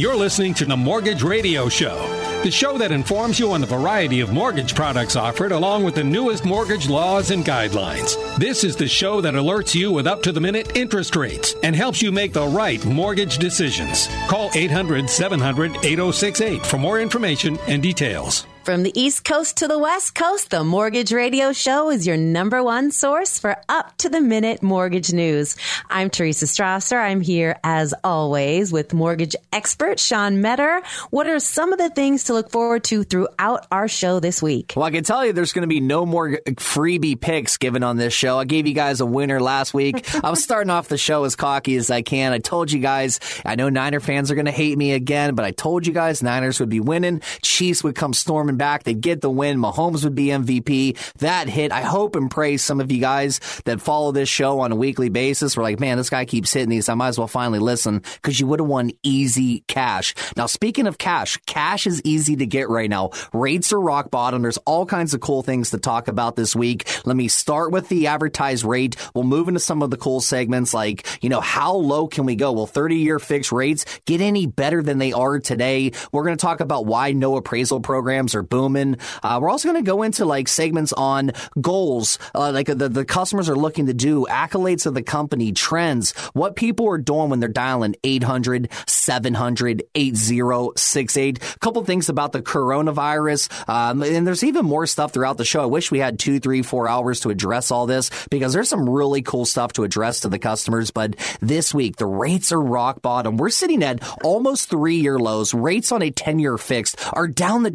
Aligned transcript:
You're 0.00 0.14
listening 0.14 0.54
to 0.54 0.64
the 0.64 0.76
Mortgage 0.76 1.24
Radio 1.24 1.68
Show, 1.68 1.96
the 2.44 2.52
show 2.52 2.78
that 2.78 2.92
informs 2.92 3.40
you 3.40 3.50
on 3.50 3.60
the 3.60 3.66
variety 3.66 4.20
of 4.20 4.32
mortgage 4.32 4.72
products 4.72 5.16
offered 5.16 5.50
along 5.50 5.82
with 5.82 5.96
the 5.96 6.04
newest 6.04 6.44
mortgage 6.44 6.88
laws 6.88 7.32
and 7.32 7.44
guidelines. 7.44 8.14
This 8.36 8.62
is 8.62 8.76
the 8.76 8.86
show 8.86 9.20
that 9.20 9.34
alerts 9.34 9.74
you 9.74 9.90
with 9.90 10.06
up 10.06 10.22
to 10.22 10.30
the 10.30 10.40
minute 10.40 10.76
interest 10.76 11.16
rates 11.16 11.56
and 11.64 11.74
helps 11.74 12.00
you 12.00 12.12
make 12.12 12.32
the 12.32 12.46
right 12.46 12.84
mortgage 12.86 13.38
decisions. 13.38 14.06
Call 14.28 14.52
800 14.54 15.10
700 15.10 15.84
8068 15.84 16.64
for 16.64 16.78
more 16.78 17.00
information 17.00 17.58
and 17.66 17.82
details. 17.82 18.46
From 18.68 18.82
the 18.82 18.92
East 19.00 19.24
Coast 19.24 19.56
to 19.56 19.66
the 19.66 19.78
West 19.78 20.14
Coast, 20.14 20.50
the 20.50 20.62
Mortgage 20.62 21.10
Radio 21.10 21.54
Show 21.54 21.90
is 21.90 22.06
your 22.06 22.18
number 22.18 22.62
one 22.62 22.90
source 22.90 23.38
for 23.38 23.56
up 23.66 23.96
to 23.96 24.10
the 24.10 24.20
minute 24.20 24.62
mortgage 24.62 25.10
news. 25.10 25.56
I'm 25.88 26.10
Teresa 26.10 26.44
Strasser. 26.44 27.02
I'm 27.02 27.22
here 27.22 27.58
as 27.64 27.94
always 28.04 28.70
with 28.70 28.92
mortgage 28.92 29.34
expert 29.54 29.98
Sean 29.98 30.42
Metter. 30.42 30.82
What 31.08 31.28
are 31.28 31.40
some 31.40 31.72
of 31.72 31.78
the 31.78 31.88
things 31.88 32.24
to 32.24 32.34
look 32.34 32.50
forward 32.50 32.84
to 32.84 33.04
throughout 33.04 33.66
our 33.72 33.88
show 33.88 34.20
this 34.20 34.42
week? 34.42 34.74
Well, 34.76 34.84
I 34.84 34.90
can 34.90 35.02
tell 35.02 35.24
you 35.24 35.32
there's 35.32 35.54
going 35.54 35.62
to 35.62 35.66
be 35.66 35.80
no 35.80 36.04
more 36.04 36.32
freebie 36.32 37.18
picks 37.18 37.56
given 37.56 37.82
on 37.82 37.96
this 37.96 38.12
show. 38.12 38.38
I 38.38 38.44
gave 38.44 38.66
you 38.66 38.74
guys 38.74 39.00
a 39.00 39.06
winner 39.06 39.40
last 39.40 39.72
week. 39.72 40.14
I 40.22 40.28
was 40.28 40.44
starting 40.44 40.68
off 40.68 40.88
the 40.88 40.98
show 40.98 41.24
as 41.24 41.36
cocky 41.36 41.76
as 41.76 41.90
I 41.90 42.02
can. 42.02 42.34
I 42.34 42.38
told 42.38 42.70
you 42.70 42.80
guys, 42.80 43.18
I 43.46 43.54
know 43.54 43.70
Niner 43.70 44.00
fans 44.00 44.30
are 44.30 44.34
going 44.34 44.44
to 44.44 44.52
hate 44.52 44.76
me 44.76 44.92
again, 44.92 45.34
but 45.34 45.46
I 45.46 45.52
told 45.52 45.86
you 45.86 45.94
guys 45.94 46.22
Niners 46.22 46.60
would 46.60 46.68
be 46.68 46.80
winning. 46.80 47.22
Chiefs 47.40 47.82
would 47.82 47.94
come 47.94 48.12
storming 48.12 48.57
back. 48.58 48.84
They'd 48.84 49.00
get 49.00 49.20
the 49.20 49.30
win. 49.30 49.58
Mahomes 49.58 50.04
would 50.04 50.14
be 50.14 50.26
MVP. 50.26 51.14
That 51.18 51.48
hit. 51.48 51.72
I 51.72 51.82
hope 51.82 52.16
and 52.16 52.30
pray 52.30 52.56
some 52.56 52.80
of 52.80 52.92
you 52.92 53.00
guys 53.00 53.40
that 53.64 53.80
follow 53.80 54.12
this 54.12 54.28
show 54.28 54.60
on 54.60 54.72
a 54.72 54.76
weekly 54.76 55.08
basis 55.08 55.56
were 55.56 55.62
like, 55.62 55.80
man, 55.80 55.96
this 55.96 56.10
guy 56.10 56.24
keeps 56.24 56.52
hitting 56.52 56.68
these. 56.68 56.88
I 56.88 56.94
might 56.94 57.08
as 57.08 57.18
well 57.18 57.28
finally 57.28 57.58
listen 57.58 58.02
because 58.14 58.38
you 58.38 58.46
would 58.46 58.60
have 58.60 58.68
won 58.68 58.90
easy 59.02 59.64
cash. 59.68 60.14
Now, 60.36 60.46
speaking 60.46 60.86
of 60.86 60.98
cash, 60.98 61.38
cash 61.46 61.86
is 61.86 62.02
easy 62.04 62.36
to 62.36 62.46
get 62.46 62.68
right 62.68 62.90
now. 62.90 63.10
Rates 63.32 63.72
are 63.72 63.80
rock 63.80 64.10
bottom. 64.10 64.42
There's 64.42 64.58
all 64.58 64.86
kinds 64.86 65.14
of 65.14 65.20
cool 65.20 65.42
things 65.42 65.70
to 65.70 65.78
talk 65.78 66.08
about 66.08 66.36
this 66.36 66.54
week. 66.54 66.88
Let 67.06 67.16
me 67.16 67.28
start 67.28 67.72
with 67.72 67.88
the 67.88 68.08
advertised 68.08 68.64
rate. 68.64 68.96
We'll 69.14 69.24
move 69.24 69.48
into 69.48 69.60
some 69.60 69.82
of 69.82 69.90
the 69.90 69.96
cool 69.96 70.20
segments 70.20 70.74
like, 70.74 71.06
you 71.22 71.28
know, 71.28 71.40
how 71.40 71.74
low 71.74 72.08
can 72.08 72.26
we 72.26 72.36
go? 72.36 72.52
Will 72.52 72.66
30 72.66 72.96
year 72.96 73.18
fixed 73.18 73.52
rates 73.52 73.84
get 74.04 74.20
any 74.20 74.46
better 74.46 74.82
than 74.82 74.98
they 74.98 75.12
are 75.12 75.38
today? 75.38 75.92
We're 76.12 76.24
going 76.24 76.36
to 76.36 76.40
talk 76.40 76.60
about 76.60 76.86
why 76.86 77.12
no 77.12 77.36
appraisal 77.36 77.80
programs 77.80 78.34
are 78.34 78.37
booming. 78.42 78.96
Uh, 79.22 79.38
we're 79.40 79.50
also 79.50 79.68
going 79.68 79.82
to 79.82 79.86
go 79.88 80.02
into 80.02 80.24
like 80.24 80.48
segments 80.48 80.92
on 80.92 81.32
goals, 81.60 82.18
uh, 82.34 82.52
like 82.52 82.66
the, 82.66 82.88
the 82.88 83.04
customers 83.04 83.48
are 83.48 83.56
looking 83.56 83.86
to 83.86 83.94
do, 83.94 84.26
accolades 84.28 84.86
of 84.86 84.94
the 84.94 85.02
company, 85.02 85.52
trends, 85.52 86.12
what 86.32 86.56
people 86.56 86.88
are 86.88 86.98
doing 86.98 87.30
when 87.30 87.40
they're 87.40 87.48
dialing 87.48 87.94
800 88.04 88.68
700 88.86 89.82
8068. 89.94 91.38
A 91.38 91.58
couple 91.58 91.84
things 91.84 92.08
about 92.08 92.32
the 92.32 92.42
coronavirus. 92.42 93.68
Um, 93.68 94.02
and 94.02 94.26
there's 94.26 94.44
even 94.44 94.64
more 94.64 94.86
stuff 94.86 95.12
throughout 95.12 95.36
the 95.36 95.44
show. 95.44 95.62
I 95.62 95.66
wish 95.66 95.90
we 95.90 95.98
had 95.98 96.18
two, 96.18 96.40
three, 96.40 96.62
four 96.62 96.88
hours 96.88 97.20
to 97.20 97.30
address 97.30 97.70
all 97.70 97.86
this 97.86 98.10
because 98.30 98.52
there's 98.52 98.68
some 98.68 98.88
really 98.88 99.22
cool 99.22 99.44
stuff 99.44 99.72
to 99.74 99.84
address 99.84 100.20
to 100.20 100.28
the 100.28 100.38
customers. 100.38 100.90
But 100.90 101.16
this 101.40 101.74
week, 101.74 101.96
the 101.96 102.06
rates 102.06 102.52
are 102.52 102.60
rock 102.60 103.02
bottom. 103.02 103.36
We're 103.36 103.50
sitting 103.50 103.82
at 103.82 104.02
almost 104.22 104.70
three 104.70 104.96
year 104.96 105.18
lows. 105.18 105.54
Rates 105.54 105.92
on 105.92 106.02
a 106.02 106.10
10 106.10 106.38
year 106.38 106.58
fixed 106.58 106.96
are 107.12 107.28
down 107.28 107.64
to 107.64 107.70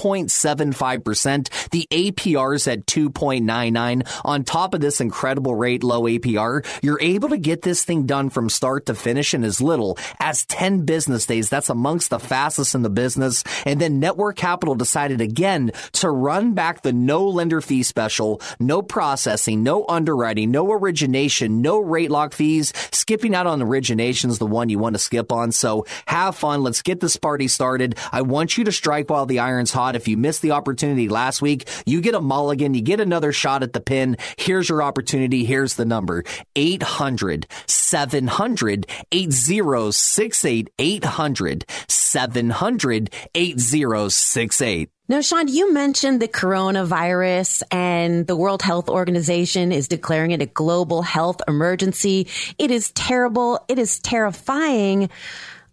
2.75%. 0.00 1.70
The 1.70 1.86
APR 1.90 2.54
is 2.54 2.66
at 2.66 2.86
2.99. 2.86 4.08
On 4.24 4.44
top 4.44 4.74
of 4.74 4.80
this 4.80 5.00
incredible 5.00 5.54
rate, 5.54 5.84
low 5.84 6.02
APR, 6.02 6.66
you're 6.82 7.00
able 7.00 7.28
to 7.30 7.38
get 7.38 7.62
this 7.62 7.84
thing 7.84 8.06
done 8.06 8.30
from 8.30 8.48
start 8.48 8.86
to 8.86 8.94
finish 8.94 9.34
in 9.34 9.44
as 9.44 9.60
little 9.60 9.98
as 10.18 10.46
10 10.46 10.84
business 10.86 11.26
days. 11.26 11.48
That's 11.50 11.68
amongst 11.68 12.10
the 12.10 12.18
fastest 12.18 12.74
in 12.74 12.82
the 12.82 12.90
business. 12.90 13.44
And 13.66 13.80
then 13.80 14.00
Network 14.00 14.36
Capital 14.36 14.74
decided 14.74 15.20
again 15.20 15.72
to 15.92 16.10
run 16.10 16.54
back 16.54 16.82
the 16.82 16.92
no 16.92 17.28
lender 17.28 17.60
fee 17.60 17.82
special, 17.82 18.40
no 18.58 18.82
processing, 18.82 19.62
no 19.62 19.84
underwriting, 19.86 20.50
no 20.50 20.72
origination, 20.72 21.60
no 21.60 21.78
rate 21.78 22.10
lock 22.10 22.32
fees. 22.32 22.72
Skipping 22.92 23.34
out 23.34 23.46
on 23.46 23.60
origination 23.60 24.30
is 24.30 24.38
the 24.38 24.46
one 24.46 24.68
you 24.68 24.78
want 24.78 24.94
to 24.94 24.98
skip 24.98 25.30
on. 25.32 25.52
So 25.52 25.86
have 26.06 26.36
fun. 26.36 26.62
Let's 26.62 26.82
get 26.82 27.00
this 27.00 27.16
party 27.16 27.48
started. 27.48 27.98
I 28.12 28.22
want 28.22 28.56
you 28.56 28.64
to 28.64 28.72
strike 28.72 29.10
while 29.10 29.26
the 29.26 29.40
iron's 29.40 29.72
hot. 29.72 29.89
If 29.96 30.08
you 30.08 30.16
missed 30.16 30.42
the 30.42 30.52
opportunity 30.52 31.08
last 31.08 31.42
week, 31.42 31.68
you 31.86 32.00
get 32.00 32.14
a 32.14 32.20
mulligan. 32.20 32.74
You 32.74 32.82
get 32.82 33.00
another 33.00 33.32
shot 33.32 33.62
at 33.62 33.72
the 33.72 33.80
pin. 33.80 34.16
Here's 34.36 34.68
your 34.68 34.82
opportunity. 34.82 35.44
Here's 35.44 35.74
the 35.74 35.84
number 35.84 36.24
800 36.56 37.46
700 37.66 38.86
8068 39.12 40.70
800 40.78 41.64
700 41.88 43.10
8068. 43.34 44.90
Now, 45.10 45.20
Sean, 45.22 45.48
you 45.48 45.72
mentioned 45.72 46.22
the 46.22 46.28
coronavirus 46.28 47.64
and 47.72 48.28
the 48.28 48.36
World 48.36 48.62
Health 48.62 48.88
Organization 48.88 49.72
is 49.72 49.88
declaring 49.88 50.30
it 50.30 50.40
a 50.40 50.46
global 50.46 51.02
health 51.02 51.40
emergency. 51.48 52.28
It 52.58 52.70
is 52.70 52.92
terrible. 52.92 53.58
It 53.66 53.80
is 53.80 53.98
terrifying. 53.98 55.10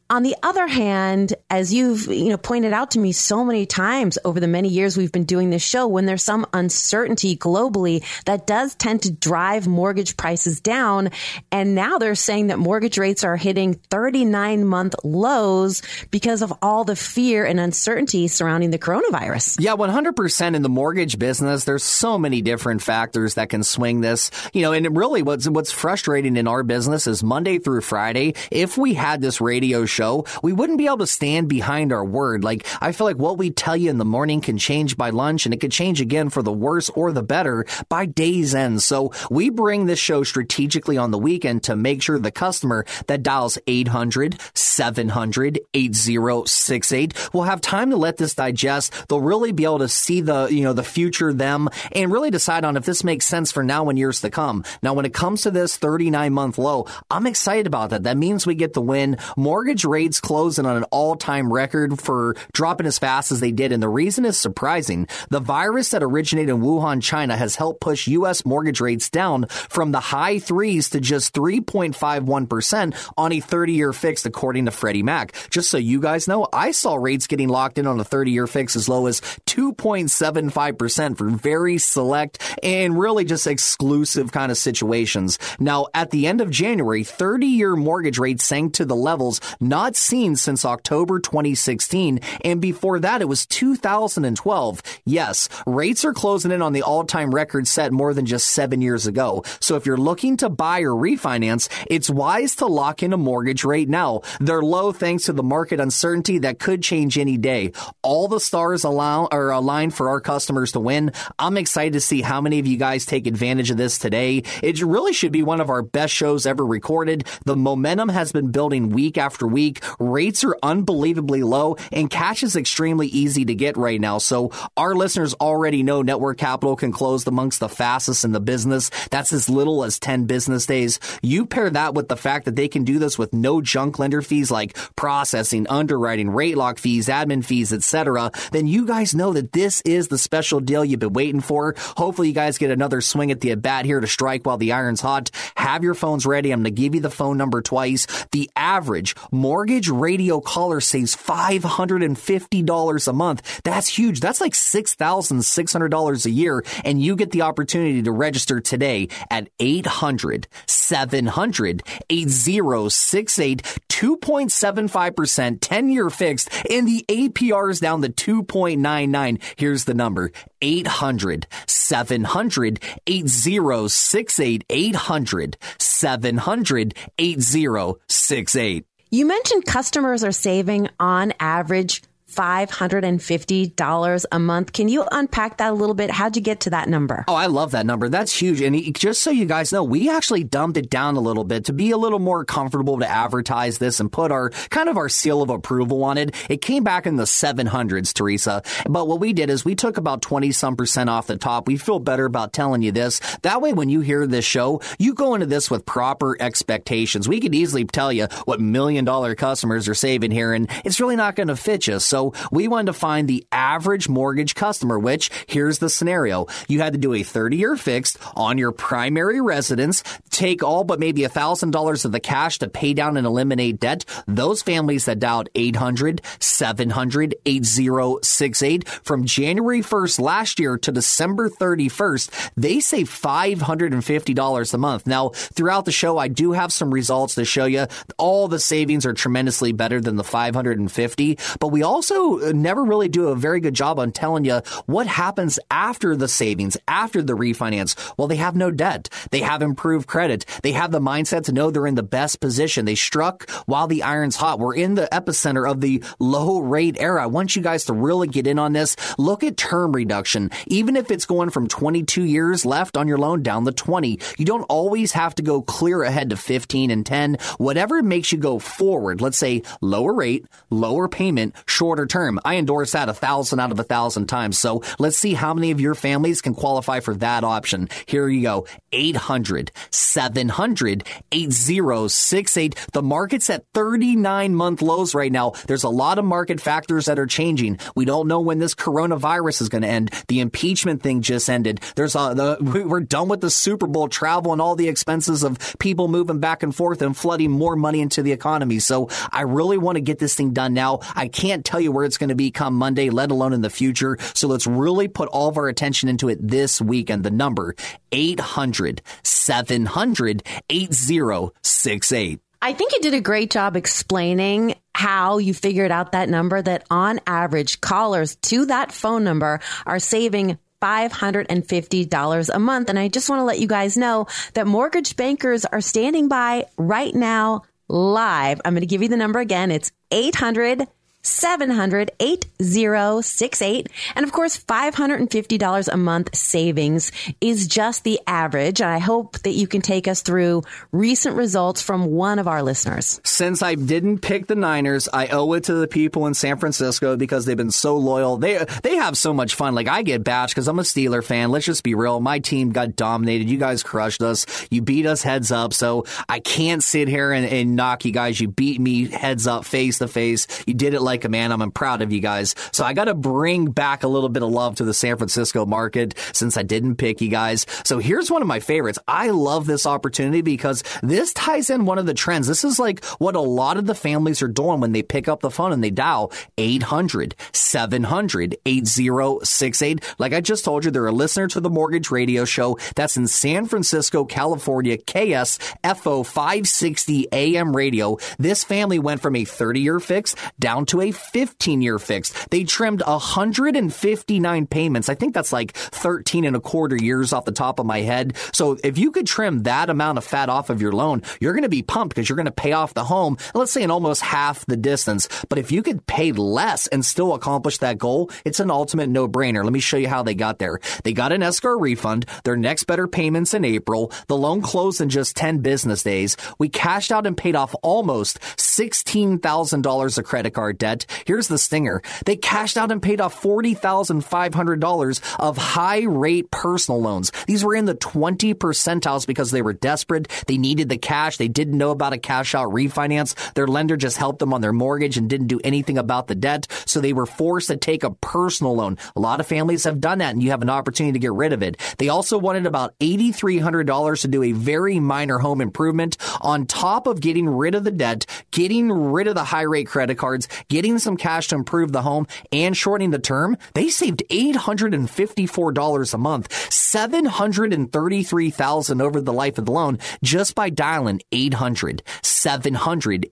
On 0.09 0.23
the 0.23 0.37
other 0.41 0.67
hand, 0.67 1.33
as 1.49 1.73
you've 1.73 2.07
you 2.07 2.29
know 2.29 2.37
pointed 2.37 2.71
out 2.71 2.91
to 2.91 2.99
me 2.99 3.11
so 3.11 3.43
many 3.43 3.65
times 3.65 4.17
over 4.23 4.39
the 4.39 4.47
many 4.47 4.69
years 4.69 4.95
we've 4.95 5.11
been 5.11 5.25
doing 5.25 5.49
this 5.49 5.61
show, 5.61 5.85
when 5.85 6.05
there's 6.05 6.23
some 6.23 6.45
uncertainty 6.53 7.35
globally, 7.35 8.05
that 8.23 8.47
does 8.47 8.73
tend 8.75 9.01
to 9.01 9.11
drive 9.11 9.67
mortgage 9.67 10.15
prices 10.15 10.61
down. 10.61 11.09
And 11.51 11.75
now 11.75 11.97
they're 11.97 12.15
saying 12.15 12.47
that 12.47 12.57
mortgage 12.57 12.97
rates 12.97 13.25
are 13.25 13.35
hitting 13.35 13.73
39 13.73 14.65
month 14.65 14.95
lows 15.03 15.81
because 16.09 16.41
of 16.41 16.53
all 16.61 16.85
the 16.85 16.95
fear 16.95 17.45
and 17.45 17.59
uncertainty 17.59 18.29
surrounding 18.29 18.71
the 18.71 18.79
coronavirus. 18.79 19.57
Yeah, 19.59 19.75
100% 19.75 20.55
in 20.55 20.61
the 20.61 20.69
mortgage 20.69 21.19
business, 21.19 21.65
there's 21.65 21.83
so 21.83 22.17
many 22.17 22.41
different 22.41 22.81
factors 22.81 23.33
that 23.33 23.49
can 23.49 23.61
swing 23.61 23.99
this. 23.99 24.31
You 24.53 24.61
know, 24.61 24.71
and 24.71 24.95
really 24.95 25.21
what's 25.21 25.49
what's 25.49 25.73
frustrating 25.73 26.37
in 26.37 26.47
our 26.47 26.63
business 26.63 27.07
is 27.07 27.23
Monday 27.23 27.59
through 27.59 27.81
Friday, 27.81 28.35
if 28.51 28.77
we 28.77 28.93
had 28.93 29.19
this 29.19 29.41
radio 29.41 29.85
show 29.85 29.96
show, 29.97 30.25
we 30.43 30.53
wouldn't 30.53 30.77
be 30.77 30.85
able 30.85 30.99
to 30.99 31.07
stand 31.07 31.49
behind 31.49 31.91
our 31.91 32.05
word. 32.05 32.43
Like, 32.43 32.67
I 32.81 32.91
feel 32.91 33.07
like 33.07 33.17
what 33.17 33.37
we 33.37 33.49
tell 33.49 33.75
you 33.75 33.89
in 33.89 33.97
the 33.97 34.05
morning 34.05 34.41
can 34.41 34.57
change 34.59 34.95
by 34.95 35.09
lunch 35.09 35.45
and 35.45 35.53
it 35.53 35.59
could 35.59 35.71
change 35.71 36.01
again 36.01 36.29
for 36.29 36.43
the 36.43 36.53
worse 36.53 36.89
or 36.89 37.11
the 37.11 37.23
better 37.23 37.65
by 37.89 38.05
day's 38.05 38.53
end. 38.53 38.83
So 38.83 39.11
we 39.31 39.49
bring 39.49 39.85
this 39.85 39.99
show 39.99 40.23
strategically 40.23 40.97
on 40.97 41.09
the 41.11 41.17
weekend 41.17 41.63
to 41.63 41.75
make 41.75 42.03
sure 42.03 42.19
the 42.19 42.31
customer 42.31 42.85
that 43.07 43.23
dials 43.23 43.57
800 43.65 44.39
700 44.53 45.59
8068 45.73 47.33
will 47.33 47.43
have 47.43 47.61
time 47.61 47.89
to 47.89 47.97
let 47.97 48.17
this 48.17 48.35
digest. 48.35 48.93
They'll 49.07 49.21
really 49.21 49.51
be 49.51 49.63
able 49.63 49.79
to 49.79 49.89
see 49.89 50.21
the, 50.21 50.47
you 50.47 50.63
know, 50.63 50.73
the 50.73 50.83
future 50.83 51.33
them 51.33 51.69
and 51.91 52.11
really 52.11 52.29
decide 52.29 52.63
on 52.63 52.77
if 52.77 52.85
this 52.85 53.03
makes 53.03 53.25
sense 53.25 53.51
for 53.51 53.63
now 53.63 53.89
and 53.89 53.97
years 53.97 54.21
to 54.21 54.29
come. 54.29 54.63
Now, 54.83 54.93
when 54.93 55.05
it 55.05 55.13
comes 55.13 55.41
to 55.41 55.51
this 55.51 55.75
39 55.77 56.31
month 56.33 56.57
low, 56.57 56.85
I'm 57.09 57.25
excited 57.25 57.65
about 57.65 57.89
that. 57.89 58.03
That 58.03 58.17
means 58.17 58.45
we 58.45 58.55
get 58.55 58.73
the 58.73 58.81
win. 58.81 59.17
Mortgage 59.35 59.85
rates 59.87 60.21
closing 60.21 60.65
on 60.65 60.77
an 60.77 60.83
all-time 60.85 61.51
record 61.51 61.99
for 61.99 62.35
dropping 62.53 62.87
as 62.87 62.99
fast 62.99 63.31
as 63.31 63.39
they 63.39 63.51
did. 63.51 63.71
And 63.71 63.81
the 63.81 63.89
reason 63.89 64.25
is 64.25 64.37
surprising. 64.39 65.07
The 65.29 65.39
virus 65.39 65.89
that 65.89 66.03
originated 66.03 66.49
in 66.49 66.61
Wuhan, 66.61 67.01
China 67.01 67.35
has 67.37 67.55
helped 67.55 67.81
push 67.81 68.07
U.S. 68.07 68.45
mortgage 68.45 68.81
rates 68.81 69.09
down 69.09 69.47
from 69.47 69.91
the 69.91 69.99
high 69.99 70.39
threes 70.39 70.89
to 70.91 70.99
just 70.99 71.33
3.51% 71.33 73.11
on 73.17 73.31
a 73.31 73.41
30-year 73.41 73.93
fix, 73.93 74.25
according 74.25 74.65
to 74.65 74.71
Freddie 74.71 75.03
Mac. 75.03 75.33
Just 75.49 75.69
so 75.69 75.77
you 75.77 76.01
guys 76.01 76.27
know, 76.27 76.47
I 76.51 76.71
saw 76.71 76.95
rates 76.95 77.27
getting 77.27 77.49
locked 77.49 77.77
in 77.77 77.87
on 77.87 77.99
a 77.99 78.05
30-year 78.05 78.47
fix 78.47 78.75
as 78.75 78.89
low 78.89 79.07
as 79.07 79.21
2.75% 79.45 81.17
for 81.17 81.29
very 81.29 81.77
select 81.77 82.57
and 82.63 82.99
really 82.99 83.25
just 83.25 83.47
exclusive 83.47 84.31
kind 84.31 84.51
of 84.51 84.57
situations. 84.57 85.39
Now, 85.59 85.87
at 85.93 86.11
the 86.11 86.27
end 86.27 86.41
of 86.41 86.49
January, 86.49 87.03
30-year 87.03 87.75
mortgage 87.75 88.17
rates 88.17 88.43
sank 88.43 88.73
to 88.75 88.85
the 88.85 88.95
levels 88.95 89.39
not 89.59 89.76
not 89.77 89.95
seen 89.95 90.35
since 90.35 90.65
October 90.65 91.19
2016. 91.19 92.19
And 92.43 92.59
before 92.59 92.99
that, 93.01 93.21
it 93.21 93.27
was 93.27 93.45
2012. 93.45 94.81
Yes, 95.05 95.49
rates 95.67 96.03
are 96.03 96.13
closing 96.13 96.51
in 96.51 96.63
on 96.63 96.73
the 96.73 96.81
all 96.81 97.03
time 97.03 97.29
record 97.29 97.67
set 97.67 97.91
more 97.91 98.15
than 98.15 98.25
just 98.25 98.47
seven 98.47 98.81
years 98.81 99.05
ago. 99.05 99.43
So 99.59 99.75
if 99.75 99.85
you're 99.85 99.95
looking 99.95 100.35
to 100.37 100.49
buy 100.49 100.79
or 100.79 100.93
refinance, 100.93 101.69
it's 101.91 102.09
wise 102.09 102.55
to 102.55 102.65
lock 102.65 103.03
in 103.03 103.13
a 103.13 103.17
mortgage 103.17 103.63
rate 103.63 103.87
now. 103.87 104.21
They're 104.39 104.63
low 104.63 104.91
thanks 104.93 105.25
to 105.25 105.33
the 105.33 105.43
market 105.43 105.79
uncertainty 105.79 106.39
that 106.39 106.57
could 106.57 106.81
change 106.81 107.19
any 107.19 107.37
day. 107.37 107.71
All 108.01 108.27
the 108.27 108.39
stars 108.39 108.83
allow 108.83 109.27
are 109.27 109.51
aligned 109.51 109.93
for 109.93 110.09
our 110.09 110.19
customers 110.19 110.71
to 110.71 110.79
win. 110.79 111.11
I'm 111.37 111.55
excited 111.55 111.93
to 111.93 112.01
see 112.01 112.23
how 112.23 112.41
many 112.41 112.57
of 112.57 112.65
you 112.65 112.77
guys 112.77 113.05
take 113.05 113.27
advantage 113.27 113.69
of 113.69 113.77
this 113.77 113.99
today. 113.99 114.41
It 114.63 114.81
really 114.81 115.13
should 115.13 115.31
be 115.31 115.43
one 115.43 115.61
of 115.61 115.69
our 115.69 115.83
best 115.83 116.15
shows 116.15 116.47
ever 116.47 116.65
recorded. 116.65 117.27
The 117.45 117.55
momentum 117.55 118.09
has 118.09 118.31
been 118.31 118.49
building 118.49 118.89
week 118.89 119.19
after 119.19 119.45
week 119.45 119.66
week. 119.67 119.83
Rates 119.99 120.43
are 120.43 120.57
unbelievably 120.63 121.43
low 121.43 121.75
and 121.91 122.09
cash 122.09 122.43
is 122.43 122.55
extremely 122.55 123.07
easy 123.07 123.45
to 123.45 123.55
get 123.55 123.77
right 123.77 123.99
now. 123.99 124.17
So 124.17 124.51
our 124.75 124.95
listeners 124.95 125.33
already 125.35 125.83
know 125.83 126.01
Network 126.01 126.37
Capital 126.37 126.75
can 126.75 126.91
close 126.91 127.27
amongst 127.27 127.59
the 127.59 127.69
fastest 127.69 128.23
in 128.23 128.31
the 128.31 128.39
business. 128.39 128.89
That's 129.11 129.33
as 129.33 129.49
little 129.49 129.83
as 129.83 129.99
10 129.99 130.25
business 130.25 130.65
days. 130.65 130.99
You 131.21 131.45
pair 131.45 131.69
that 131.69 131.93
with 131.93 132.07
the 132.07 132.15
fact 132.15 132.45
that 132.45 132.55
they 132.55 132.67
can 132.67 132.83
do 132.83 132.99
this 132.99 133.17
with 133.17 133.33
no 133.33 133.61
junk 133.61 133.99
lender 133.99 134.21
fees 134.21 134.49
like 134.51 134.77
processing, 134.95 135.67
underwriting, 135.67 136.29
rate 136.29 136.57
lock 136.57 136.77
fees, 136.77 137.07
admin 137.07 137.43
fees, 137.43 137.73
etc. 137.73 138.31
Then 138.51 138.67
you 138.67 138.85
guys 138.85 139.13
know 139.13 139.33
that 139.33 139.51
this 139.51 139.81
is 139.81 140.07
the 140.07 140.17
special 140.17 140.59
deal 140.59 140.85
you've 140.85 140.99
been 140.99 141.13
waiting 141.13 141.41
for. 141.41 141.75
Hopefully 141.97 142.29
you 142.29 142.33
guys 142.33 142.57
get 142.57 142.71
another 142.71 143.01
swing 143.01 143.31
at 143.31 143.41
the 143.41 143.51
at 143.51 143.61
bat 143.61 143.85
here 143.85 143.99
to 143.99 144.07
strike 144.07 144.45
while 144.45 144.57
the 144.57 144.71
iron's 144.71 145.01
hot. 145.01 145.29
Have 145.55 145.83
your 145.83 145.95
phones 145.95 146.25
ready. 146.25 146.51
I'm 146.51 146.63
going 146.63 146.75
to 146.75 146.81
give 146.81 146.95
you 146.95 147.01
the 147.01 147.09
phone 147.09 147.37
number 147.37 147.61
twice. 147.61 148.07
The 148.31 148.49
average 148.55 149.15
mortgage 149.57 149.89
radio 149.89 150.39
caller 150.39 150.79
saves 150.79 151.15
$550 151.15 153.07
a 153.07 153.13
month. 153.13 153.61
That's 153.63 153.87
huge. 153.87 154.19
That's 154.19 154.39
like 154.39 154.53
$6,600 154.53 156.25
a 156.25 156.29
year. 156.29 156.63
And 156.85 157.01
you 157.01 157.15
get 157.15 157.31
the 157.31 157.41
opportunity 157.41 158.03
to 158.03 158.11
register 158.11 158.59
today 158.59 159.07
at 159.31 159.49
800 159.59 160.47
700 160.67 161.81
8068 162.07 163.63
2.75%, 163.89 165.57
10 165.59 165.89
year 165.89 166.11
fixed, 166.11 166.49
and 166.69 166.87
the 166.87 167.03
APR 167.09 167.71
is 167.71 167.79
down 167.79 168.03
to 168.03 168.09
2.99. 168.09 169.41
Here's 169.55 169.85
the 169.85 169.95
number 169.95 170.31
800 170.61 171.47
700 171.65 172.79
8068 173.07 174.65
800 174.69 175.57
700 175.79 176.93
8068. 177.17 178.85
You 179.09 179.25
mentioned 179.25 179.65
customers 179.65 180.21
are 180.25 180.33
saving 180.33 180.89
on 180.99 181.31
average 181.39 182.03
$550 182.31 184.25
a 184.31 184.39
month. 184.39 184.73
Can 184.73 184.89
you 184.89 185.05
unpack 185.11 185.57
that 185.57 185.71
a 185.71 185.73
little 185.73 185.95
bit? 185.95 186.11
How'd 186.11 186.35
you 186.35 186.41
get 186.41 186.61
to 186.61 186.69
that 186.71 186.89
number? 186.89 187.23
Oh, 187.27 187.35
I 187.35 187.47
love 187.47 187.71
that 187.71 187.85
number. 187.85 188.09
That's 188.09 188.39
huge. 188.39 188.61
And 188.61 188.95
just 188.95 189.21
so 189.21 189.31
you 189.31 189.45
guys 189.45 189.71
know, 189.71 189.83
we 189.83 190.09
actually 190.09 190.43
dumped 190.43 190.77
it 190.77 190.89
down 190.89 191.15
a 191.15 191.21
little 191.21 191.43
bit 191.43 191.65
to 191.65 191.73
be 191.73 191.91
a 191.91 191.97
little 191.97 192.19
more 192.19 192.45
comfortable 192.45 192.99
to 192.99 193.09
advertise 193.09 193.77
this 193.77 193.99
and 193.99 194.11
put 194.11 194.31
our 194.31 194.49
kind 194.69 194.89
of 194.89 194.97
our 194.97 195.09
seal 195.09 195.41
of 195.41 195.49
approval 195.49 196.03
on 196.03 196.17
it. 196.17 196.35
It 196.49 196.61
came 196.61 196.83
back 196.83 197.05
in 197.05 197.15
the 197.15 197.23
700s, 197.23 198.13
Teresa. 198.13 198.61
But 198.89 199.07
what 199.07 199.19
we 199.19 199.33
did 199.33 199.49
is 199.49 199.63
we 199.63 199.75
took 199.75 199.97
about 199.97 200.21
20 200.21 200.51
some 200.51 200.75
percent 200.75 201.09
off 201.09 201.27
the 201.27 201.37
top. 201.37 201.67
We 201.67 201.77
feel 201.77 201.99
better 201.99 202.25
about 202.25 202.53
telling 202.53 202.81
you 202.81 202.91
this. 202.91 203.19
That 203.41 203.61
way, 203.61 203.73
when 203.73 203.89
you 203.89 204.01
hear 204.01 204.27
this 204.27 204.45
show, 204.45 204.81
you 204.99 205.13
go 205.13 205.33
into 205.33 205.45
this 205.45 205.71
with 205.71 205.85
proper 205.85 206.35
expectations. 206.41 207.27
We 207.27 207.39
could 207.39 207.55
easily 207.55 207.85
tell 207.85 208.11
you 208.11 208.27
what 208.45 208.59
million 208.59 209.05
dollar 209.05 209.35
customers 209.35 209.87
are 209.87 209.93
saving 209.93 210.31
here, 210.31 210.53
and 210.53 210.69
it's 210.83 210.99
really 210.99 211.15
not 211.15 211.35
going 211.35 211.47
to 211.47 211.55
fit 211.55 211.87
you. 211.87 211.99
So 211.99 212.16
we 212.51 212.67
wanted 212.67 212.87
to 212.87 212.93
find 212.93 213.27
the 213.27 213.45
average 213.51 214.09
mortgage 214.09 214.55
customer, 214.55 214.97
which 214.99 215.29
here's 215.47 215.79
the 215.79 215.89
scenario. 215.89 216.47
You 216.67 216.81
had 216.81 216.93
to 216.93 216.99
do 216.99 217.13
a 217.13 217.23
30 217.23 217.57
year 217.57 217.75
fixed 217.75 218.17
on 218.35 218.57
your 218.57 218.71
primary 218.71 219.41
residence, 219.41 220.03
take 220.29 220.63
all 220.63 220.83
but 220.83 220.99
maybe 220.99 221.21
$1,000 221.21 222.05
of 222.05 222.11
the 222.11 222.19
cash 222.19 222.59
to 222.59 222.69
pay 222.69 222.93
down 222.93 223.17
and 223.17 223.27
eliminate 223.27 223.79
debt. 223.79 224.05
Those 224.27 224.61
families 224.61 225.05
that 225.05 225.19
dialed 225.19 225.49
800 225.55 226.21
700 226.39 227.35
8068 227.45 228.87
from 228.87 229.25
January 229.25 229.81
1st 229.81 230.19
last 230.19 230.59
year 230.59 230.77
to 230.77 230.91
December 230.91 231.49
31st, 231.49 232.51
they 232.55 232.79
save 232.79 233.09
$550 233.09 234.73
a 234.73 234.77
month. 234.77 235.07
Now, 235.07 235.29
throughout 235.29 235.85
the 235.85 235.91
show, 235.91 236.17
I 236.17 236.27
do 236.27 236.51
have 236.51 236.71
some 236.71 236.93
results 236.93 237.35
to 237.35 237.45
show 237.45 237.65
you. 237.65 237.87
All 238.17 238.47
the 238.47 238.59
savings 238.59 239.05
are 239.05 239.13
tremendously 239.13 239.71
better 239.71 239.99
than 239.99 240.15
the 240.15 240.23
550, 240.23 241.39
but 241.59 241.69
we 241.69 241.83
also 241.83 242.06
Uh, 242.11 242.51
never 242.53 242.83
really 242.83 243.09
do 243.09 243.27
a 243.29 243.35
very 243.35 243.59
good 243.59 243.73
job 243.73 243.99
on 243.99 244.11
telling 244.11 244.45
you 244.45 244.61
what 244.85 245.07
happens 245.07 245.59
after 245.69 246.15
the 246.15 246.27
savings, 246.27 246.77
after 246.87 247.21
the 247.21 247.33
refinance. 247.33 247.95
Well, 248.17 248.27
they 248.27 248.37
have 248.37 248.55
no 248.55 248.71
debt. 248.71 249.09
They 249.31 249.41
have 249.41 249.61
improved 249.61 250.07
credit. 250.07 250.45
They 250.63 250.71
have 250.71 250.91
the 250.91 250.99
mindset 250.99 251.45
to 251.45 251.51
know 251.51 251.71
they're 251.71 251.87
in 251.87 251.95
the 251.95 252.03
best 252.03 252.39
position. 252.39 252.85
They 252.85 252.95
struck 252.95 253.49
while 253.65 253.87
the 253.87 254.03
iron's 254.03 254.35
hot. 254.35 254.59
We're 254.59 254.75
in 254.75 254.95
the 254.95 255.07
epicenter 255.11 255.69
of 255.69 255.81
the 255.81 256.03
low 256.19 256.59
rate 256.59 256.97
era. 256.99 257.23
I 257.23 257.27
want 257.27 257.55
you 257.55 257.61
guys 257.61 257.85
to 257.85 257.93
really 257.93 258.27
get 258.27 258.47
in 258.47 258.59
on 258.59 258.73
this. 258.73 258.95
Look 259.17 259.43
at 259.43 259.57
term 259.57 259.91
reduction. 259.91 260.51
Even 260.67 260.95
if 260.95 261.11
it's 261.11 261.25
going 261.25 261.49
from 261.49 261.67
22 261.67 262.23
years 262.23 262.65
left 262.65 262.97
on 262.97 263.07
your 263.07 263.17
loan 263.17 263.43
down 263.43 263.65
to 263.65 263.71
20, 263.71 264.19
you 264.37 264.45
don't 264.45 264.63
always 264.63 265.11
have 265.11 265.35
to 265.35 265.43
go 265.43 265.61
clear 265.61 266.03
ahead 266.03 266.29
to 266.29 266.37
15 266.37 266.91
and 266.91 267.05
10. 267.05 267.37
Whatever 267.57 268.01
makes 268.01 268.31
you 268.31 268.37
go 268.37 268.59
forward, 268.59 269.21
let's 269.21 269.37
say 269.37 269.63
lower 269.81 270.13
rate, 270.13 270.45
lower 270.69 271.07
payment, 271.07 271.55
shorter 271.65 271.96
term. 272.05 272.39
I 272.45 272.55
endorse 272.55 272.91
that 272.91 273.09
a 273.09 273.13
thousand 273.13 273.59
out 273.59 273.71
of 273.71 273.79
a 273.79 273.83
thousand 273.83 274.27
times. 274.27 274.57
So 274.57 274.83
let's 274.99 275.17
see 275.17 275.33
how 275.33 275.53
many 275.53 275.71
of 275.71 275.81
your 275.81 275.95
families 275.95 276.41
can 276.41 276.53
qualify 276.53 276.99
for 276.99 277.15
that 277.15 277.43
option. 277.43 277.89
Here 278.05 278.27
you 278.27 278.41
go. 278.41 278.67
800 278.91 279.71
700 279.91 281.03
8068. 281.31 282.75
The 282.93 283.01
market's 283.01 283.49
at 283.49 283.65
39 283.73 284.55
month 284.55 284.81
lows 284.81 285.15
right 285.15 285.31
now. 285.31 285.51
There's 285.67 285.83
a 285.83 285.89
lot 285.89 286.19
of 286.19 286.25
market 286.25 286.61
factors 286.61 287.05
that 287.05 287.19
are 287.19 287.25
changing. 287.25 287.79
We 287.95 288.05
don't 288.05 288.27
know 288.27 288.41
when 288.41 288.59
this 288.59 288.75
coronavirus 288.75 289.61
is 289.61 289.69
going 289.69 289.81
to 289.83 289.87
end. 289.87 290.11
The 290.27 290.39
impeachment 290.39 291.01
thing 291.01 291.21
just 291.21 291.49
ended. 291.49 291.81
There's 291.95 292.15
a, 292.15 292.33
the, 292.35 292.85
we're 292.87 293.01
done 293.01 293.29
with 293.29 293.41
the 293.41 293.49
Super 293.49 293.87
Bowl 293.87 294.07
travel 294.07 294.53
and 294.53 294.61
all 294.61 294.75
the 294.75 294.89
expenses 294.89 295.43
of 295.43 295.75
people 295.79 296.07
moving 296.07 296.39
back 296.39 296.63
and 296.63 296.75
forth 296.75 297.01
and 297.01 297.15
flooding 297.15 297.51
more 297.51 297.75
money 297.75 298.01
into 298.01 298.21
the 298.21 298.31
economy. 298.31 298.79
So 298.79 299.09
I 299.31 299.41
really 299.41 299.77
want 299.77 299.95
to 299.95 300.01
get 300.01 300.19
this 300.19 300.35
thing 300.35 300.53
done 300.53 300.73
now. 300.73 300.99
I 301.15 301.27
can't 301.27 301.65
tell 301.65 301.79
you 301.79 301.86
where 301.89 302.05
it's 302.05 302.17
going 302.17 302.29
to 302.29 302.35
be 302.35 302.51
come 302.51 302.75
Monday, 302.75 303.09
let 303.09 303.31
alone 303.31 303.53
in 303.53 303.61
the 303.61 303.69
future. 303.69 304.17
So 304.33 304.47
let's 304.47 304.67
really 304.67 305.07
put 305.07 305.29
all 305.29 305.49
of 305.49 305.57
our 305.57 305.67
attention 305.67 306.09
into 306.09 306.29
it 306.29 306.39
this 306.45 306.81
weekend. 306.81 307.23
The 307.23 307.31
number 307.31 307.75
800 308.11 309.01
700 309.23 310.43
8068. 310.69 312.39
I 312.59 312.73
think 312.73 312.93
you 312.93 312.99
did 313.01 313.13
a 313.13 313.21
great 313.21 313.51
job 313.51 313.75
explaining 313.77 314.75
how 314.95 315.37
you 315.37 315.53
figured 315.53 315.91
out 315.91 316.13
that 316.13 316.27
number 316.27 316.59
that 316.59 316.85
on 316.89 317.19
average 317.27 317.81
callers 317.81 318.35
to 318.37 318.65
that 318.65 318.91
phone 318.91 319.23
number 319.23 319.59
are 319.85 319.99
saving 319.99 320.57
$550 320.81 322.49
a 322.53 322.59
month. 322.59 322.89
And 322.89 322.99
I 322.99 323.07
just 323.07 323.29
want 323.29 323.39
to 323.39 323.43
let 323.43 323.59
you 323.59 323.67
guys 323.67 323.97
know 323.97 324.27
that 324.53 324.67
mortgage 324.67 325.15
bankers 325.15 325.65
are 325.65 325.81
standing 325.81 326.27
by 326.27 326.65
right 326.77 327.13
now 327.13 327.63
live. 327.87 328.61
I'm 328.65 328.73
going 328.73 328.81
to 328.81 328.87
give 328.87 329.01
you 329.01 329.07
the 329.07 329.17
number 329.17 329.39
again. 329.39 329.71
It's 329.71 329.91
800 330.11 330.87
700 331.27 332.11
8068. 332.19 333.89
And 334.15 334.23
of 334.23 334.31
course, 334.31 334.57
$550 334.57 335.87
a 335.87 335.97
month 335.97 336.35
savings 336.35 337.11
is 337.41 337.67
just 337.67 338.03
the 338.03 338.19
average. 338.25 338.81
And 338.81 338.89
I 338.89 338.99
hope 338.99 339.39
that 339.39 339.51
you 339.51 339.67
can 339.67 339.81
take 339.81 340.07
us 340.07 340.21
through 340.21 340.63
recent 340.91 341.35
results 341.35 341.81
from 341.81 342.05
one 342.05 342.39
of 342.39 342.47
our 342.47 342.63
listeners. 342.63 343.19
Since 343.23 343.61
I 343.61 343.75
didn't 343.75 344.19
pick 344.19 344.47
the 344.47 344.55
Niners, 344.55 345.07
I 345.11 345.27
owe 345.27 345.53
it 345.53 345.65
to 345.65 345.73
the 345.73 345.87
people 345.87 346.27
in 346.27 346.33
San 346.33 346.57
Francisco 346.57 347.15
because 347.17 347.45
they've 347.45 347.57
been 347.57 347.71
so 347.71 347.97
loyal. 347.97 348.37
They 348.37 348.65
they 348.83 348.95
have 348.95 349.17
so 349.17 349.33
much 349.33 349.55
fun. 349.55 349.75
Like 349.75 349.87
I 349.87 350.01
get 350.01 350.23
bashed 350.23 350.55
because 350.55 350.67
I'm 350.67 350.79
a 350.79 350.83
Steeler 350.83 351.23
fan. 351.23 351.51
Let's 351.51 351.65
just 351.65 351.83
be 351.83 351.95
real. 351.95 352.19
My 352.19 352.39
team 352.39 352.71
got 352.71 352.95
dominated. 352.95 353.49
You 353.49 353.57
guys 353.57 353.83
crushed 353.83 354.21
us. 354.21 354.45
You 354.69 354.81
beat 354.81 355.05
us 355.05 355.23
heads 355.23 355.51
up. 355.51 355.73
So 355.73 356.05
I 356.27 356.39
can't 356.39 356.83
sit 356.83 357.07
here 357.07 357.31
and, 357.31 357.45
and 357.45 357.75
knock 357.75 358.05
you 358.05 358.11
guys. 358.11 358.39
You 358.39 358.47
beat 358.47 358.79
me 358.79 359.07
heads 359.07 359.47
up, 359.47 359.65
face 359.65 359.99
to 359.99 360.07
face. 360.07 360.47
You 360.65 360.73
did 360.73 360.93
it 360.93 361.01
like 361.01 361.16
a 361.25 361.29
man. 361.29 361.51
I'm 361.51 361.71
proud 361.71 362.01
of 362.01 362.11
you 362.11 362.19
guys. 362.19 362.55
So 362.71 362.83
I 362.83 362.93
got 362.93 363.05
to 363.05 363.13
bring 363.13 363.71
back 363.71 364.03
a 364.03 364.07
little 364.07 364.29
bit 364.29 364.43
of 364.43 364.49
love 364.49 364.75
to 364.75 364.83
the 364.83 364.93
San 364.93 365.17
Francisco 365.17 365.65
market 365.65 366.15
since 366.33 366.57
I 366.57 366.63
didn't 366.63 366.95
pick 366.95 367.21
you 367.21 367.29
guys. 367.29 367.65
So 367.83 367.99
here's 367.99 368.31
one 368.31 368.41
of 368.41 368.47
my 368.47 368.59
favorites. 368.59 368.99
I 369.07 369.29
love 369.29 369.65
this 369.65 369.85
opportunity 369.85 370.41
because 370.41 370.83
this 371.03 371.33
ties 371.33 371.69
in 371.69 371.85
one 371.85 371.97
of 371.97 372.05
the 372.05 372.13
trends. 372.13 372.47
This 372.47 372.63
is 372.63 372.79
like 372.79 373.03
what 373.15 373.35
a 373.35 373.41
lot 373.41 373.77
of 373.77 373.85
the 373.85 373.95
families 373.95 374.41
are 374.41 374.47
doing 374.47 374.79
when 374.79 374.91
they 374.91 375.03
pick 375.03 375.27
up 375.27 375.41
the 375.41 375.51
phone 375.51 375.73
and 375.73 375.83
they 375.83 375.91
dial 375.91 376.31
800 376.57 377.35
700 377.53 378.57
8068. 378.65 380.15
Like 380.17 380.33
I 380.33 380.41
just 380.41 380.65
told 380.65 380.85
you, 380.85 380.91
they're 380.91 381.07
a 381.07 381.11
listener 381.11 381.47
to 381.47 381.59
the 381.59 381.69
Mortgage 381.69 382.11
Radio 382.11 382.45
Show. 382.45 382.77
That's 382.95 383.17
in 383.17 383.27
San 383.27 383.65
Francisco, 383.65 384.25
California, 384.25 384.97
KSFO 384.97 386.25
560 386.25 387.27
AM 387.31 387.75
radio. 387.75 388.17
This 388.37 388.63
family 388.63 388.99
went 388.99 389.21
from 389.21 389.35
a 389.35 389.45
30 389.45 389.79
year 389.79 389.99
fix 389.99 390.35
down 390.59 390.85
to 390.87 391.01
a 391.01 391.06
a 391.07 391.11
15 391.11 391.81
year 391.81 391.99
fixed. 391.99 392.49
They 392.49 392.63
trimmed 392.63 393.01
159 393.01 394.67
payments. 394.67 395.09
I 395.09 395.15
think 395.15 395.33
that's 395.33 395.53
like 395.53 395.73
13 395.73 396.45
and 396.45 396.55
a 396.55 396.59
quarter 396.59 396.97
years 396.97 397.33
off 397.33 397.45
the 397.45 397.51
top 397.51 397.79
of 397.79 397.85
my 397.85 398.01
head. 398.01 398.35
So 398.53 398.77
if 398.83 398.97
you 398.97 399.11
could 399.11 399.27
trim 399.27 399.63
that 399.63 399.89
amount 399.89 400.17
of 400.17 400.25
fat 400.25 400.49
off 400.49 400.69
of 400.69 400.81
your 400.81 400.91
loan, 400.91 401.21
you're 401.39 401.53
going 401.53 401.63
to 401.63 401.69
be 401.69 401.81
pumped 401.81 402.15
because 402.15 402.27
you're 402.27 402.35
going 402.35 402.45
to 402.45 402.51
pay 402.51 402.73
off 402.73 402.93
the 402.93 403.03
home, 403.03 403.37
let's 403.53 403.71
say 403.71 403.83
in 403.83 403.91
almost 403.91 404.21
half 404.21 404.65
the 404.65 404.77
distance. 404.77 405.27
But 405.49 405.59
if 405.59 405.71
you 405.71 405.81
could 405.81 406.05
pay 406.07 406.31
less 406.31 406.87
and 406.87 407.05
still 407.05 407.33
accomplish 407.33 407.77
that 407.79 407.97
goal, 407.97 408.29
it's 408.43 408.59
an 408.59 408.71
ultimate 408.71 409.09
no 409.09 409.27
brainer. 409.27 409.63
Let 409.63 409.73
me 409.73 409.79
show 409.79 409.97
you 409.97 410.09
how 410.09 410.23
they 410.23 410.35
got 410.35 410.59
there. 410.59 410.79
They 411.03 411.13
got 411.13 411.31
an 411.31 411.43
escrow 411.43 411.79
refund, 411.79 412.25
their 412.43 412.57
next 412.57 412.83
better 412.83 413.07
payments 413.07 413.53
in 413.53 413.63
April. 413.63 414.11
The 414.27 414.37
loan 414.37 414.61
closed 414.61 414.99
in 414.99 415.09
just 415.09 415.35
10 415.37 415.59
business 415.59 416.03
days. 416.03 416.35
We 416.59 416.69
cashed 416.69 417.11
out 417.11 417.25
and 417.25 417.37
paid 417.37 417.55
off 417.55 417.75
almost 417.81 418.39
$16,000 418.39 420.17
of 420.17 420.25
credit 420.25 420.51
card 420.51 420.77
debt. 420.77 420.86
Here's 421.25 421.47
the 421.47 421.57
stinger. 421.57 422.01
They 422.25 422.35
cashed 422.35 422.77
out 422.77 422.91
and 422.91 423.01
paid 423.01 423.21
off 423.21 423.41
$40,500 423.41 425.35
of 425.39 425.57
high 425.57 426.03
rate 426.03 426.51
personal 426.51 427.01
loans. 427.01 427.31
These 427.47 427.63
were 427.63 427.75
in 427.75 427.85
the 427.85 427.95
20 427.95 428.53
percentiles 428.55 429.27
because 429.27 429.51
they 429.51 429.61
were 429.61 429.73
desperate. 429.73 430.27
They 430.47 430.57
needed 430.57 430.89
the 430.89 430.97
cash. 430.97 431.37
They 431.37 431.47
didn't 431.47 431.77
know 431.77 431.91
about 431.91 432.13
a 432.13 432.17
cash 432.17 432.55
out 432.55 432.69
refinance. 432.69 433.35
Their 433.53 433.67
lender 433.67 433.97
just 433.97 434.17
helped 434.17 434.39
them 434.39 434.53
on 434.53 434.61
their 434.61 434.73
mortgage 434.73 435.17
and 435.17 435.29
didn't 435.29 435.47
do 435.47 435.59
anything 435.63 435.97
about 435.97 436.27
the 436.27 436.35
debt. 436.35 436.67
So 436.85 437.01
they 437.01 437.13
were 437.13 437.25
forced 437.25 437.67
to 437.67 437.77
take 437.77 438.03
a 438.03 438.11
personal 438.11 438.75
loan. 438.75 438.97
A 439.15 439.19
lot 439.19 439.39
of 439.39 439.47
families 439.47 439.83
have 439.83 439.99
done 439.99 440.19
that 440.19 440.33
and 440.33 440.41
you 440.41 440.51
have 440.51 440.61
an 440.61 440.69
opportunity 440.69 441.13
to 441.13 441.19
get 441.19 441.33
rid 441.33 441.53
of 441.53 441.63
it. 441.63 441.77
They 441.97 442.09
also 442.09 442.37
wanted 442.37 442.65
about 442.65 442.97
$8,300 442.99 444.21
to 444.21 444.27
do 444.27 444.43
a 444.43 444.51
very 444.51 444.99
minor 444.99 445.39
home 445.39 445.61
improvement 445.61 446.17
on 446.41 446.65
top 446.65 447.07
of 447.07 447.21
getting 447.21 447.47
rid 447.47 447.75
of 447.75 447.83
the 447.83 447.91
debt, 447.91 448.25
getting 448.51 448.91
rid 448.91 449.27
of 449.27 449.35
the 449.35 449.43
high 449.43 449.63
rate 449.63 449.87
credit 449.87 450.17
cards, 450.17 450.47
getting 450.69 450.76
some 450.99 451.17
cash 451.17 451.47
to 451.47 451.55
improve 451.55 451.91
the 451.91 452.03
home 452.03 452.27
and 452.51 452.77
shortening 452.77 453.09
the 453.11 453.19
term. 453.19 453.57
They 453.73 453.89
saved 453.89 454.23
$854 454.29 456.13
a 456.13 456.17
month, 456.17 456.49
$733,000 456.49 459.01
over 459.01 459.21
the 459.21 459.33
life 459.33 459.57
of 459.57 459.65
the 459.65 459.71
loan 459.71 459.97
just 460.23 460.55
by 460.55 460.69
dialing 460.69 461.21
800 461.31 462.03
700 462.21 463.31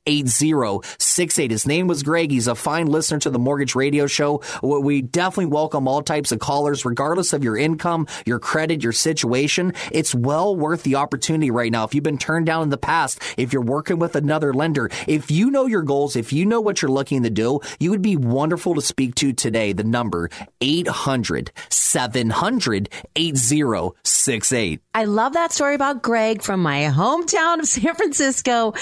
8068. 1.15 1.51
His 1.51 1.65
name 1.65 1.88
was 1.88 2.03
Greg. 2.03 2.29
He's 2.29 2.48
a 2.48 2.55
fine 2.55 2.88
listener 2.88 3.19
to 3.19 3.29
the 3.29 3.39
mortgage 3.39 3.74
radio 3.74 4.05
show. 4.05 4.41
We 4.62 5.01
definitely 5.01 5.45
welcome 5.45 5.88
all 5.88 6.01
types 6.01 6.34
of 6.34 6.39
callers, 6.39 6.84
regardless 6.84 7.31
of 7.31 7.41
your 7.41 7.57
income, 7.57 8.07
your 8.25 8.38
credit, 8.38 8.84
your 8.84 8.91
situation. 8.91 9.74
It's 9.93 10.13
well 10.13 10.55
worth 10.55 10.84
the 10.84 10.95
opportunity 10.95 11.51
right 11.51 11.72
now. 11.72 11.86
If 11.86 11.95
you've 11.95 12.03
been 12.03 12.17
turned 12.17 12.48
down 12.48 12.63
in 12.63 12.69
the 12.69 12.77
past, 12.77 13.22
if 13.38 13.53
you're 13.53 13.62
working 13.62 13.98
with 13.98 14.17
another 14.17 14.53
lender, 14.53 14.89
if 15.07 15.31
you 15.31 15.50
know 15.50 15.67
your 15.67 15.84
goals, 15.84 16.17
if 16.17 16.34
you 16.34 16.45
know 16.45 16.60
what 16.60 16.81
you're 16.81 16.91
looking 16.91 17.24
to 17.24 17.29
do, 17.29 17.62
you 17.79 17.91
would 17.91 18.01
be 18.01 18.17
wonderful 18.17 18.75
to 18.75 18.81
speak 18.81 19.15
to 19.15 19.31
today. 19.31 19.72
The 19.72 19.86
number 19.86 20.29
800 20.60 21.51
700 21.69 22.89
8068. 23.15 24.81
I 24.93 25.05
love 25.05 25.34
that 25.34 25.53
story 25.53 25.75
about 25.75 26.01
Greg 26.01 26.41
from 26.41 26.62
my 26.62 26.81
hometown 26.84 27.60
of 27.60 27.67
San 27.67 27.95
Francisco 27.95 28.74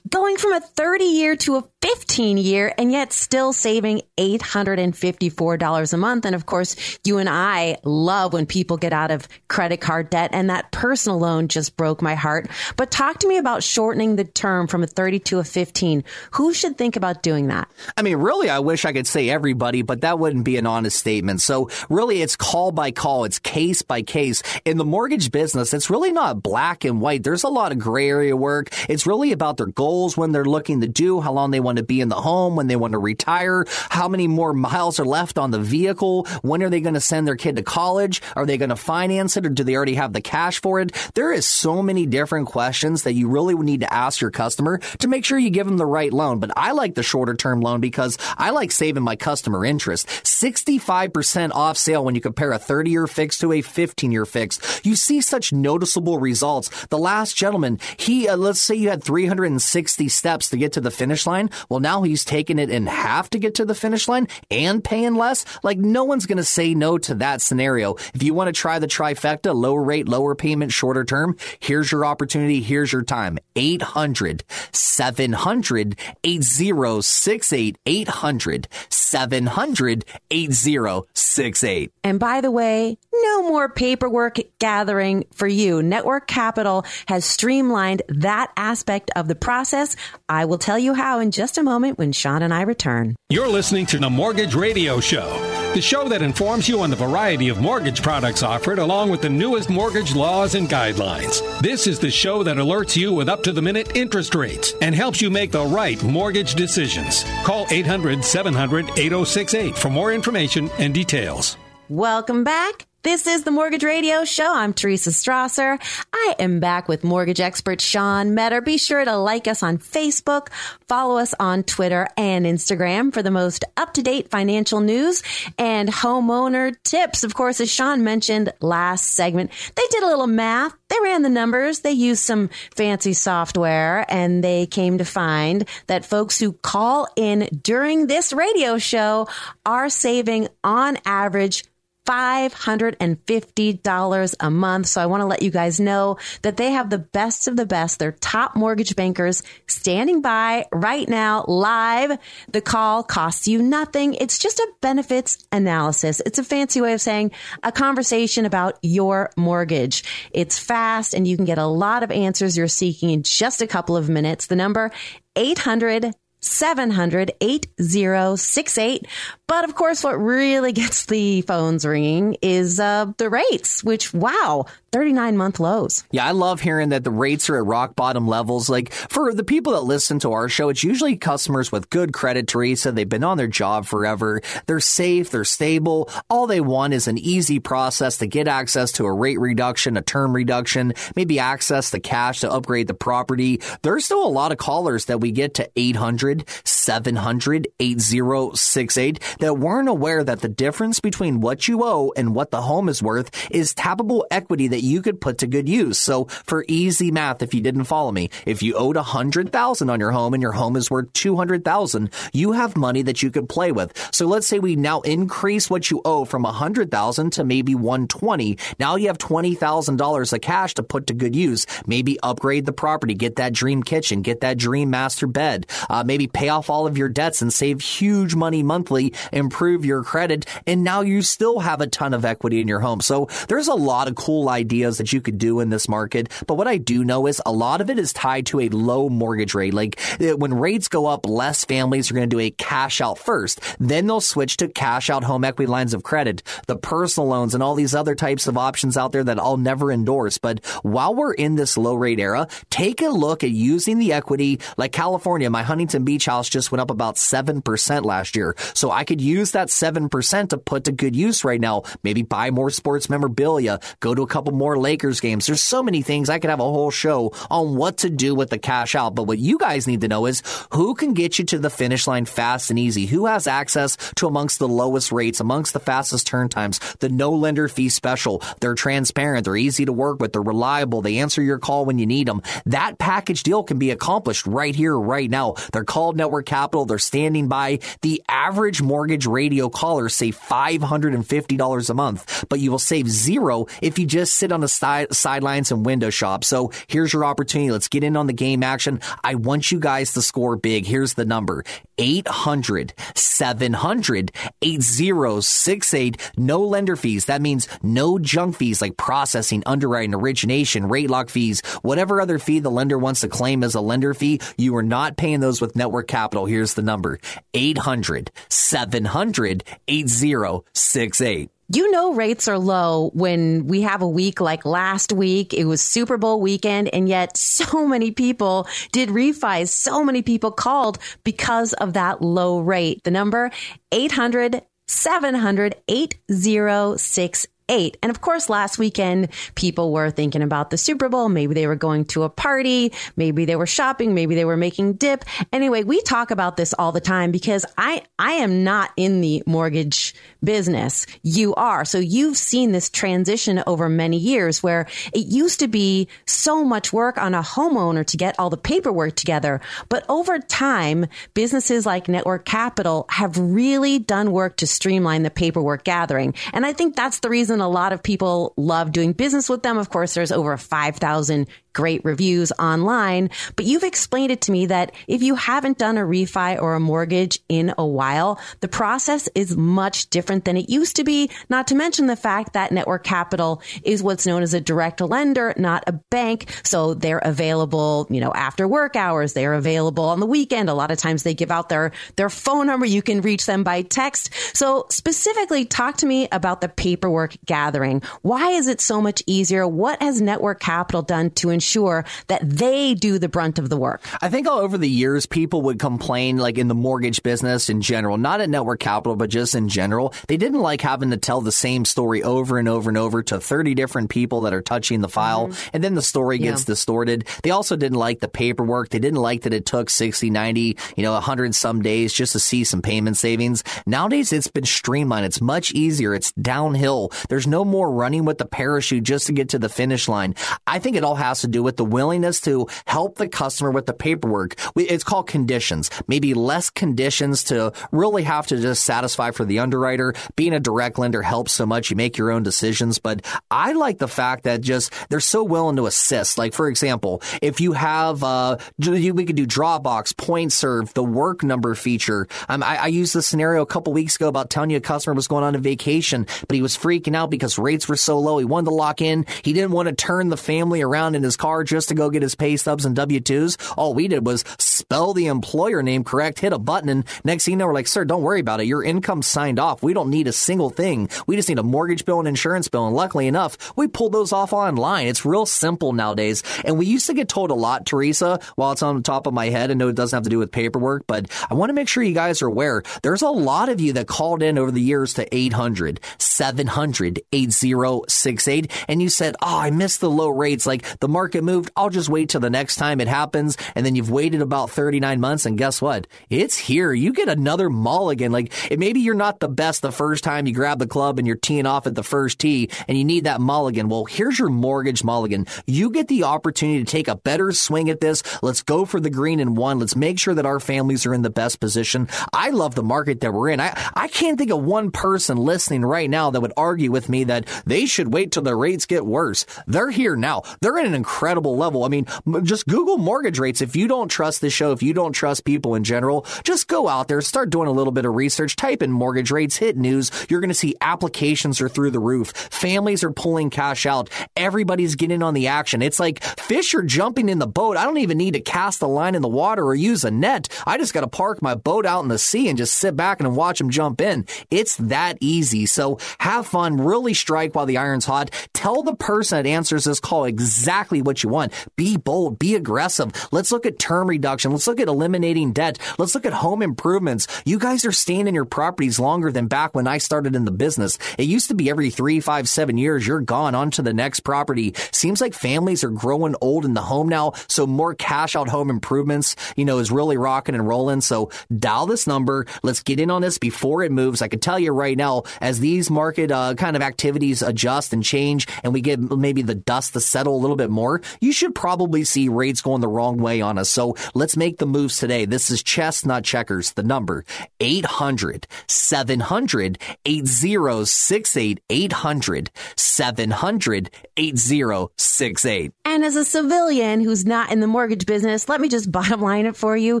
going 0.08 0.36
from 0.38 0.54
a 0.54 0.60
30 0.60 1.04
year 1.04 1.36
to 1.36 1.56
a 1.56 1.62
15 1.84 2.38
year 2.38 2.72
and 2.78 2.90
yet 2.90 3.12
still 3.12 3.52
saving 3.52 4.00
$854 4.16 5.92
a 5.92 5.96
month. 5.98 6.24
And 6.24 6.34
of 6.34 6.46
course, 6.46 6.98
you 7.04 7.18
and 7.18 7.28
I 7.28 7.76
love 7.84 8.32
when 8.32 8.46
people 8.46 8.78
get 8.78 8.94
out 8.94 9.10
of 9.10 9.28
credit 9.48 9.82
card 9.82 10.08
debt 10.08 10.30
and 10.32 10.48
that 10.48 10.72
personal 10.72 11.18
loan 11.18 11.48
just 11.48 11.76
broke 11.76 12.00
my 12.00 12.14
heart. 12.14 12.48
But 12.76 12.90
talk 12.90 13.18
to 13.18 13.28
me 13.28 13.36
about 13.36 13.62
shortening 13.62 14.16
the 14.16 14.24
term 14.24 14.66
from 14.66 14.82
a 14.82 14.86
30 14.86 15.18
to 15.20 15.40
a 15.40 15.44
15. 15.44 16.04
Who 16.30 16.54
should 16.54 16.78
think 16.78 16.96
about 16.96 17.22
doing 17.22 17.48
that? 17.48 17.68
I 17.98 18.02
mean, 18.02 18.16
really, 18.16 18.48
I 18.48 18.60
wish 18.60 18.86
I 18.86 18.94
could 18.94 19.06
say 19.06 19.28
everybody, 19.28 19.82
but 19.82 20.00
that 20.00 20.18
wouldn't 20.18 20.46
be 20.46 20.56
an 20.56 20.66
honest 20.66 20.98
statement. 20.98 21.42
So 21.42 21.68
really, 21.90 22.22
it's 22.22 22.34
call 22.34 22.72
by 22.72 22.92
call. 22.92 23.24
It's 23.24 23.38
case 23.38 23.82
by 23.82 24.00
case. 24.00 24.42
In 24.64 24.78
the 24.78 24.86
mortgage 24.86 25.30
business, 25.30 25.74
it's 25.74 25.90
really 25.90 26.12
not 26.12 26.42
black 26.42 26.86
and 26.86 27.02
white. 27.02 27.24
There's 27.24 27.44
a 27.44 27.48
lot 27.48 27.72
of 27.72 27.78
gray 27.78 28.08
area 28.08 28.34
work. 28.34 28.70
It's 28.88 29.06
really 29.06 29.32
about 29.32 29.58
their 29.58 29.66
goals 29.66 30.16
when 30.16 30.32
they're 30.32 30.46
looking 30.46 30.80
to 30.80 30.88
do, 30.88 31.20
how 31.20 31.34
long 31.34 31.50
they 31.50 31.60
want 31.60 31.73
to 31.76 31.82
be 31.82 32.00
in 32.00 32.08
the 32.08 32.16
home, 32.16 32.56
when 32.56 32.66
they 32.66 32.76
want 32.76 32.92
to 32.92 32.98
retire, 32.98 33.64
how 33.90 34.08
many 34.08 34.26
more 34.26 34.52
miles 34.52 34.98
are 35.00 35.04
left 35.04 35.38
on 35.38 35.50
the 35.50 35.58
vehicle, 35.58 36.26
when 36.42 36.62
are 36.62 36.70
they 36.70 36.80
going 36.80 36.94
to 36.94 37.00
send 37.00 37.26
their 37.26 37.36
kid 37.36 37.56
to 37.56 37.62
college? 37.62 38.22
Are 38.36 38.46
they 38.46 38.58
going 38.58 38.70
to 38.70 38.76
finance 38.76 39.36
it 39.36 39.46
or 39.46 39.50
do 39.50 39.64
they 39.64 39.76
already 39.76 39.94
have 39.94 40.12
the 40.12 40.20
cash 40.20 40.60
for 40.60 40.80
it? 40.80 40.92
There 41.14 41.32
is 41.32 41.46
so 41.46 41.82
many 41.82 42.06
different 42.06 42.48
questions 42.48 43.02
that 43.02 43.14
you 43.14 43.28
really 43.28 43.54
need 43.54 43.80
to 43.80 43.92
ask 43.92 44.20
your 44.20 44.30
customer 44.30 44.78
to 44.98 45.08
make 45.08 45.24
sure 45.24 45.38
you 45.38 45.50
give 45.50 45.66
them 45.66 45.76
the 45.76 45.86
right 45.86 46.12
loan. 46.12 46.38
But 46.38 46.52
I 46.56 46.72
like 46.72 46.94
the 46.94 47.02
shorter 47.02 47.34
term 47.34 47.60
loan 47.60 47.80
because 47.80 48.18
I 48.36 48.50
like 48.50 48.72
saving 48.72 49.02
my 49.02 49.16
customer 49.16 49.64
interest. 49.64 50.06
65% 50.06 51.52
off 51.52 51.76
sale 51.76 52.04
when 52.04 52.14
you 52.14 52.20
compare 52.20 52.52
a 52.52 52.58
30 52.58 52.90
year 52.90 53.06
fix 53.06 53.38
to 53.38 53.52
a 53.52 53.60
15 53.62 54.12
year 54.12 54.26
fix. 54.26 54.80
You 54.84 54.96
see 54.96 55.20
such 55.20 55.52
noticeable 55.52 56.18
results. 56.18 56.86
The 56.86 56.98
last 56.98 57.36
gentleman, 57.36 57.78
he, 57.96 58.28
uh, 58.28 58.36
let's 58.36 58.60
say 58.60 58.74
you 58.74 58.88
had 58.88 59.02
360 59.02 60.08
steps 60.08 60.50
to 60.50 60.56
get 60.56 60.72
to 60.72 60.80
the 60.80 60.90
finish 60.90 61.26
line. 61.26 61.50
Well, 61.68 61.80
now 61.80 62.02
he's 62.02 62.24
taking 62.24 62.58
it 62.58 62.70
in 62.70 62.86
half 62.86 63.30
to 63.30 63.38
get 63.38 63.54
to 63.56 63.64
the 63.64 63.74
finish 63.74 64.08
line 64.08 64.28
and 64.50 64.82
paying 64.82 65.14
less. 65.14 65.44
Like 65.62 65.78
no 65.78 66.04
one's 66.04 66.26
going 66.26 66.38
to 66.38 66.44
say 66.44 66.74
no 66.74 66.98
to 66.98 67.14
that 67.16 67.40
scenario. 67.40 67.94
If 68.14 68.22
you 68.22 68.34
want 68.34 68.48
to 68.48 68.52
try 68.52 68.78
the 68.78 68.86
trifecta, 68.86 69.54
lower 69.54 69.82
rate, 69.82 70.08
lower 70.08 70.34
payment, 70.34 70.72
shorter 70.72 71.04
term, 71.04 71.36
here's 71.60 71.90
your 71.90 72.04
opportunity. 72.04 72.60
Here's 72.60 72.92
your 72.92 73.02
time. 73.02 73.38
800 73.56 74.44
700 74.72 75.96
8068. 76.22 77.78
800 77.86 78.68
700 78.90 80.04
8068. 80.30 81.92
And 82.02 82.20
by 82.20 82.40
the 82.40 82.50
way, 82.50 82.98
no 83.12 83.42
more 83.42 83.68
paperwork 83.68 84.38
gathering 84.58 85.24
for 85.32 85.46
you. 85.46 85.82
Network 85.82 86.26
Capital 86.26 86.84
has 87.06 87.24
streamlined 87.24 88.02
that 88.08 88.52
aspect 88.56 89.10
of 89.16 89.28
the 89.28 89.34
process. 89.34 89.96
I 90.28 90.44
will 90.46 90.58
tell 90.58 90.78
you 90.78 90.94
how 90.94 91.20
in 91.20 91.30
just 91.30 91.53
a 91.58 91.62
moment 91.62 91.98
when 91.98 92.12
Sean 92.12 92.42
and 92.42 92.52
I 92.52 92.62
return. 92.62 93.16
You're 93.28 93.48
listening 93.48 93.86
to 93.86 93.98
the 93.98 94.10
Mortgage 94.10 94.54
Radio 94.54 95.00
Show, 95.00 95.28
the 95.74 95.80
show 95.80 96.08
that 96.08 96.22
informs 96.22 96.68
you 96.68 96.80
on 96.80 96.90
the 96.90 96.96
variety 96.96 97.48
of 97.48 97.60
mortgage 97.60 98.02
products 98.02 98.42
offered 98.42 98.78
along 98.78 99.10
with 99.10 99.22
the 99.22 99.28
newest 99.28 99.70
mortgage 99.70 100.14
laws 100.14 100.54
and 100.54 100.68
guidelines. 100.68 101.40
This 101.60 101.86
is 101.86 101.98
the 101.98 102.10
show 102.10 102.42
that 102.42 102.56
alerts 102.56 102.96
you 102.96 103.12
with 103.12 103.28
up 103.28 103.42
to 103.44 103.52
the 103.52 103.62
minute 103.62 103.96
interest 103.96 104.34
rates 104.34 104.74
and 104.80 104.94
helps 104.94 105.20
you 105.20 105.30
make 105.30 105.52
the 105.52 105.64
right 105.64 106.02
mortgage 106.02 106.54
decisions. 106.54 107.24
Call 107.44 107.66
800 107.70 108.24
700 108.24 108.90
8068 108.98 109.76
for 109.76 109.90
more 109.90 110.12
information 110.12 110.70
and 110.78 110.94
details. 110.94 111.56
Welcome 111.88 112.44
back. 112.44 112.86
This 113.04 113.26
is 113.26 113.42
the 113.42 113.50
Mortgage 113.50 113.84
Radio 113.84 114.24
Show. 114.24 114.50
I'm 114.50 114.72
Teresa 114.72 115.10
Strasser. 115.10 115.78
I 116.14 116.36
am 116.38 116.58
back 116.58 116.88
with 116.88 117.04
mortgage 117.04 117.38
expert 117.38 117.82
Sean 117.82 118.32
Metter. 118.32 118.62
Be 118.62 118.78
sure 118.78 119.04
to 119.04 119.18
like 119.18 119.46
us 119.46 119.62
on 119.62 119.76
Facebook, 119.76 120.48
follow 120.88 121.18
us 121.18 121.34
on 121.38 121.64
Twitter 121.64 122.08
and 122.16 122.46
Instagram 122.46 123.12
for 123.12 123.22
the 123.22 123.30
most 123.30 123.62
up 123.76 123.92
to 123.92 124.02
date 124.02 124.30
financial 124.30 124.80
news 124.80 125.22
and 125.58 125.90
homeowner 125.90 126.74
tips. 126.82 127.24
Of 127.24 127.34
course, 127.34 127.60
as 127.60 127.70
Sean 127.70 128.04
mentioned 128.04 128.54
last 128.62 129.10
segment, 129.10 129.50
they 129.74 129.86
did 129.90 130.02
a 130.02 130.08
little 130.08 130.26
math. 130.26 130.74
They 130.88 130.96
ran 131.02 131.20
the 131.20 131.28
numbers. 131.28 131.80
They 131.80 131.92
used 131.92 132.24
some 132.24 132.48
fancy 132.74 133.12
software 133.12 134.06
and 134.08 134.42
they 134.42 134.64
came 134.64 134.96
to 134.96 135.04
find 135.04 135.68
that 135.88 136.06
folks 136.06 136.38
who 136.40 136.54
call 136.54 137.08
in 137.16 137.50
during 137.60 138.06
this 138.06 138.32
radio 138.32 138.78
show 138.78 139.28
are 139.66 139.90
saving 139.90 140.48
on 140.64 140.96
average 141.04 141.64
$550 142.06 144.34
a 144.40 144.50
month. 144.50 144.86
So 144.86 145.00
I 145.00 145.06
want 145.06 145.20
to 145.22 145.26
let 145.26 145.42
you 145.42 145.50
guys 145.50 145.80
know 145.80 146.18
that 146.42 146.56
they 146.56 146.72
have 146.72 146.90
the 146.90 146.98
best 146.98 147.48
of 147.48 147.56
the 147.56 147.66
best. 147.66 147.98
They're 147.98 148.12
top 148.12 148.56
mortgage 148.56 148.96
bankers 148.96 149.42
standing 149.66 150.20
by 150.20 150.66
right 150.72 151.08
now 151.08 151.44
live. 151.48 152.18
The 152.48 152.60
call 152.60 153.02
costs 153.02 153.48
you 153.48 153.62
nothing. 153.62 154.14
It's 154.14 154.38
just 154.38 154.58
a 154.58 154.68
benefits 154.80 155.46
analysis. 155.52 156.20
It's 156.26 156.38
a 156.38 156.44
fancy 156.44 156.80
way 156.80 156.92
of 156.92 157.00
saying 157.00 157.32
a 157.62 157.72
conversation 157.72 158.44
about 158.44 158.78
your 158.82 159.30
mortgage. 159.36 160.04
It's 160.30 160.58
fast 160.58 161.14
and 161.14 161.26
you 161.26 161.36
can 161.36 161.44
get 161.44 161.58
a 161.58 161.66
lot 161.66 162.02
of 162.02 162.10
answers 162.10 162.56
you're 162.56 162.68
seeking 162.68 163.10
in 163.10 163.22
just 163.22 163.62
a 163.62 163.66
couple 163.66 163.96
of 163.96 164.08
minutes. 164.08 164.46
The 164.46 164.56
number 164.56 164.90
800 165.36 166.14
700 166.44 167.32
8068. 167.40 169.06
But 169.46 169.64
of 169.64 169.74
course, 169.74 170.04
what 170.04 170.14
really 170.14 170.72
gets 170.84 171.06
the 171.06 171.42
phones 171.42 171.84
ringing 171.84 172.36
is 172.42 172.78
uh, 172.78 173.12
the 173.18 173.30
rates, 173.30 173.82
which, 173.82 174.12
wow, 174.14 174.66
39 174.94 175.36
month 175.36 175.58
lows. 175.58 176.04
Yeah, 176.12 176.24
I 176.24 176.30
love 176.30 176.60
hearing 176.60 176.90
that 176.90 177.02
the 177.02 177.10
rates 177.10 177.50
are 177.50 177.56
at 177.56 177.66
rock 177.66 177.96
bottom 177.96 178.28
levels. 178.28 178.70
Like 178.70 178.92
for 178.92 179.34
the 179.34 179.42
people 179.42 179.72
that 179.72 179.80
listen 179.80 180.20
to 180.20 180.30
our 180.30 180.48
show, 180.48 180.68
it's 180.68 180.84
usually 180.84 181.16
customers 181.16 181.72
with 181.72 181.90
good 181.90 182.12
credit, 182.12 182.46
Teresa. 182.46 182.92
They've 182.92 183.08
been 183.08 183.24
on 183.24 183.36
their 183.36 183.48
job 183.48 183.86
forever. 183.86 184.40
They're 184.66 184.78
safe. 184.78 185.30
They're 185.30 185.42
stable. 185.44 186.08
All 186.30 186.46
they 186.46 186.60
want 186.60 186.94
is 186.94 187.08
an 187.08 187.18
easy 187.18 187.58
process 187.58 188.18
to 188.18 188.28
get 188.28 188.46
access 188.46 188.92
to 188.92 189.04
a 189.04 189.12
rate 189.12 189.40
reduction, 189.40 189.96
a 189.96 190.02
term 190.02 190.32
reduction, 190.32 190.92
maybe 191.16 191.40
access 191.40 191.90
to 191.90 191.98
cash 191.98 192.38
to 192.42 192.52
upgrade 192.52 192.86
the 192.86 192.94
property. 192.94 193.60
There's 193.82 194.04
still 194.04 194.24
a 194.24 194.28
lot 194.28 194.52
of 194.52 194.58
callers 194.58 195.06
that 195.06 195.20
we 195.20 195.32
get 195.32 195.54
to 195.54 195.68
800 195.74 196.48
700 196.62 197.66
8068 197.80 199.18
that 199.40 199.58
weren't 199.58 199.88
aware 199.88 200.22
that 200.22 200.40
the 200.40 200.48
difference 200.48 201.00
between 201.00 201.40
what 201.40 201.66
you 201.66 201.82
owe 201.82 202.12
and 202.16 202.32
what 202.32 202.52
the 202.52 202.62
home 202.62 202.88
is 202.88 203.02
worth 203.02 203.32
is 203.50 203.74
tappable 203.74 204.22
equity 204.30 204.68
that 204.68 204.83
you 204.84 205.02
could 205.02 205.20
put 205.20 205.38
to 205.38 205.46
good 205.46 205.68
use. 205.68 205.98
So 205.98 206.26
for 206.26 206.64
easy 206.68 207.10
math, 207.10 207.42
if 207.42 207.54
you 207.54 207.60
didn't 207.60 207.84
follow 207.84 208.12
me, 208.12 208.30
if 208.46 208.62
you 208.62 208.74
owed 208.74 208.96
a 208.96 209.02
hundred 209.02 209.50
thousand 209.50 209.90
on 209.90 210.00
your 210.00 210.10
home 210.10 210.34
and 210.34 210.42
your 210.42 210.52
home 210.52 210.76
is 210.76 210.90
worth 210.90 211.12
two 211.12 211.36
hundred 211.36 211.64
thousand, 211.64 212.10
you 212.32 212.52
have 212.52 212.76
money 212.76 213.02
that 213.02 213.22
you 213.22 213.30
could 213.30 213.48
play 213.48 213.72
with. 213.72 213.92
So 214.12 214.26
let's 214.26 214.46
say 214.46 214.58
we 214.58 214.76
now 214.76 215.00
increase 215.00 215.70
what 215.70 215.90
you 215.90 216.02
owe 216.04 216.24
from 216.24 216.44
a 216.44 216.52
hundred 216.52 216.90
thousand 216.90 217.32
to 217.32 217.44
maybe 217.44 217.74
one 217.74 218.06
twenty. 218.06 218.58
Now 218.78 218.96
you 218.96 219.06
have 219.08 219.18
twenty 219.18 219.54
thousand 219.54 219.96
dollars 219.96 220.32
of 220.32 220.42
cash 220.42 220.74
to 220.74 220.82
put 220.82 221.06
to 221.06 221.14
good 221.14 221.34
use. 221.34 221.66
Maybe 221.86 222.20
upgrade 222.22 222.66
the 222.66 222.72
property, 222.72 223.14
get 223.14 223.36
that 223.36 223.54
dream 223.54 223.82
kitchen, 223.82 224.22
get 224.22 224.40
that 224.40 224.58
dream 224.58 224.90
master 224.90 225.26
bed. 225.26 225.66
Uh, 225.88 226.04
maybe 226.04 226.26
pay 226.26 226.50
off 226.50 226.68
all 226.68 226.86
of 226.86 226.98
your 226.98 227.08
debts 227.08 227.40
and 227.40 227.52
save 227.52 227.80
huge 227.80 228.34
money 228.34 228.62
monthly, 228.62 229.14
improve 229.32 229.84
your 229.84 230.02
credit, 230.02 230.44
and 230.66 230.84
now 230.84 231.00
you 231.00 231.22
still 231.22 231.60
have 231.60 231.80
a 231.80 231.86
ton 231.86 232.12
of 232.12 232.24
equity 232.24 232.60
in 232.60 232.68
your 232.68 232.80
home. 232.80 233.00
So 233.00 233.28
there's 233.48 233.68
a 233.68 233.74
lot 233.74 234.08
of 234.08 234.14
cool 234.14 234.34
cool 234.34 234.50
ideas 234.74 234.98
that 234.98 235.12
you 235.12 235.20
could 235.20 235.38
do 235.38 235.60
in 235.60 235.70
this 235.70 235.88
market. 235.88 236.28
But 236.48 236.56
what 236.56 236.66
I 236.66 236.78
do 236.78 237.04
know 237.04 237.28
is 237.28 237.40
a 237.46 237.52
lot 237.52 237.80
of 237.80 237.90
it 237.90 237.98
is 237.98 238.12
tied 238.12 238.46
to 238.46 238.58
a 238.58 238.68
low 238.70 239.08
mortgage 239.08 239.54
rate. 239.54 239.72
Like 239.72 240.00
uh, 240.20 240.36
when 240.36 240.52
rates 240.52 240.88
go 240.88 241.06
up, 241.06 241.28
less 241.28 241.64
families 241.64 242.10
are 242.10 242.14
going 242.14 242.28
to 242.28 242.36
do 242.36 242.40
a 242.40 242.50
cash 242.50 243.00
out 243.00 243.18
first. 243.18 243.60
Then 243.78 244.08
they'll 244.08 244.20
switch 244.20 244.56
to 244.56 244.68
cash 244.68 245.10
out 245.10 245.22
home 245.22 245.44
equity 245.44 245.70
lines 245.70 245.94
of 245.94 246.02
credit, 246.02 246.42
the 246.66 246.76
personal 246.76 247.28
loans 247.28 247.54
and 247.54 247.62
all 247.62 247.76
these 247.76 247.94
other 247.94 248.16
types 248.16 248.48
of 248.48 248.58
options 248.58 248.96
out 248.96 249.12
there 249.12 249.22
that 249.22 249.38
I'll 249.38 249.56
never 249.56 249.92
endorse. 249.92 250.38
But 250.38 250.64
while 250.82 251.14
we're 251.14 251.34
in 251.34 251.54
this 251.54 251.76
low 251.76 251.94
rate 251.94 252.18
era, 252.18 252.48
take 252.70 253.00
a 253.00 253.08
look 253.08 253.44
at 253.44 253.50
using 253.50 254.00
the 254.00 254.12
equity 254.12 254.58
like 254.76 254.90
California. 254.90 255.48
My 255.50 255.62
Huntington 255.62 256.04
Beach 256.04 256.26
house 256.26 256.48
just 256.48 256.72
went 256.72 256.80
up 256.80 256.90
about 256.90 257.14
7% 257.14 258.04
last 258.04 258.34
year. 258.34 258.56
So 258.74 258.90
I 258.90 259.04
could 259.04 259.20
use 259.20 259.52
that 259.52 259.68
7% 259.68 260.48
to 260.48 260.58
put 260.58 260.84
to 260.84 260.92
good 260.92 261.14
use 261.14 261.44
right 261.44 261.60
now. 261.60 261.84
Maybe 262.02 262.22
buy 262.22 262.50
more 262.50 262.70
sports 262.70 263.08
memorabilia, 263.08 263.78
go 264.00 264.16
to 264.16 264.22
a 264.22 264.26
couple 264.26 264.52
more 264.52 264.63
Lakers 264.72 265.20
games. 265.20 265.46
There's 265.46 265.60
so 265.60 265.82
many 265.82 266.02
things. 266.02 266.28
I 266.28 266.38
could 266.38 266.50
have 266.50 266.60
a 266.60 266.64
whole 266.64 266.90
show 266.90 267.32
on 267.50 267.76
what 267.76 267.98
to 267.98 268.10
do 268.10 268.34
with 268.34 268.50
the 268.50 268.58
cash 268.58 268.94
out. 268.94 269.14
But 269.14 269.24
what 269.24 269.38
you 269.38 269.58
guys 269.58 269.86
need 269.86 270.00
to 270.00 270.08
know 270.08 270.26
is 270.26 270.42
who 270.72 270.94
can 270.94 271.12
get 271.12 271.38
you 271.38 271.44
to 271.46 271.58
the 271.58 271.70
finish 271.70 272.06
line 272.06 272.24
fast 272.24 272.70
and 272.70 272.78
easy? 272.78 273.06
Who 273.06 273.26
has 273.26 273.46
access 273.46 273.96
to 274.16 274.26
amongst 274.26 274.58
the 274.58 274.68
lowest 274.68 275.12
rates, 275.12 275.40
amongst 275.40 275.72
the 275.74 275.80
fastest 275.80 276.26
turn 276.26 276.48
times, 276.48 276.80
the 277.00 277.08
no 277.08 277.32
lender 277.32 277.68
fee 277.68 277.90
special? 277.90 278.42
They're 278.60 278.74
transparent. 278.74 279.44
They're 279.44 279.56
easy 279.56 279.84
to 279.84 279.92
work 279.92 280.20
with. 280.20 280.32
They're 280.32 280.42
reliable. 280.42 281.02
They 281.02 281.18
answer 281.18 281.42
your 281.42 281.58
call 281.58 281.84
when 281.84 281.98
you 281.98 282.06
need 282.06 282.26
them. 282.28 282.42
That 282.66 282.98
package 282.98 283.42
deal 283.42 283.62
can 283.62 283.78
be 283.78 283.90
accomplished 283.90 284.46
right 284.46 284.74
here, 284.74 284.98
right 284.98 285.28
now. 285.30 285.54
They're 285.72 285.84
called 285.84 286.16
Network 286.16 286.46
Capital. 286.46 286.86
They're 286.86 286.98
standing 286.98 287.48
by. 287.48 287.80
The 288.02 288.22
average 288.28 288.82
mortgage 288.82 289.26
radio 289.26 289.68
caller 289.68 290.08
save 290.08 290.38
$550 290.38 291.90
a 291.90 291.94
month, 291.94 292.44
but 292.48 292.60
you 292.60 292.70
will 292.70 292.78
save 292.78 293.08
zero 293.08 293.66
if 293.82 293.98
you 293.98 294.06
just 294.06 294.34
sit 294.34 294.52
on 294.54 294.60
the 294.60 294.68
side, 294.68 295.14
sidelines 295.14 295.70
and 295.70 295.84
window 295.84 296.08
shop. 296.08 296.44
So 296.44 296.72
here's 296.86 297.12
your 297.12 297.24
opportunity. 297.24 297.70
Let's 297.70 297.88
get 297.88 298.04
in 298.04 298.16
on 298.16 298.26
the 298.26 298.32
game 298.32 298.62
action. 298.62 299.00
I 299.22 299.34
want 299.34 299.70
you 299.70 299.78
guys 299.78 300.14
to 300.14 300.22
score 300.22 300.56
big. 300.56 300.86
Here's 300.86 301.14
the 301.14 301.26
number 301.26 301.64
800 301.98 302.94
700 303.14 304.32
8068. 304.62 306.32
No 306.36 306.60
lender 306.60 306.96
fees. 306.96 307.26
That 307.26 307.42
means 307.42 307.68
no 307.82 308.18
junk 308.18 308.56
fees 308.56 308.80
like 308.80 308.96
processing, 308.96 309.62
underwriting, 309.66 310.14
origination, 310.14 310.88
rate 310.88 311.10
lock 311.10 311.28
fees, 311.28 311.60
whatever 311.82 312.20
other 312.20 312.38
fee 312.38 312.60
the 312.60 312.70
lender 312.70 312.98
wants 312.98 313.20
to 313.20 313.28
claim 313.28 313.62
as 313.62 313.74
a 313.74 313.80
lender 313.80 314.14
fee. 314.14 314.40
You 314.56 314.76
are 314.76 314.82
not 314.82 315.16
paying 315.16 315.40
those 315.40 315.60
with 315.60 315.76
Network 315.76 316.08
Capital. 316.08 316.46
Here's 316.46 316.74
the 316.74 316.82
number 316.82 317.18
800 317.52 318.30
700 318.48 319.64
8068 319.88 321.50
you 321.68 321.90
know 321.90 322.14
rates 322.14 322.48
are 322.48 322.58
low 322.58 323.10
when 323.14 323.66
we 323.66 323.82
have 323.82 324.02
a 324.02 324.08
week 324.08 324.40
like 324.40 324.64
last 324.64 325.12
week. 325.12 325.54
It 325.54 325.64
was 325.64 325.80
Super 325.80 326.16
Bowl 326.16 326.40
weekend, 326.40 326.88
and 326.92 327.08
yet 327.08 327.36
so 327.36 327.86
many 327.94 328.10
people 328.10 328.66
did 328.92 329.08
refis. 329.08 329.68
So 329.68 330.04
many 330.04 330.22
people 330.22 330.50
called 330.50 330.98
because 331.24 331.72
of 331.74 331.94
that 331.94 332.22
low 332.22 332.60
rate. 332.60 333.02
The 333.04 333.10
number 333.10 333.50
800 333.92 334.62
700 334.86 335.76
8068 335.88 337.53
eight. 337.68 337.96
And 338.02 338.10
of 338.10 338.20
course, 338.20 338.48
last 338.48 338.78
weekend, 338.78 339.28
people 339.54 339.92
were 339.92 340.10
thinking 340.10 340.42
about 340.42 340.70
the 340.70 340.76
Super 340.76 341.08
Bowl. 341.08 341.28
Maybe 341.28 341.54
they 341.54 341.66
were 341.66 341.76
going 341.76 342.04
to 342.06 342.24
a 342.24 342.28
party. 342.28 342.92
Maybe 343.16 343.44
they 343.44 343.56
were 343.56 343.66
shopping. 343.66 344.14
Maybe 344.14 344.34
they 344.34 344.44
were 344.44 344.56
making 344.56 344.94
dip. 344.94 345.24
Anyway, 345.52 345.82
we 345.84 346.02
talk 346.02 346.30
about 346.30 346.56
this 346.56 346.74
all 346.78 346.92
the 346.92 347.00
time 347.00 347.30
because 347.30 347.64
I, 347.78 348.02
I 348.18 348.32
am 348.32 348.64
not 348.64 348.90
in 348.96 349.20
the 349.20 349.42
mortgage 349.46 350.14
business. 350.42 351.06
You 351.22 351.54
are. 351.54 351.84
So 351.84 351.98
you've 351.98 352.36
seen 352.36 352.72
this 352.72 352.90
transition 352.90 353.62
over 353.66 353.88
many 353.88 354.18
years 354.18 354.62
where 354.62 354.86
it 355.12 355.26
used 355.26 355.60
to 355.60 355.68
be 355.68 356.08
so 356.26 356.64
much 356.64 356.92
work 356.92 357.16
on 357.18 357.34
a 357.34 357.42
homeowner 357.42 358.04
to 358.06 358.16
get 358.16 358.38
all 358.38 358.50
the 358.50 358.56
paperwork 358.56 359.16
together. 359.16 359.60
But 359.88 360.04
over 360.08 360.38
time, 360.38 361.06
businesses 361.32 361.86
like 361.86 362.08
Network 362.08 362.44
Capital 362.44 363.06
have 363.08 363.38
really 363.38 363.98
done 363.98 364.32
work 364.32 364.56
to 364.56 364.66
streamline 364.66 365.22
the 365.22 365.30
paperwork 365.30 365.84
gathering. 365.84 366.34
And 366.52 366.66
I 366.66 366.72
think 366.72 366.94
that's 366.94 367.20
the 367.20 367.30
reason 367.30 367.53
a 367.60 367.68
lot 367.68 367.92
of 367.92 368.02
people 368.02 368.54
love 368.56 368.92
doing 368.92 369.12
business 369.12 369.48
with 369.48 369.62
them. 369.62 369.78
Of 369.78 369.90
course, 369.90 370.14
there's 370.14 370.32
over 370.32 370.56
5,000 370.56 371.46
great 371.74 372.04
reviews 372.04 372.52
online, 372.58 373.28
but 373.56 373.66
you've 373.66 373.82
explained 373.82 374.32
it 374.32 374.40
to 374.42 374.52
me 374.52 374.66
that 374.66 374.92
if 375.06 375.22
you 375.22 375.34
haven't 375.34 375.76
done 375.76 375.98
a 375.98 376.02
refi 376.02 376.60
or 376.60 376.74
a 376.74 376.80
mortgage 376.80 377.40
in 377.48 377.74
a 377.76 377.84
while, 377.84 378.40
the 378.60 378.68
process 378.68 379.28
is 379.34 379.56
much 379.56 380.08
different 380.08 380.44
than 380.44 380.56
it 380.56 380.70
used 380.70 380.96
to 380.96 381.04
be. 381.04 381.30
Not 381.50 381.66
to 381.66 381.74
mention 381.74 382.06
the 382.06 382.16
fact 382.16 382.54
that 382.54 382.72
Network 382.72 383.04
Capital 383.04 383.60
is 383.82 384.02
what's 384.02 384.26
known 384.26 384.42
as 384.42 384.54
a 384.54 384.60
direct 384.60 385.00
lender, 385.00 385.52
not 385.56 385.84
a 385.86 385.92
bank. 385.92 386.46
So 386.62 386.94
they're 386.94 387.18
available, 387.18 388.06
you 388.08 388.20
know, 388.20 388.32
after 388.32 388.66
work 388.68 388.96
hours. 388.96 389.32
They're 389.32 389.54
available 389.54 390.04
on 390.04 390.20
the 390.20 390.26
weekend. 390.26 390.70
A 390.70 390.74
lot 390.74 390.90
of 390.90 390.98
times 390.98 391.24
they 391.24 391.34
give 391.34 391.50
out 391.50 391.68
their, 391.68 391.92
their 392.16 392.30
phone 392.30 392.68
number. 392.68 392.86
You 392.86 393.02
can 393.02 393.20
reach 393.20 393.46
them 393.46 393.64
by 393.64 393.82
text. 393.82 394.30
So 394.56 394.86
specifically 394.90 395.64
talk 395.64 395.96
to 395.98 396.06
me 396.06 396.28
about 396.30 396.60
the 396.60 396.68
paperwork 396.68 397.36
gathering. 397.44 398.02
Why 398.22 398.50
is 398.50 398.68
it 398.68 398.80
so 398.80 399.00
much 399.00 399.22
easier? 399.26 399.66
What 399.66 400.00
has 400.00 400.20
Network 400.20 400.60
Capital 400.60 401.02
done 401.02 401.30
to 401.32 401.50
ensure 401.50 401.63
ensure 401.64 402.04
that 402.26 402.42
they 402.46 402.92
do 402.94 403.18
the 403.18 403.28
brunt 403.28 403.58
of 403.58 403.70
the 403.70 403.76
work. 403.76 404.02
I 404.20 404.28
think 404.28 404.46
all 404.46 404.58
over 404.58 404.76
the 404.76 404.88
years, 404.88 405.24
people 405.24 405.62
would 405.62 405.78
complain, 405.78 406.36
like 406.36 406.58
in 406.58 406.68
the 406.68 406.74
mortgage 406.74 407.22
business 407.22 407.70
in 407.70 407.80
general, 407.80 408.18
not 408.18 408.42
at 408.42 408.50
Network 408.50 408.80
Capital, 408.80 409.16
but 409.16 409.30
just 409.30 409.54
in 409.54 409.70
general. 409.70 410.12
They 410.28 410.36
didn't 410.36 410.60
like 410.60 410.82
having 410.82 411.10
to 411.10 411.16
tell 411.16 411.40
the 411.40 411.52
same 411.52 411.86
story 411.86 412.22
over 412.22 412.58
and 412.58 412.68
over 412.68 412.90
and 412.90 412.98
over 412.98 413.22
to 413.22 413.40
30 413.40 413.74
different 413.74 414.10
people 414.10 414.42
that 414.42 414.52
are 414.52 414.60
touching 414.60 415.00
the 415.00 415.08
file. 415.08 415.48
Mm-hmm. 415.48 415.70
And 415.72 415.84
then 415.84 415.94
the 415.94 416.02
story 416.02 416.36
gets 416.36 416.62
yeah. 416.62 416.66
distorted. 416.66 417.26
They 417.42 417.50
also 417.50 417.76
didn't 417.76 417.98
like 417.98 418.20
the 418.20 418.28
paperwork. 418.28 418.90
They 418.90 418.98
didn't 418.98 419.22
like 419.22 419.42
that 419.42 419.54
it 419.54 419.64
took 419.64 419.88
60, 419.88 420.28
90, 420.28 420.76
you 420.96 421.02
know, 421.02 421.12
100 421.12 421.54
some 421.54 421.80
days 421.80 422.12
just 422.12 422.32
to 422.32 422.40
see 422.40 422.64
some 422.64 422.82
payment 422.82 423.16
savings. 423.16 423.64
Nowadays, 423.86 424.34
it's 424.34 424.48
been 424.48 424.66
streamlined. 424.66 425.24
It's 425.24 425.40
much 425.40 425.72
easier. 425.72 426.14
It's 426.14 426.32
downhill. 426.32 427.10
There's 427.30 427.46
no 427.46 427.64
more 427.64 427.90
running 427.90 428.26
with 428.26 428.36
the 428.36 428.44
parachute 428.44 429.04
just 429.04 429.28
to 429.28 429.32
get 429.32 429.48
to 429.50 429.58
the 429.58 429.70
finish 429.70 430.08
line. 430.08 430.34
I 430.66 430.78
think 430.78 430.96
it 430.96 431.04
all 431.04 431.14
has 431.14 431.40
to 431.40 431.48
do 431.48 431.53
with 431.62 431.76
the 431.76 431.84
willingness 431.84 432.40
to 432.42 432.66
help 432.86 433.16
the 433.16 433.28
customer 433.28 433.70
with 433.70 433.86
the 433.86 433.92
paperwork. 433.92 434.56
It's 434.76 435.04
called 435.04 435.28
conditions. 435.28 435.90
Maybe 436.06 436.34
less 436.34 436.70
conditions 436.70 437.44
to 437.44 437.72
really 437.92 438.22
have 438.24 438.46
to 438.48 438.60
just 438.60 438.84
satisfy 438.84 439.30
for 439.30 439.44
the 439.44 439.58
underwriter. 439.60 440.14
Being 440.36 440.52
a 440.52 440.60
direct 440.60 440.98
lender 440.98 441.22
helps 441.22 441.52
so 441.52 441.66
much. 441.66 441.90
You 441.90 441.96
make 441.96 442.18
your 442.18 442.30
own 442.30 442.42
decisions. 442.42 442.98
But 442.98 443.24
I 443.50 443.72
like 443.72 443.98
the 443.98 444.08
fact 444.08 444.44
that 444.44 444.60
just 444.60 444.92
they're 445.08 445.20
so 445.20 445.44
willing 445.44 445.76
to 445.76 445.86
assist. 445.86 446.38
Like, 446.38 446.54
for 446.54 446.68
example, 446.68 447.22
if 447.42 447.60
you 447.60 447.72
have, 447.72 448.22
uh, 448.22 448.58
we 448.78 449.24
could 449.24 449.36
do 449.36 449.46
Dropbox, 449.46 450.16
Point 450.16 450.52
Serve, 450.52 450.92
the 450.94 451.04
work 451.04 451.42
number 451.42 451.74
feature. 451.74 452.26
Um, 452.48 452.62
I, 452.62 452.76
I 452.76 452.86
used 452.88 453.14
this 453.14 453.26
scenario 453.26 453.62
a 453.62 453.66
couple 453.66 453.92
weeks 453.92 454.16
ago 454.16 454.28
about 454.28 454.50
telling 454.50 454.70
you 454.70 454.76
a 454.76 454.80
customer 454.80 455.14
was 455.14 455.28
going 455.28 455.44
on 455.44 455.54
a 455.54 455.58
vacation, 455.58 456.26
but 456.48 456.54
he 456.54 456.62
was 456.62 456.76
freaking 456.76 457.16
out 457.16 457.30
because 457.30 457.58
rates 457.58 457.88
were 457.88 457.96
so 457.96 458.18
low. 458.18 458.38
He 458.38 458.44
wanted 458.44 458.66
to 458.66 458.74
lock 458.74 459.00
in. 459.00 459.26
He 459.42 459.52
didn't 459.52 459.72
want 459.72 459.88
to 459.88 459.94
turn 459.94 460.28
the 460.28 460.36
family 460.36 460.82
around 460.82 461.14
in 461.14 461.22
his 461.22 461.36
car 461.44 461.62
just 461.62 461.90
to 461.90 461.94
go 461.94 462.08
get 462.08 462.22
his 462.22 462.34
pay 462.34 462.56
stubs 462.56 462.86
and 462.86 462.96
W-2s. 462.96 463.74
All 463.76 463.92
we 463.92 464.08
did 464.08 464.24
was 464.24 464.44
spell 464.58 465.12
the 465.12 465.26
employer 465.26 465.82
name 465.82 466.02
correct, 466.02 466.38
hit 466.38 466.54
a 466.54 466.58
button, 466.58 466.88
and 466.88 467.04
next 467.22 467.44
thing 467.44 467.52
you 467.52 467.58
know, 467.58 467.66
we're 467.66 467.74
like, 467.74 467.86
sir, 467.86 468.06
don't 468.06 468.22
worry 468.22 468.40
about 468.40 468.62
it. 468.62 468.66
Your 468.66 468.82
income's 468.82 469.26
signed 469.26 469.58
off. 469.58 469.82
We 469.82 469.92
don't 469.92 470.08
need 470.08 470.26
a 470.26 470.32
single 470.32 470.70
thing. 470.70 471.10
We 471.26 471.36
just 471.36 471.50
need 471.50 471.58
a 471.58 471.62
mortgage 471.62 472.06
bill 472.06 472.18
and 472.18 472.26
insurance 472.26 472.68
bill. 472.68 472.86
And 472.86 472.96
luckily 472.96 473.26
enough, 473.26 473.76
we 473.76 473.88
pulled 473.88 474.12
those 474.12 474.32
off 474.32 474.54
online. 474.54 475.06
It's 475.06 475.26
real 475.26 475.44
simple 475.44 475.92
nowadays. 475.92 476.42
And 476.64 476.78
we 476.78 476.86
used 476.86 477.08
to 477.08 477.14
get 477.14 477.28
told 477.28 477.50
a 477.50 477.54
lot, 477.54 477.84
Teresa, 477.84 478.40
while 478.56 478.72
it's 478.72 478.82
on 478.82 478.96
the 478.96 479.02
top 479.02 479.26
of 479.26 479.34
my 479.34 479.50
head. 479.50 479.70
I 479.70 479.74
know 479.74 479.88
it 479.88 479.96
doesn't 479.96 480.16
have 480.16 480.24
to 480.24 480.30
do 480.30 480.38
with 480.38 480.50
paperwork, 480.50 481.06
but 481.06 481.30
I 481.50 481.52
want 481.52 481.68
to 481.68 481.74
make 481.74 481.88
sure 481.88 482.02
you 482.02 482.14
guys 482.14 482.40
are 482.40 482.48
aware. 482.48 482.82
There's 483.02 483.20
a 483.20 483.28
lot 483.28 483.68
of 483.68 483.82
you 483.82 483.92
that 483.92 484.06
called 484.06 484.42
in 484.42 484.56
over 484.56 484.70
the 484.70 484.80
years 484.80 485.12
to 485.14 485.28
800, 485.34 486.00
700, 486.16 487.20
8068, 487.32 488.70
and 488.88 489.02
you 489.02 489.10
said, 489.10 489.36
Oh, 489.42 489.58
I 489.58 489.70
missed 489.70 490.00
the 490.00 490.10
low 490.10 490.30
rates. 490.30 490.66
Like 490.66 491.00
the 491.00 491.08
market 491.08 491.33
moved. 491.42 491.70
I'll 491.76 491.90
just 491.90 492.08
wait 492.08 492.28
till 492.28 492.40
the 492.40 492.50
next 492.50 492.76
time 492.76 493.00
it 493.00 493.08
happens. 493.08 493.56
And 493.74 493.84
then 493.84 493.96
you've 493.96 494.10
waited 494.10 494.42
about 494.42 494.70
39 494.70 495.20
months. 495.20 495.46
And 495.46 495.58
guess 495.58 495.82
what? 495.82 496.06
It's 496.30 496.56
here. 496.56 496.92
You 496.92 497.12
get 497.12 497.28
another 497.28 497.70
mulligan. 497.70 498.30
Like 498.30 498.52
maybe 498.76 499.00
you're 499.00 499.14
not 499.14 499.40
the 499.40 499.48
best 499.48 499.82
the 499.82 499.92
first 499.92 500.22
time 500.22 500.46
you 500.46 500.54
grab 500.54 500.78
the 500.78 500.86
club 500.86 501.18
and 501.18 501.26
you're 501.26 501.36
teeing 501.36 501.66
off 501.66 501.86
at 501.86 501.94
the 501.94 502.02
first 502.02 502.38
tee 502.38 502.70
and 502.86 502.96
you 502.96 503.04
need 503.04 503.24
that 503.24 503.40
mulligan. 503.40 503.88
Well, 503.88 504.04
here's 504.04 504.38
your 504.38 504.50
mortgage 504.50 505.02
mulligan. 505.02 505.46
You 505.66 505.90
get 505.90 506.08
the 506.08 506.24
opportunity 506.24 506.84
to 506.84 506.90
take 506.90 507.08
a 507.08 507.16
better 507.16 507.52
swing 507.52 507.90
at 507.90 508.00
this. 508.00 508.22
Let's 508.42 508.62
go 508.62 508.84
for 508.84 509.00
the 509.00 509.10
green 509.10 509.40
in 509.40 509.54
one. 509.54 509.78
Let's 509.78 509.96
make 509.96 510.18
sure 510.18 510.34
that 510.34 510.46
our 510.46 510.60
families 510.60 511.06
are 511.06 511.14
in 511.14 511.22
the 511.22 511.30
best 511.30 511.60
position. 511.60 512.08
I 512.32 512.50
love 512.50 512.74
the 512.74 512.82
market 512.82 513.20
that 513.20 513.32
we're 513.32 513.50
in. 513.50 513.60
I, 513.60 513.72
I 513.94 514.08
can't 514.08 514.38
think 514.38 514.50
of 514.50 514.62
one 514.62 514.90
person 514.90 515.38
listening 515.38 515.82
right 515.82 516.08
now 516.08 516.30
that 516.30 516.40
would 516.40 516.52
argue 516.56 516.90
with 516.90 517.08
me 517.08 517.24
that 517.24 517.46
they 517.66 517.86
should 517.86 518.12
wait 518.12 518.32
till 518.32 518.42
the 518.42 518.54
rates 518.54 518.86
get 518.86 519.06
worse. 519.06 519.46
They're 519.66 519.90
here 519.90 520.16
now. 520.16 520.42
They're 520.60 520.78
in 520.78 520.86
an 520.86 520.94
incredible 520.94 521.13
level. 521.22 521.84
I 521.84 521.88
mean, 521.88 522.06
just 522.42 522.66
Google 522.66 522.98
mortgage 522.98 523.38
rates. 523.38 523.62
If 523.62 523.76
you 523.76 523.88
don't 523.88 524.08
trust 524.08 524.40
the 524.40 524.50
show, 524.50 524.72
if 524.72 524.82
you 524.82 524.92
don't 524.92 525.12
trust 525.12 525.44
people 525.44 525.74
in 525.74 525.84
general, 525.84 526.26
just 526.44 526.68
go 526.68 526.88
out 526.88 527.08
there, 527.08 527.20
start 527.20 527.50
doing 527.50 527.68
a 527.68 527.72
little 527.72 527.92
bit 527.92 528.04
of 528.04 528.14
research, 528.14 528.56
type 528.56 528.82
in 528.82 528.92
mortgage 528.92 529.30
rates, 529.30 529.56
hit 529.56 529.76
news. 529.76 530.10
You're 530.28 530.40
going 530.40 530.48
to 530.48 530.54
see 530.54 530.74
applications 530.80 531.60
are 531.60 531.68
through 531.68 531.90
the 531.90 532.00
roof. 532.00 532.30
Families 532.32 533.04
are 533.04 533.12
pulling 533.12 533.50
cash 533.50 533.86
out. 533.86 534.10
Everybody's 534.36 534.96
getting 534.96 535.22
on 535.22 535.34
the 535.34 535.48
action. 535.48 535.82
It's 535.82 536.00
like 536.00 536.22
fish 536.22 536.74
are 536.74 536.82
jumping 536.82 537.28
in 537.28 537.38
the 537.38 537.46
boat. 537.46 537.76
I 537.76 537.84
don't 537.84 537.98
even 537.98 538.18
need 538.18 538.34
to 538.34 538.40
cast 538.40 538.82
a 538.82 538.86
line 538.86 539.14
in 539.14 539.22
the 539.22 539.28
water 539.28 539.64
or 539.64 539.74
use 539.74 540.04
a 540.04 540.10
net. 540.10 540.48
I 540.66 540.78
just 540.78 540.94
got 540.94 541.00
to 541.00 541.08
park 541.08 541.42
my 541.42 541.54
boat 541.54 541.86
out 541.86 542.02
in 542.02 542.08
the 542.08 542.18
sea 542.18 542.48
and 542.48 542.58
just 542.58 542.74
sit 542.74 542.96
back 542.96 543.20
and 543.20 543.36
watch 543.36 543.58
them 543.58 543.70
jump 543.70 544.00
in. 544.00 544.26
It's 544.50 544.76
that 544.76 545.18
easy. 545.20 545.66
So 545.66 545.98
have 546.18 546.46
fun, 546.46 546.78
really 546.78 547.14
strike 547.14 547.54
while 547.54 547.66
the 547.66 547.78
iron's 547.78 548.04
hot. 548.04 548.30
Tell 548.52 548.82
the 548.82 548.94
person 548.94 549.42
that 549.42 549.48
answers 549.48 549.84
this 549.84 550.00
call 550.00 550.24
exactly 550.24 551.02
what 551.04 551.22
you 551.22 551.28
want. 551.28 551.52
Be 551.76 551.96
bold, 551.96 552.38
be 552.38 552.54
aggressive. 552.54 553.12
Let's 553.32 553.52
look 553.52 553.66
at 553.66 553.78
term 553.78 554.08
reduction. 554.08 554.52
Let's 554.52 554.66
look 554.66 554.80
at 554.80 554.88
eliminating 554.88 555.52
debt. 555.52 555.78
Let's 555.98 556.14
look 556.14 556.26
at 556.26 556.32
home 556.32 556.62
improvements. 556.62 557.26
You 557.44 557.58
guys 557.58 557.84
are 557.84 557.92
staying 557.92 558.26
in 558.26 558.34
your 558.34 558.44
properties 558.44 558.98
longer 558.98 559.30
than 559.30 559.46
back 559.46 559.74
when 559.74 559.86
I 559.86 559.98
started 559.98 560.34
in 560.34 560.44
the 560.44 560.50
business. 560.50 560.98
It 561.18 561.24
used 561.24 561.48
to 561.48 561.54
be 561.54 561.70
every 561.70 561.90
three, 561.90 562.20
five, 562.20 562.48
seven 562.48 562.78
years, 562.78 563.06
you're 563.06 563.20
gone 563.20 563.54
on 563.54 563.70
to 563.72 563.82
the 563.82 563.92
next 563.92 564.20
property. 564.20 564.74
Seems 564.92 565.20
like 565.20 565.34
families 565.34 565.84
are 565.84 565.90
growing 565.90 566.34
old 566.40 566.64
in 566.64 566.74
the 566.74 566.82
home 566.82 567.08
now. 567.08 567.32
So 567.48 567.66
more 567.66 567.94
cash 567.94 568.36
out 568.36 568.48
home 568.48 568.70
improvements, 568.70 569.36
you 569.56 569.64
know, 569.64 569.78
is 569.78 569.90
really 569.90 570.16
rocking 570.16 570.54
and 570.54 570.66
rolling. 570.66 571.00
So 571.00 571.30
dial 571.56 571.86
this 571.86 572.06
number. 572.06 572.46
Let's 572.62 572.82
get 572.82 573.00
in 573.00 573.10
on 573.10 573.22
this 573.22 573.38
before 573.38 573.82
it 573.82 573.92
moves. 573.92 574.22
I 574.22 574.28
can 574.28 574.40
tell 574.40 574.58
you 574.58 574.72
right 574.72 574.96
now, 574.96 575.24
as 575.40 575.60
these 575.60 575.90
market 575.90 576.30
uh, 576.30 576.54
kind 576.54 576.76
of 576.76 576.82
activities 576.82 577.42
adjust 577.42 577.92
and 577.92 578.02
change 578.02 578.46
and 578.62 578.72
we 578.72 578.80
get 578.80 578.98
maybe 578.98 579.42
the 579.42 579.54
dust 579.54 579.92
to 579.94 580.00
settle 580.00 580.36
a 580.36 580.40
little 580.40 580.56
bit 580.56 580.70
more, 580.70 580.93
you 581.20 581.32
should 581.32 581.54
probably 581.54 582.04
see 582.04 582.28
rates 582.28 582.60
going 582.60 582.80
the 582.80 582.88
wrong 582.88 583.18
way 583.18 583.40
on 583.40 583.58
us. 583.58 583.70
So 583.70 583.96
let's 584.14 584.36
make 584.36 584.58
the 584.58 584.66
moves 584.66 584.98
today. 584.98 585.24
This 585.24 585.50
is 585.50 585.62
chess, 585.62 586.04
not 586.04 586.24
checkers. 586.24 586.72
The 586.72 586.82
number 586.82 587.24
800 587.60 588.46
700 588.66 589.78
8068 590.04 591.60
800 591.70 592.50
700 592.76 593.90
8068. 594.16 595.72
And 595.84 596.04
as 596.04 596.16
a 596.16 596.24
civilian 596.24 597.00
who's 597.00 597.24
not 597.24 597.50
in 597.50 597.60
the 597.60 597.66
mortgage 597.66 598.06
business, 598.06 598.48
let 598.48 598.60
me 598.60 598.68
just 598.68 598.90
bottom 598.92 599.20
line 599.20 599.46
it 599.46 599.56
for 599.56 599.76
you. 599.76 600.00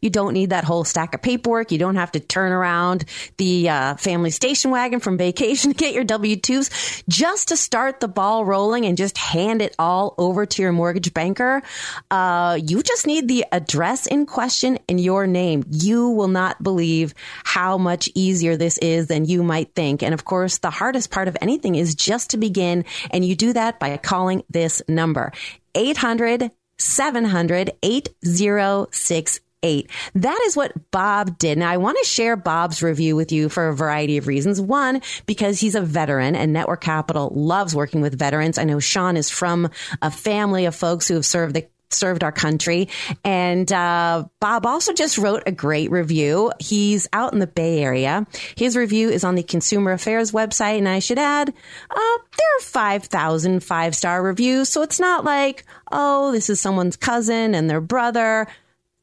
You 0.00 0.10
don't 0.10 0.32
need 0.32 0.50
that 0.50 0.64
whole 0.64 0.84
stack 0.84 1.14
of 1.14 1.22
paperwork. 1.22 1.72
You 1.72 1.78
don't 1.78 1.96
have 1.96 2.12
to 2.12 2.20
turn 2.20 2.52
around 2.52 3.04
the 3.36 3.68
uh, 3.68 3.94
family 3.96 4.30
station 4.30 4.70
wagon 4.70 5.00
from 5.00 5.18
vacation 5.18 5.72
to 5.72 5.76
get 5.76 5.94
your 5.94 6.04
W 6.04 6.36
2s 6.36 7.04
just 7.08 7.48
to 7.48 7.56
start 7.56 8.00
the 8.00 8.08
ball 8.08 8.44
rolling 8.44 8.86
and 8.86 8.96
just 8.96 9.18
hand 9.18 9.62
it 9.62 9.74
all 9.78 10.14
over 10.18 10.46
to 10.46 10.61
your 10.62 10.72
mortgage 10.72 11.12
banker. 11.12 11.62
Uh, 12.10 12.58
you 12.62 12.82
just 12.82 13.06
need 13.06 13.28
the 13.28 13.44
address 13.52 14.06
in 14.06 14.26
question 14.26 14.78
and 14.88 15.00
your 15.00 15.26
name. 15.26 15.64
You 15.70 16.08
will 16.08 16.28
not 16.28 16.62
believe 16.62 17.14
how 17.44 17.76
much 17.76 18.08
easier 18.14 18.56
this 18.56 18.78
is 18.78 19.08
than 19.08 19.26
you 19.26 19.42
might 19.42 19.74
think. 19.74 20.02
And 20.02 20.14
of 20.14 20.24
course, 20.24 20.58
the 20.58 20.70
hardest 20.70 21.10
part 21.10 21.28
of 21.28 21.36
anything 21.40 21.74
is 21.74 21.94
just 21.94 22.30
to 22.30 22.38
begin. 22.38 22.84
And 23.10 23.24
you 23.24 23.36
do 23.36 23.52
that 23.52 23.78
by 23.78 23.96
calling 23.98 24.42
this 24.48 24.82
number 24.88 25.32
800 25.74 26.50
700 26.78 27.72
8068. 27.82 29.51
That 29.62 30.40
is 30.46 30.56
what 30.56 30.90
Bob 30.90 31.38
did. 31.38 31.58
Now 31.58 31.70
I 31.70 31.76
want 31.76 31.96
to 32.02 32.08
share 32.08 32.36
Bob's 32.36 32.82
review 32.82 33.14
with 33.14 33.30
you 33.30 33.48
for 33.48 33.68
a 33.68 33.74
variety 33.74 34.16
of 34.16 34.26
reasons. 34.26 34.60
One, 34.60 35.02
because 35.26 35.60
he's 35.60 35.76
a 35.76 35.80
veteran 35.80 36.34
and 36.34 36.52
Network 36.52 36.80
Capital 36.80 37.30
loves 37.34 37.74
working 37.74 38.00
with 38.00 38.18
veterans. 38.18 38.58
I 38.58 38.64
know 38.64 38.80
Sean 38.80 39.16
is 39.16 39.30
from 39.30 39.70
a 40.00 40.10
family 40.10 40.66
of 40.66 40.74
folks 40.74 41.06
who 41.06 41.14
have 41.14 41.26
served 41.26 41.54
the 41.54 41.66
served 41.94 42.24
our 42.24 42.32
country. 42.32 42.88
And 43.24 43.70
uh, 43.72 44.24
Bob 44.40 44.66
also 44.66 44.92
just 44.92 45.18
wrote 45.18 45.42
a 45.46 45.52
great 45.52 45.90
review. 45.90 46.52
He's 46.58 47.08
out 47.12 47.32
in 47.32 47.38
the 47.38 47.46
Bay 47.46 47.82
Area. 47.82 48.26
His 48.56 48.76
review 48.76 49.10
is 49.10 49.24
on 49.24 49.34
the 49.34 49.42
Consumer 49.42 49.92
Affairs 49.92 50.32
website. 50.32 50.78
And 50.78 50.88
I 50.88 50.98
should 50.98 51.18
add, 51.18 51.50
uh, 51.50 52.18
there 52.36 52.56
are 52.58 52.62
5,000 52.62 53.62
five 53.62 53.94
star 53.94 54.22
reviews. 54.22 54.68
So 54.68 54.82
it's 54.82 55.00
not 55.00 55.24
like, 55.24 55.64
oh, 55.90 56.32
this 56.32 56.50
is 56.50 56.60
someone's 56.60 56.96
cousin 56.96 57.54
and 57.54 57.68
their 57.68 57.80
brother 57.80 58.48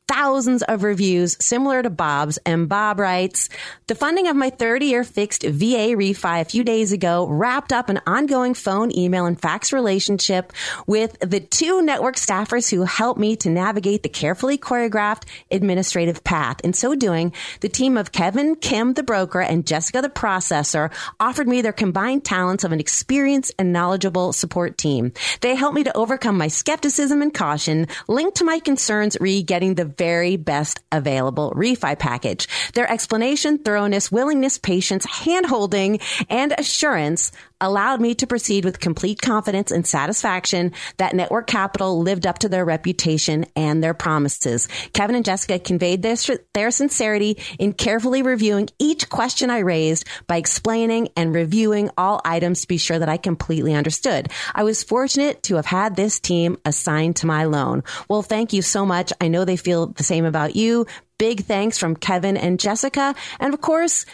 thousands 0.10 0.63
of 0.63 0.82
reviews 0.82 1.38
similar 1.39 1.84
to 1.84 1.89
Bob's. 1.89 2.39
And 2.43 2.67
Bob 2.67 3.00
writes, 3.00 3.48
the 3.86 3.93
funding 3.93 4.28
of 4.28 4.36
my 4.36 4.50
30 4.50 4.88
year 4.88 5.04
fixed 5.04 5.43
VA 5.43 5.93
refi 5.93 6.41
a 6.41 6.45
few 6.45 6.63
days 6.63 6.91
ago 6.91 7.28
wrapped 7.28 7.72
up 7.72 7.89
an 7.89 8.02
ongoing 8.08 8.56
phone, 8.56 8.91
email, 8.98 9.28
and 9.28 9.39
fax 9.39 9.72
relationship 9.72 10.52
with 10.88 11.15
the 11.19 11.39
two 11.39 11.84
network 11.84 12.15
staffers 12.15 12.72
who 12.72 12.84
helped 12.84 13.19
me 13.19 13.36
to 13.36 13.52
navigate 13.52 14.02
the 14.02 14.10
carefully 14.10 14.58
choreographed 14.58 15.24
administrative 15.52 16.24
path. 16.24 16.60
In 16.63 16.74
so 16.74 16.95
doing, 16.95 17.32
the 17.60 17.69
team 17.69 17.95
of 17.95 18.12
Kevin, 18.12 18.56
Kim, 18.56 18.93
the 18.93 19.04
broker, 19.04 19.41
and 19.41 19.67
Jessica, 19.67 20.02
the 20.02 20.10
processor, 20.10 20.91
offered 21.19 21.48
me 21.48 21.62
their 21.62 21.72
combined 21.72 22.26
talents 22.26 22.63
of 22.63 22.72
an 22.72 22.80
experienced 22.80 23.54
and 23.60 23.72
knowledgeable 23.72 24.34
support 24.34 24.76
team. 24.76 25.13
They 25.41 25.54
helped 25.54 25.76
me 25.76 25.84
to 25.84 25.95
overcome 25.95 26.38
my 26.38 26.48
skepticism 26.48 27.22
and 27.22 27.32
caution 27.32 27.88
linked 28.08 28.38
to 28.38 28.43
my 28.43 28.60
concerns 28.60 29.15
re 29.22 29.43
getting 29.43 29.76
the 29.76 29.99
very 30.00 30.38
best 30.38 30.80
available 30.94 31.52
refi 31.52 32.00
package. 32.00 32.48
Their 32.74 32.90
explanation, 32.90 33.58
thoroughness, 33.60 34.10
willingness, 34.10 34.58
patience, 34.58 35.06
handholding, 35.06 36.02
and 36.30 36.54
assurance 36.58 37.34
allowed 37.62 38.02
me 38.02 38.15
to 38.15 38.28
proceed 38.28 38.65
with 38.65 38.80
complete 38.80 39.22
confidence 39.22 39.72
and 39.72 39.86
satisfaction 39.86 40.72
that 40.98 41.15
Network 41.15 41.48
Capital 41.48 42.00
lived 42.00 42.26
up 42.26 42.39
to 42.39 42.50
their 42.50 42.65
reputation 42.65 43.45
and 43.56 43.84
their 43.84 43.93
promises. 43.93 44.67
Kevin 44.93 45.15
and 45.15 45.26
Jessica 45.26 45.60
conveyed 45.60 46.02
their, 46.02 46.15
their 46.54 46.72
sincerity 46.72 47.38
in 47.58 47.74
carefully 47.74 48.22
reviewing 48.22 48.69
each 48.80 49.10
question 49.10 49.50
I 49.50 49.60
raised 49.60 50.08
by 50.28 50.38
explaining 50.38 51.10
and 51.15 51.34
reviewing 51.34 51.89
all 51.98 52.22
items 52.24 52.62
to 52.62 52.67
be 52.67 52.78
sure 52.78 53.00
that 53.00 53.10
I 53.10 53.17
completely 53.17 53.74
understood. 53.74 54.30
I 54.54 54.63
was 54.63 54.84
fortunate 54.84 55.43
to 55.43 55.56
have 55.56 55.65
had 55.65 55.95
this 55.95 56.19
team 56.19 56.58
assigned 56.65 57.17
to 57.17 57.28
my 57.28 57.45
loan. 57.45 57.84
Well, 58.08 58.22
thank 58.22 58.54
you 58.54 58.62
so 58.62 58.86
much. 58.86 59.12
I 59.19 59.28
know 59.28 59.45
they 59.45 59.58
feel 59.58 59.88
the 59.88 60.04
same 60.04 60.26
about 60.26 60.56
you. 60.56 60.86
Big 61.17 61.43
thanks 61.43 61.78
from 61.78 61.95
Kevin 61.95 62.38
and 62.38 62.60
Jessica. 62.60 63.13
And 63.39 63.54
of 63.54 63.60
course, 63.60 64.06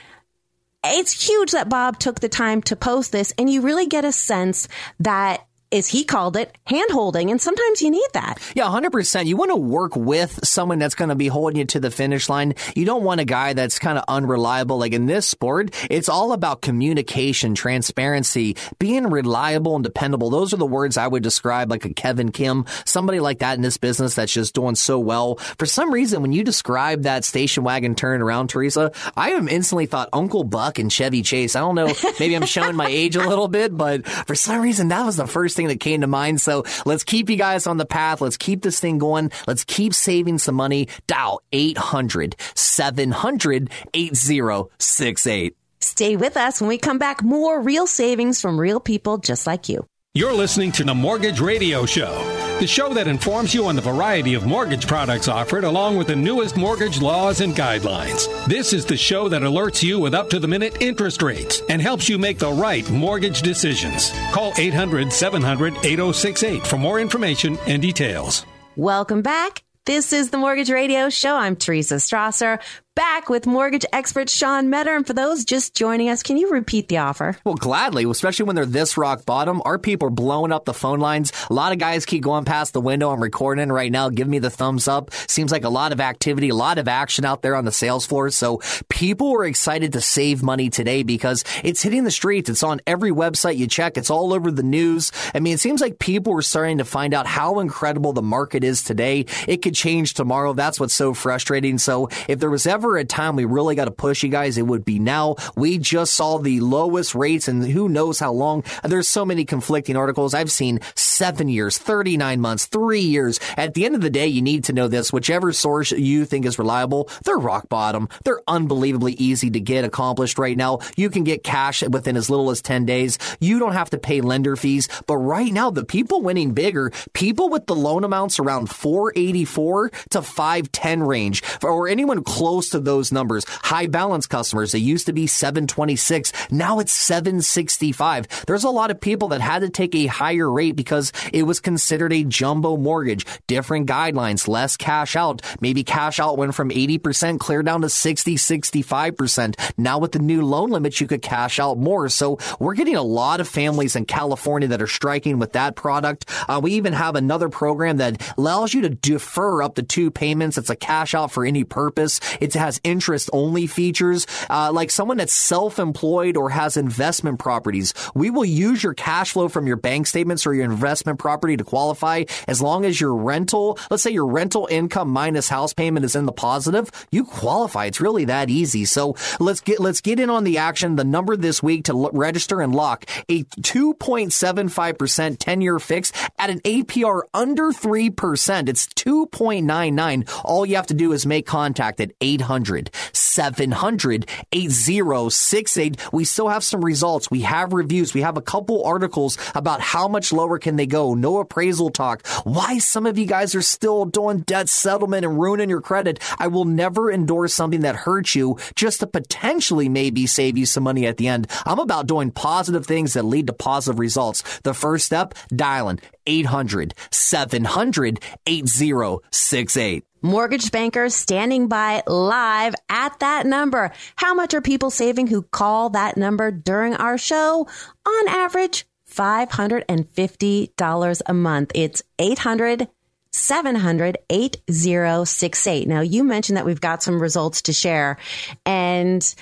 it's 0.93 1.27
huge 1.27 1.51
that 1.51 1.69
Bob 1.69 1.99
took 1.99 2.19
the 2.19 2.29
time 2.29 2.61
to 2.63 2.75
post 2.75 3.11
this 3.11 3.33
and 3.37 3.49
you 3.49 3.61
really 3.61 3.87
get 3.87 4.05
a 4.05 4.11
sense 4.11 4.67
that 4.99 5.45
as 5.75 5.87
he 5.87 6.03
called 6.03 6.37
it, 6.37 6.57
hand 6.65 6.89
holding. 6.91 7.31
And 7.31 7.41
sometimes 7.41 7.81
you 7.81 7.91
need 7.91 8.07
that. 8.13 8.39
Yeah, 8.55 8.65
100%. 8.65 9.25
You 9.25 9.37
want 9.37 9.51
to 9.51 9.55
work 9.55 9.95
with 9.95 10.45
someone 10.45 10.79
that's 10.79 10.95
going 10.95 11.09
to 11.09 11.15
be 11.15 11.27
holding 11.27 11.57
you 11.57 11.65
to 11.65 11.79
the 11.79 11.91
finish 11.91 12.29
line. 12.29 12.55
You 12.75 12.85
don't 12.85 13.03
want 13.03 13.21
a 13.21 13.25
guy 13.25 13.53
that's 13.53 13.79
kind 13.79 13.97
of 13.97 14.05
unreliable. 14.07 14.77
Like 14.77 14.93
in 14.93 15.05
this 15.05 15.27
sport, 15.27 15.73
it's 15.89 16.09
all 16.09 16.33
about 16.33 16.61
communication, 16.61 17.55
transparency, 17.55 18.55
being 18.79 19.07
reliable 19.07 19.75
and 19.75 19.83
dependable. 19.83 20.29
Those 20.29 20.53
are 20.53 20.57
the 20.57 20.65
words 20.65 20.97
I 20.97 21.07
would 21.07 21.23
describe 21.23 21.69
like 21.69 21.85
a 21.85 21.93
Kevin 21.93 22.31
Kim, 22.31 22.65
somebody 22.85 23.19
like 23.19 23.39
that 23.39 23.55
in 23.55 23.61
this 23.61 23.77
business 23.77 24.15
that's 24.15 24.33
just 24.33 24.55
doing 24.55 24.75
so 24.75 24.99
well. 24.99 25.35
For 25.57 25.65
some 25.65 25.91
reason, 25.91 26.21
when 26.21 26.31
you 26.31 26.43
describe 26.43 27.03
that 27.03 27.23
station 27.25 27.63
wagon 27.63 27.95
turn 27.95 28.21
around, 28.21 28.49
Teresa, 28.49 28.91
I 29.15 29.31
have 29.31 29.47
instantly 29.47 29.85
thought 29.85 30.09
Uncle 30.13 30.43
Buck 30.43 30.79
and 30.79 30.91
Chevy 30.91 31.21
Chase. 31.21 31.55
I 31.55 31.59
don't 31.59 31.75
know, 31.75 31.93
maybe 32.19 32.35
I'm 32.35 32.45
showing 32.45 32.75
my 32.75 32.87
age 32.87 33.15
a 33.15 33.27
little 33.27 33.47
bit, 33.47 33.75
but 33.75 34.05
for 34.07 34.35
some 34.35 34.61
reason, 34.61 34.89
that 34.89 35.05
was 35.05 35.17
the 35.17 35.27
first 35.27 35.55
thing 35.55 35.64
that 35.67 35.79
came 35.79 36.01
to 36.01 36.07
mind. 36.07 36.41
So 36.41 36.63
let's 36.85 37.03
keep 37.03 37.29
you 37.29 37.37
guys 37.37 37.67
on 37.67 37.77
the 37.77 37.85
path. 37.85 38.21
Let's 38.21 38.37
keep 38.37 38.61
this 38.61 38.79
thing 38.79 38.97
going. 38.97 39.31
Let's 39.47 39.63
keep 39.63 39.93
saving 39.93 40.39
some 40.39 40.55
money. 40.55 40.87
Dial 41.07 41.41
800 41.51 42.35
700 42.55 43.69
8068. 43.93 45.55
Stay 45.79 46.15
with 46.15 46.35
us 46.35 46.61
when 46.61 46.67
we 46.67 46.77
come 46.77 46.97
back. 46.97 47.23
More 47.23 47.61
real 47.61 47.87
savings 47.87 48.41
from 48.41 48.59
real 48.59 48.79
people 48.79 49.17
just 49.17 49.45
like 49.45 49.69
you. 49.69 49.85
You're 50.17 50.33
listening 50.33 50.71
to 50.71 50.85
the 50.85 50.95
Mortgage 50.95 51.41
Radio 51.41 51.85
Show, 51.85 52.13
the 52.61 52.67
show 52.67 52.93
that 52.93 53.05
informs 53.05 53.53
you 53.53 53.65
on 53.65 53.75
the 53.75 53.81
variety 53.81 54.33
of 54.33 54.45
mortgage 54.45 54.87
products 54.87 55.27
offered 55.27 55.65
along 55.65 55.97
with 55.97 56.07
the 56.07 56.15
newest 56.15 56.55
mortgage 56.55 57.01
laws 57.01 57.41
and 57.41 57.53
guidelines. 57.53 58.29
This 58.45 58.71
is 58.71 58.85
the 58.85 58.95
show 58.95 59.27
that 59.27 59.41
alerts 59.41 59.83
you 59.83 59.99
with 59.99 60.13
up 60.13 60.29
to 60.29 60.39
the 60.39 60.47
minute 60.47 60.81
interest 60.81 61.21
rates 61.21 61.61
and 61.67 61.81
helps 61.81 62.07
you 62.07 62.17
make 62.17 62.39
the 62.39 62.49
right 62.49 62.89
mortgage 62.89 63.41
decisions. 63.41 64.13
Call 64.31 64.53
800 64.57 65.11
700 65.11 65.73
8068 65.83 66.65
for 66.65 66.77
more 66.77 67.01
information 67.01 67.57
and 67.67 67.81
details. 67.81 68.45
Welcome 68.77 69.21
back. 69.21 69.63
This 69.83 70.13
is 70.13 70.29
the 70.29 70.37
Mortgage 70.37 70.69
Radio 70.71 71.09
Show. 71.09 71.35
I'm 71.35 71.57
Teresa 71.57 71.95
Strasser 71.95 72.61
back 72.95 73.29
with 73.29 73.45
mortgage 73.45 73.85
expert 73.91 74.29
Sean 74.29 74.69
Metter. 74.69 74.95
And 74.95 75.05
for 75.05 75.13
those 75.13 75.43
just 75.43 75.75
joining 75.75 76.07
us, 76.07 76.23
can 76.23 76.37
you 76.37 76.49
repeat 76.49 76.87
the 76.87 76.99
offer? 76.99 77.37
Well, 77.43 77.55
gladly, 77.55 78.05
especially 78.09 78.45
when 78.45 78.55
they're 78.55 78.65
this 78.65 78.97
rock 78.97 79.25
bottom. 79.25 79.61
Our 79.65 79.77
people 79.77 80.07
are 80.07 80.11
blowing 80.11 80.53
up 80.53 80.63
the 80.63 80.73
phone 80.73 80.99
lines. 80.99 81.33
A 81.49 81.53
lot 81.53 81.73
of 81.73 81.77
guys 81.77 82.05
keep 82.05 82.23
going 82.23 82.45
past 82.45 82.71
the 82.71 82.79
window. 82.79 83.11
I'm 83.11 83.21
recording 83.21 83.69
right 83.69 83.91
now. 83.91 84.07
Give 84.09 84.27
me 84.27 84.39
the 84.39 84.49
thumbs 84.49 84.87
up. 84.87 85.11
Seems 85.27 85.51
like 85.51 85.65
a 85.65 85.69
lot 85.69 85.91
of 85.91 85.99
activity, 85.99 86.49
a 86.49 86.55
lot 86.55 86.77
of 86.77 86.87
action 86.87 87.25
out 87.25 87.41
there 87.41 87.55
on 87.55 87.65
the 87.65 87.71
sales 87.71 88.05
floor. 88.05 88.29
So 88.29 88.61
people 88.87 89.35
are 89.35 89.45
excited 89.45 89.91
to 89.93 90.01
save 90.01 90.41
money 90.41 90.69
today 90.69 91.03
because 91.03 91.43
it's 91.63 91.81
hitting 91.81 92.05
the 92.05 92.11
streets. 92.11 92.49
It's 92.49 92.63
on 92.63 92.79
every 92.87 93.11
website 93.11 93.57
you 93.57 93.67
check. 93.67 93.97
It's 93.97 94.09
all 94.09 94.33
over 94.33 94.51
the 94.51 94.63
news. 94.63 95.11
I 95.33 95.41
mean, 95.41 95.53
it 95.53 95.59
seems 95.59 95.81
like 95.81 95.99
people 95.99 96.33
are 96.37 96.41
starting 96.41 96.77
to 96.77 96.85
find 96.85 97.13
out 97.13 97.27
how 97.27 97.59
incredible 97.59 98.13
the 98.13 98.21
market 98.21 98.63
is 98.63 98.83
today. 98.83 99.25
It 99.49 99.61
could 99.61 99.75
change 99.75 100.13
tomorrow. 100.13 100.53
That's 100.53 100.79
what's 100.79 100.93
so 100.93 101.13
frustrating. 101.13 101.77
So 101.77 102.07
if 102.29 102.39
there 102.39 102.49
was 102.49 102.65
ever 102.65 102.84
ever 102.85 102.97
a 102.97 103.03
time 103.03 103.35
we 103.35 103.45
really 103.45 103.73
got 103.73 103.85
to 103.85 103.91
push 103.91 104.21
you 104.21 104.29
guys, 104.29 104.59
it 104.59 104.67
would 104.67 104.85
be 104.85 104.99
now. 104.99 105.35
We 105.55 105.79
just 105.79 106.13
saw 106.13 106.37
the 106.37 106.59
lowest 106.59 107.15
rates 107.15 107.47
and 107.47 107.65
who 107.65 107.89
knows 107.89 108.19
how 108.19 108.31
long. 108.31 108.63
There's 108.83 109.07
so 109.07 109.25
many 109.25 109.43
conflicting 109.43 109.97
articles. 109.97 110.35
I've 110.35 110.51
seen 110.51 110.81
seven 110.93 111.49
years, 111.49 111.79
39 111.79 112.39
months, 112.39 112.67
three 112.67 113.01
years. 113.01 113.39
At 113.57 113.73
the 113.73 113.85
end 113.85 113.95
of 113.95 114.01
the 114.01 114.11
day, 114.11 114.27
you 114.27 114.43
need 114.43 114.65
to 114.65 114.73
know 114.73 114.87
this. 114.87 115.11
Whichever 115.11 115.51
source 115.51 115.93
you 115.93 116.25
think 116.25 116.45
is 116.45 116.59
reliable, 116.59 117.09
they're 117.23 117.37
rock 117.37 117.69
bottom. 117.69 118.07
They're 118.23 118.41
unbelievably 118.47 119.13
easy 119.13 119.49
to 119.49 119.59
get 119.59 119.83
accomplished 119.83 120.37
right 120.37 120.55
now. 120.55 120.79
You 120.95 121.09
can 121.09 121.23
get 121.23 121.43
cash 121.43 121.81
within 121.81 122.17
as 122.17 122.29
little 122.29 122.51
as 122.51 122.61
10 122.61 122.85
days. 122.85 123.17
You 123.39 123.57
don't 123.57 123.73
have 123.73 123.89
to 123.91 123.97
pay 123.97 124.21
lender 124.21 124.55
fees. 124.55 124.89
But 125.07 125.17
right 125.17 125.51
now, 125.51 125.71
the 125.71 125.85
people 125.85 126.21
winning 126.21 126.53
bigger, 126.53 126.91
people 127.13 127.49
with 127.49 127.65
the 127.65 127.75
loan 127.75 128.03
amounts 128.03 128.37
around 128.37 128.69
484 128.69 129.89
to 130.11 130.21
510 130.21 131.01
range, 131.01 131.41
or 131.63 131.87
anyone 131.87 132.23
close 132.23 132.69
to 132.69 132.74
those 132.83 133.11
numbers. 133.11 133.45
High 133.47 133.87
balance 133.87 134.27
customers, 134.27 134.73
it 134.73 134.79
used 134.79 135.05
to 135.05 135.13
be 135.13 135.27
726. 135.27 136.33
Now 136.51 136.79
it's 136.79 136.91
765. 136.91 138.45
There's 138.45 138.63
a 138.63 138.69
lot 138.69 138.91
of 138.91 138.99
people 138.99 139.29
that 139.29 139.41
had 139.41 139.59
to 139.59 139.69
take 139.69 139.95
a 139.95 140.07
higher 140.07 140.51
rate 140.51 140.75
because 140.75 141.11
it 141.31 141.43
was 141.43 141.59
considered 141.59 142.13
a 142.13 142.23
jumbo 142.23 142.77
mortgage. 142.77 143.25
Different 143.47 143.87
guidelines, 143.87 144.47
less 144.47 144.77
cash 144.77 145.15
out. 145.15 145.41
Maybe 145.61 145.83
cash 145.83 146.19
out 146.19 146.37
went 146.37 146.55
from 146.55 146.69
80% 146.69 147.39
clear 147.39 147.63
down 147.63 147.81
to 147.81 147.89
60, 147.89 148.35
65%. 148.35 149.73
Now 149.77 149.99
with 149.99 150.11
the 150.11 150.19
new 150.19 150.43
loan 150.43 150.69
limits, 150.69 150.99
you 150.99 151.07
could 151.07 151.21
cash 151.21 151.59
out 151.59 151.77
more. 151.77 152.09
So 152.09 152.39
we're 152.59 152.75
getting 152.75 152.95
a 152.95 153.01
lot 153.01 153.39
of 153.39 153.47
families 153.47 153.95
in 153.95 154.05
California 154.05 154.67
that 154.69 154.81
are 154.81 154.87
striking 154.87 155.39
with 155.39 155.53
that 155.53 155.75
product. 155.75 156.29
Uh, 156.47 156.59
we 156.61 156.73
even 156.73 156.93
have 156.93 157.15
another 157.15 157.49
program 157.49 157.97
that 157.97 158.33
allows 158.37 158.73
you 158.73 158.81
to 158.81 158.89
defer 158.89 159.61
up 159.61 159.75
to 159.75 159.83
two 159.83 160.11
payments. 160.11 160.57
It's 160.57 160.69
a 160.69 160.75
cash 160.75 161.13
out 161.13 161.31
for 161.31 161.45
any 161.45 161.63
purpose. 161.63 162.19
It 162.39 162.51
has 162.65 162.81
interest 162.83 163.29
only 163.31 163.67
features, 163.67 164.25
uh, 164.49 164.71
like 164.73 164.89
someone 164.89 165.17
that's 165.17 165.33
self-employed 165.33 166.35
or 166.35 166.49
has 166.49 166.77
investment 166.77 167.37
properties. 167.37 167.93
We 168.15 168.31
will 168.31 168.45
use 168.45 168.83
your 168.83 168.95
cash 168.95 169.33
flow 169.33 169.49
from 169.49 169.67
your 169.67 169.77
bank 169.77 170.07
statements 170.07 170.47
or 170.47 170.53
your 170.53 170.65
investment 170.65 171.19
property 171.19 171.55
to 171.57 171.63
qualify 171.63 172.23
as 172.47 172.61
long 172.61 172.85
as 172.85 172.99
your 172.99 173.15
rental, 173.15 173.77
let's 173.91 174.01
say 174.01 174.11
your 174.11 174.25
rental 174.25 174.67
income 174.71 175.09
minus 175.09 175.47
house 175.47 175.73
payment 175.73 176.05
is 176.05 176.15
in 176.15 176.25
the 176.25 176.31
positive, 176.31 176.89
you 177.11 177.23
qualify. 177.23 177.85
It's 177.85 178.01
really 178.01 178.25
that 178.25 178.49
easy. 178.49 178.85
So 178.85 179.15
let's 179.39 179.61
get, 179.61 179.79
let's 179.79 180.01
get 180.01 180.19
in 180.19 180.29
on 180.29 180.43
the 180.43 180.57
action. 180.57 180.95
The 180.95 181.03
number 181.03 181.37
this 181.37 181.61
week 181.61 181.85
to 181.85 181.93
l- 181.93 182.09
register 182.13 182.61
and 182.61 182.73
lock 182.73 183.05
a 183.29 183.43
2.75% 183.43 185.37
10 185.37 185.61
year 185.61 185.79
fix 185.79 186.11
at 186.39 186.49
an 186.49 186.59
APR 186.61 187.21
under 187.33 187.71
3%. 187.71 188.69
It's 188.69 188.87
2.99. 188.87 190.41
All 190.43 190.65
you 190.65 190.75
have 190.77 190.87
to 190.87 190.93
do 190.93 191.13
is 191.13 191.25
make 191.25 191.45
contact 191.45 191.99
at 191.99 192.11
800 192.21 192.54
800 192.55 192.89
700 193.11 194.29
8068. 194.51 196.13
We 196.13 196.23
still 196.23 196.47
have 196.47 196.63
some 196.63 196.83
results. 196.83 197.29
We 197.29 197.41
have 197.41 197.73
reviews. 197.73 198.13
We 198.13 198.21
have 198.21 198.37
a 198.37 198.41
couple 198.41 198.85
articles 198.85 199.37
about 199.53 199.81
how 199.81 200.07
much 200.07 200.31
lower 200.31 200.57
can 200.57 200.77
they 200.77 200.85
go. 200.85 201.13
No 201.13 201.39
appraisal 201.39 201.89
talk. 201.89 202.25
Why 202.43 202.77
some 202.77 203.05
of 203.05 203.17
you 203.17 203.25
guys 203.25 203.55
are 203.55 203.61
still 203.61 204.05
doing 204.05 204.39
debt 204.39 204.69
settlement 204.69 205.25
and 205.25 205.39
ruining 205.39 205.69
your 205.69 205.81
credit. 205.81 206.19
I 206.39 206.47
will 206.47 206.65
never 206.65 207.11
endorse 207.11 207.53
something 207.53 207.81
that 207.81 207.95
hurts 207.95 208.35
you 208.35 208.57
just 208.75 209.01
to 209.01 209.07
potentially 209.07 209.89
maybe 209.89 210.25
save 210.25 210.57
you 210.57 210.65
some 210.65 210.83
money 210.83 211.05
at 211.07 211.17
the 211.17 211.27
end. 211.27 211.47
I'm 211.65 211.79
about 211.79 212.07
doing 212.07 212.31
positive 212.31 212.85
things 212.85 213.13
that 213.13 213.25
lead 213.25 213.47
to 213.47 213.53
positive 213.53 213.99
results. 213.99 214.43
The 214.59 214.73
first 214.73 215.05
step, 215.05 215.33
dialing 215.53 215.99
800 216.25 216.93
700 217.11 218.23
8068. 218.47 220.05
Mortgage 220.25 220.71
bankers 220.71 221.13
standing 221.13 221.67
by 221.67 222.01
live 222.07 222.73
at 222.89 223.19
that 223.19 223.45
number. 223.45 223.91
How 224.15 224.33
much 224.33 224.55
are 224.55 224.61
people 224.61 224.89
saving 224.89 225.27
who 225.27 225.43
call 225.43 225.91
that 225.91 226.17
number 226.17 226.49
during 226.49 226.95
our 226.95 227.19
show? 227.19 227.67
On 228.07 228.27
average, 228.27 228.87
$550 229.07 231.21
a 231.27 231.33
month. 231.33 231.71
It's 231.75 232.01
800 232.17 232.87
700 233.31 234.17
8068. 234.29 235.87
Now, 235.87 236.01
you 236.01 236.23
mentioned 236.23 236.57
that 236.57 236.65
we've 236.65 236.81
got 236.81 237.03
some 237.03 237.21
results 237.21 237.61
to 237.63 237.73
share 237.73 238.17
and 238.65 239.35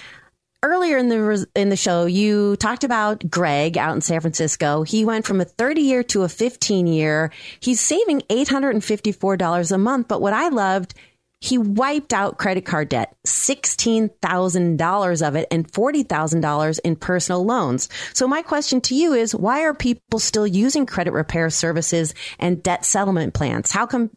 earlier 0.64 0.98
in 0.98 1.10
the 1.10 1.46
in 1.56 1.70
the 1.70 1.76
show, 1.76 2.06
you 2.06 2.56
talked 2.56 2.84
about 2.84 3.30
Greg 3.30 3.78
out 3.78 3.94
in 3.94 4.02
San 4.02 4.22
Francisco. 4.22 4.82
He 4.82 5.06
went 5.06 5.26
from 5.26 5.42
a 5.42 5.46
30 5.46 5.82
year 5.82 6.04
to 6.04 6.24
a 6.24 6.30
15 6.30 6.88
year. 6.88 7.32
He's 7.60 7.82
saving 7.82 8.22
$854 8.22 9.72
a 9.72 9.78
month. 9.78 10.08
But 10.08 10.22
what 10.22 10.34
I 10.34 10.50
loved, 10.50 10.94
he 11.42 11.58
wiped 11.58 12.14
out 12.14 12.38
credit 12.38 12.66
card 12.66 12.90
debt, 12.90 13.16
$16,000 13.28 15.28
of 15.28 15.36
it 15.36 15.48
and 15.52 15.70
$40,000 15.70 16.80
in 16.86 16.96
personal 16.96 17.46
loans. 17.46 17.90
So 18.14 18.28
my 18.28 18.42
question 18.42 18.80
to 18.82 18.96
you 18.96 19.14
is, 19.14 19.36
why 19.36 19.64
are 19.64 19.74
people 19.74 20.20
still 20.20 20.48
using 20.48 20.86
credit 20.86 21.12
repair 21.12 21.50
services 21.50 22.14
and 22.40 22.64
debt 22.64 22.86
settlement 22.86 23.34
plans? 23.34 23.72
How 23.72 23.86
come 23.86 24.12